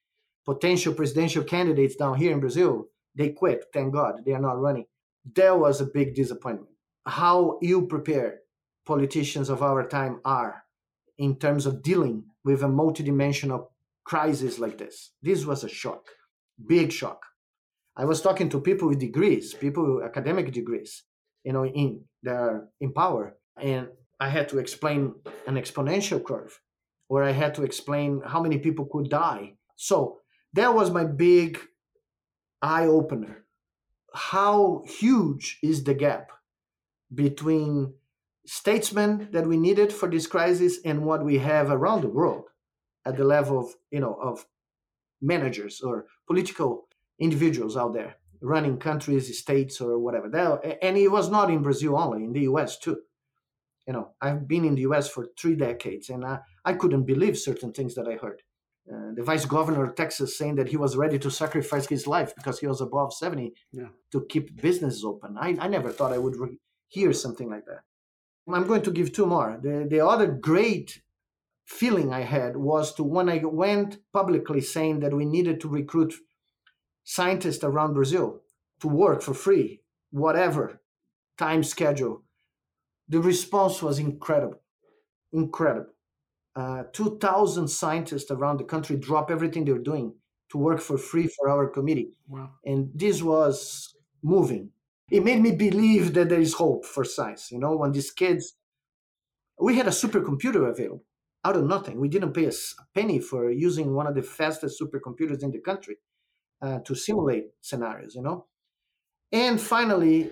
potential 0.45 0.95
presidential 0.95 1.45
candidates 1.45 1.97
down 1.97 2.17
here 2.17 2.33
in 2.33 2.41
Brazil. 2.41 2.73
They 3.15 3.31
quit. 3.31 3.67
Thank 3.73 3.95
God 3.95 4.15
they 4.25 4.33
are 4.33 4.47
not 4.49 4.61
running 4.61 4.87
that 5.35 5.59
was 5.59 5.81
a 5.81 5.87
big 5.87 6.15
disappointment. 6.15 6.71
How 7.07 7.59
ill 7.63 7.83
prepared 7.83 8.39
politicians 8.87 9.49
of 9.49 9.63
our 9.63 9.87
time 9.87 10.21
are 10.25 10.65
in 11.19 11.37
terms 11.37 11.67
of 11.67 11.83
dealing 11.83 12.25
with 12.45 12.63
a 12.63 12.67
multidimensional 12.67 13.69
crisis 14.05 14.59
like 14.59 14.79
this. 14.79 15.13
This 15.23 15.47
was 15.47 15.65
a 15.65 15.69
shock, 15.69 16.05
big 16.67 16.93
shock. 16.93 17.25
I 17.97 18.05
was 18.05 18.21
talking 18.21 18.49
to 18.51 18.61
people 18.61 18.89
with 18.89 18.99
degrees, 18.99 19.55
people 19.55 19.97
with 19.97 20.05
academic 20.05 20.53
degrees, 20.53 21.05
you 21.45 21.53
know, 21.53 21.65
in 21.65 22.05
they're 22.23 22.69
in 22.81 22.93
power, 22.93 23.37
and 23.61 23.89
I 24.21 24.29
had 24.29 24.49
to 24.51 24.59
explain 24.59 25.15
an 25.47 25.57
exponential 25.57 26.23
curve, 26.23 26.61
where 27.09 27.25
I 27.25 27.33
had 27.33 27.55
to 27.57 27.63
explain 27.63 28.23
how 28.25 28.41
many 28.41 28.59
people 28.59 28.87
could 28.87 29.11
die. 29.11 29.55
So 29.77 30.21
that 30.53 30.75
was 30.75 30.91
my 30.91 31.05
big 31.05 31.59
eye 32.63 32.87
opener 32.87 33.45
how 34.15 34.83
huge 34.87 35.59
is 35.63 35.83
the 35.85 35.95
gap 35.95 36.31
between 37.13 37.93
statesmen 38.47 39.29
that 39.33 39.47
we 39.47 39.57
needed 39.57 39.93
for 39.93 40.09
this 40.09 40.27
crisis 40.27 40.79
and 40.85 41.05
what 41.05 41.25
we 41.25 41.39
have 41.39 41.71
around 41.71 42.03
the 42.03 42.09
world 42.09 42.45
at 43.05 43.17
the 43.17 43.25
level 43.25 43.59
of 43.59 43.75
you 43.91 44.01
know 44.01 44.15
of 44.15 44.47
managers 45.21 45.81
or 45.81 46.07
political 46.27 46.87
individuals 47.19 47.77
out 47.77 47.95
there 47.95 48.17
running 48.41 48.77
countries 48.77 49.39
states 49.39 49.81
or 49.81 49.99
whatever. 49.99 50.27
And 50.83 50.99
it 50.99 51.09
was 51.09 51.31
not 51.31 51.51
in 51.51 51.63
brazil 51.63 51.97
only 51.97 52.25
in 52.25 52.33
the 52.33 52.43
us 52.43 52.79
too 52.79 52.99
you 53.87 53.93
know 53.93 54.11
i've 54.21 54.47
been 54.49 54.65
in 54.65 54.75
the 54.75 54.83
us 54.83 55.09
for 55.09 55.29
three 55.39 55.55
decades 55.55 56.09
and 56.11 56.25
i, 56.25 56.39
I 56.65 56.75
couldn't 56.75 57.05
believe 57.05 57.39
certain 57.39 57.73
things 57.73 57.95
that 57.95 58.09
i 58.09 58.15
heard 58.15 58.43
uh, 58.93 59.13
the 59.15 59.23
vice 59.23 59.47
governor 59.47 59.83
of 59.85 59.95
Texas 59.95 60.37
saying 60.37 60.57
that 60.57 60.69
he 60.69 60.77
was 60.77 60.95
ready 60.95 61.19
to 61.19 61.31
sacrifice 61.31 61.87
his 61.89 62.07
life 62.07 62.35
because 62.37 62.59
he 62.59 62.67
was 62.67 62.83
above 62.83 63.15
70 63.15 63.55
yeah. 63.73 63.89
to 64.13 64.27
keep 64.29 64.61
businesses 64.61 65.05
open. 65.05 65.37
I, 65.41 65.57
I 65.59 65.69
never 65.69 65.91
thought 65.91 66.13
I 66.13 66.19
would 66.19 66.37
re- 66.37 66.59
hear 66.89 67.15
something 67.15 67.49
like 67.49 67.65
that. 67.65 67.81
I'm 68.53 68.67
going 68.67 68.83
to 68.83 68.91
give 68.91 69.13
two 69.13 69.25
more. 69.25 69.59
The, 69.63 69.87
the 69.89 70.07
other 70.07 70.27
great 70.27 71.01
feeling 71.65 72.13
I 72.13 72.21
had 72.21 72.57
was 72.57 72.95
to 72.97 73.03
when 73.03 73.31
I 73.31 73.41
went 73.43 73.99
publicly 74.13 74.61
saying 74.61 75.01
that 75.01 75.15
we 75.15 75.25
needed 75.25 75.61
to 75.61 75.69
recruit 75.69 76.15
scientists 77.05 77.65
around 77.65 77.95
Brazil 77.95 78.43
to 78.81 78.89
work 78.89 79.23
for 79.23 79.33
free, 79.33 79.81
whatever 80.11 80.83
time 81.39 81.63
schedule. 81.63 82.24
The 83.09 83.21
response 83.21 83.83
was 83.83 83.99
incredible, 83.99 84.61
incredible 85.33 85.95
uh, 86.57 86.85
2,000 86.93 87.69
scientists 87.69 88.31
around 88.31 88.59
the 88.59 88.65
country 88.65 88.97
drop 88.97 89.31
everything 89.31 89.65
they're 89.65 89.79
doing 89.79 90.15
to 90.51 90.59
work 90.59 90.81
for 90.81 90.97
free 90.97 91.27
for 91.27 91.49
our 91.49 91.69
committee. 91.69 92.13
Wow. 92.29 92.51
And 92.65 92.91
this 92.95 93.23
was 93.23 93.95
moving. 94.23 94.71
It 95.11 95.25
made 95.25 95.43
me 95.43 95.53
believe 95.53 96.15
that 96.15 96.29
there 96.29 96.41
is 96.41 96.55
hope 96.55 96.85
for 96.85 97.05
science. 97.05 97.51
You 97.51 97.59
know, 97.59 97.77
when 97.77 97.93
these 97.93 98.11
kids, 98.11 98.55
we 99.59 99.77
had 99.77 99.87
a 99.87 99.91
supercomputer 99.91 100.71
available 100.71 101.05
out 101.45 101.57
of 101.57 101.65
nothing. 101.65 101.99
We 101.99 102.09
didn't 102.09 102.33
pay 102.33 102.47
a 102.47 102.53
penny 102.95 103.19
for 103.19 103.51
using 103.51 103.93
one 103.93 104.07
of 104.07 104.15
the 104.15 104.23
fastest 104.23 104.81
supercomputers 104.81 105.43
in 105.43 105.51
the 105.51 105.59
country 105.59 105.97
uh, 106.63 106.79
to 106.81 106.95
simulate 106.95 107.47
scenarios, 107.61 108.15
you 108.15 108.23
know. 108.23 108.47
And 109.33 109.61
finally, 109.61 110.31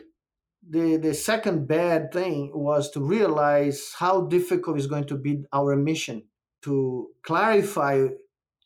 The, 0.69 0.97
the 0.97 1.15
second 1.15 1.67
bad 1.67 2.13
thing 2.13 2.53
was 2.55 2.91
to 2.93 3.01
realize 3.01 3.93
how 3.99 4.23
difficult 4.23 4.79
is 4.79 4.87
going 4.87 5.07
to 5.07 5.17
be 5.17 5.45
our 5.53 5.77
mission 5.77 6.25
to 6.63 7.09
clarify 7.23 8.07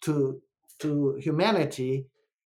to, 0.03 0.41
to 0.81 1.17
humanity 1.19 2.07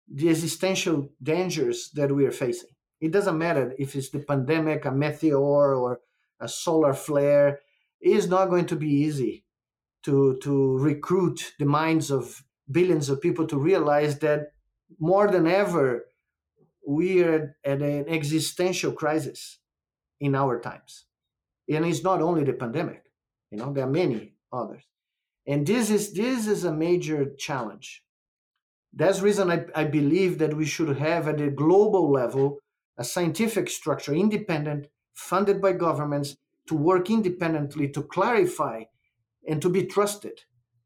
the 0.07 0.29
existential 0.29 1.09
dangers 1.21 1.91
that 1.93 2.11
we 2.11 2.25
are 2.25 2.31
facing. 2.31 2.69
It 3.01 3.11
doesn't 3.11 3.37
matter 3.37 3.73
if 3.77 3.95
it's 3.95 4.09
the 4.09 4.19
pandemic, 4.19 4.85
a 4.85 4.91
meteor, 4.91 5.37
or 5.37 5.99
a 6.39 6.47
solar 6.47 6.93
flare. 6.93 7.59
It 7.99 8.15
is 8.15 8.29
not 8.29 8.49
going 8.49 8.65
to 8.67 8.75
be 8.77 8.89
easy 8.89 9.43
to, 10.03 10.37
to 10.43 10.77
recruit 10.77 11.53
the 11.59 11.65
minds 11.65 12.11
of 12.11 12.43
billions 12.71 13.09
of 13.09 13.21
people 13.21 13.45
to 13.47 13.57
realize 13.57 14.19
that 14.19 14.53
more 14.99 15.29
than 15.29 15.47
ever, 15.47 16.05
we 16.87 17.23
are 17.23 17.55
at 17.63 17.81
an 17.81 18.07
existential 18.07 18.91
crisis 18.91 19.59
in 20.19 20.35
our 20.35 20.59
times. 20.59 21.05
And 21.69 21.85
it's 21.85 22.03
not 22.03 22.21
only 22.21 22.43
the 22.43 22.53
pandemic, 22.53 23.03
you 23.51 23.57
know, 23.57 23.71
there 23.71 23.85
are 23.85 23.89
many 23.89 24.33
others. 24.51 24.83
And 25.45 25.65
this 25.65 25.89
is 25.89 26.13
this 26.13 26.47
is 26.47 26.63
a 26.63 26.73
major 26.73 27.33
challenge. 27.37 28.03
That's 28.93 29.21
reason 29.21 29.51
I, 29.51 29.65
I 29.75 29.85
believe 29.85 30.37
that 30.37 30.53
we 30.53 30.65
should 30.65 30.97
have 30.97 31.27
at 31.27 31.41
a 31.41 31.49
global 31.49 32.11
level 32.11 32.59
a 32.97 33.03
scientific 33.03 33.69
structure, 33.69 34.13
independent, 34.13 34.87
funded 35.13 35.61
by 35.61 35.73
governments, 35.73 36.37
to 36.67 36.75
work 36.75 37.09
independently 37.09 37.89
to 37.89 38.03
clarify 38.03 38.83
and 39.47 39.61
to 39.61 39.69
be 39.69 39.85
trusted. 39.85 40.41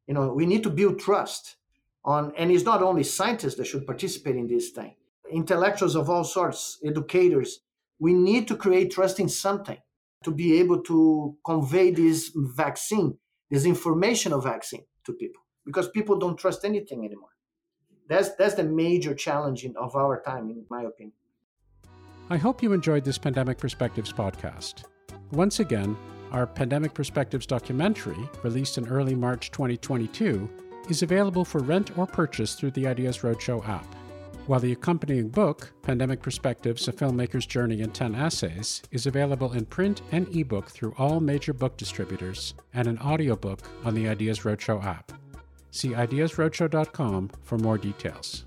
You 0.07 0.13
know, 0.13 0.33
we 0.33 0.45
need 0.45 0.63
to 0.63 0.69
build 0.69 0.99
trust 0.99 1.57
on, 2.03 2.33
and 2.37 2.49
it's 2.49 2.63
not 2.63 2.81
only 2.81 3.03
scientists 3.03 3.55
that 3.55 3.67
should 3.67 3.85
participate 3.85 4.37
in 4.37 4.47
this 4.47 4.69
thing, 4.69 4.95
intellectuals 5.31 5.95
of 5.95 6.09
all 6.09 6.23
sorts, 6.23 6.79
educators. 6.85 7.59
We 7.99 8.13
need 8.13 8.47
to 8.47 8.55
create 8.55 8.91
trust 8.91 9.19
in 9.19 9.29
something 9.29 9.77
to 10.23 10.31
be 10.31 10.59
able 10.59 10.81
to 10.83 11.35
convey 11.45 11.91
this 11.91 12.31
vaccine, 12.35 13.17
this 13.49 13.65
information 13.65 14.33
of 14.33 14.43
vaccine 14.43 14.85
to 15.05 15.13
people, 15.13 15.41
because 15.65 15.89
people 15.89 16.17
don't 16.17 16.37
trust 16.37 16.65
anything 16.65 17.05
anymore. 17.05 17.29
That's 18.09 18.35
that's 18.35 18.55
the 18.55 18.63
major 18.63 19.13
challenge 19.13 19.65
in, 19.65 19.75
of 19.77 19.95
our 19.95 20.21
time, 20.21 20.49
in 20.49 20.65
my 20.69 20.83
opinion. 20.83 21.13
I 22.29 22.37
hope 22.37 22.61
you 22.61 22.73
enjoyed 22.73 23.03
this 23.05 23.17
Pandemic 23.17 23.57
Perspectives 23.57 24.11
podcast. 24.11 24.83
Once 25.31 25.59
again, 25.59 25.97
our 26.31 26.45
Pandemic 26.45 26.93
Perspectives 26.93 27.45
documentary, 27.45 28.17
released 28.43 28.77
in 28.77 28.87
early 28.87 29.15
March 29.15 29.51
2022, 29.51 30.49
is 30.89 31.03
available 31.03 31.45
for 31.45 31.59
rent 31.59 31.97
or 31.97 32.05
purchase 32.05 32.55
through 32.55 32.71
the 32.71 32.87
Ideas 32.87 33.19
Roadshow 33.19 33.65
app. 33.67 33.87
While 34.47 34.61
the 34.61 34.71
accompanying 34.71 35.27
book, 35.27 35.73
Pandemic 35.81 36.21
Perspectives 36.21 36.87
A 36.87 36.93
Filmmaker's 36.93 37.45
Journey 37.45 37.81
in 37.81 37.91
10 37.91 38.15
Essays, 38.15 38.81
is 38.91 39.05
available 39.05 39.51
in 39.51 39.65
print 39.65 40.01
and 40.13 40.33
ebook 40.33 40.69
through 40.69 40.95
all 40.97 41.19
major 41.19 41.51
book 41.51 41.75
distributors 41.75 42.53
and 42.73 42.87
an 42.87 42.97
audiobook 42.99 43.59
on 43.83 43.93
the 43.93 44.07
Ideas 44.07 44.39
Roadshow 44.39 44.81
app. 44.85 45.11
See 45.71 45.89
ideasroadshow.com 45.89 47.31
for 47.43 47.57
more 47.57 47.77
details. 47.77 48.45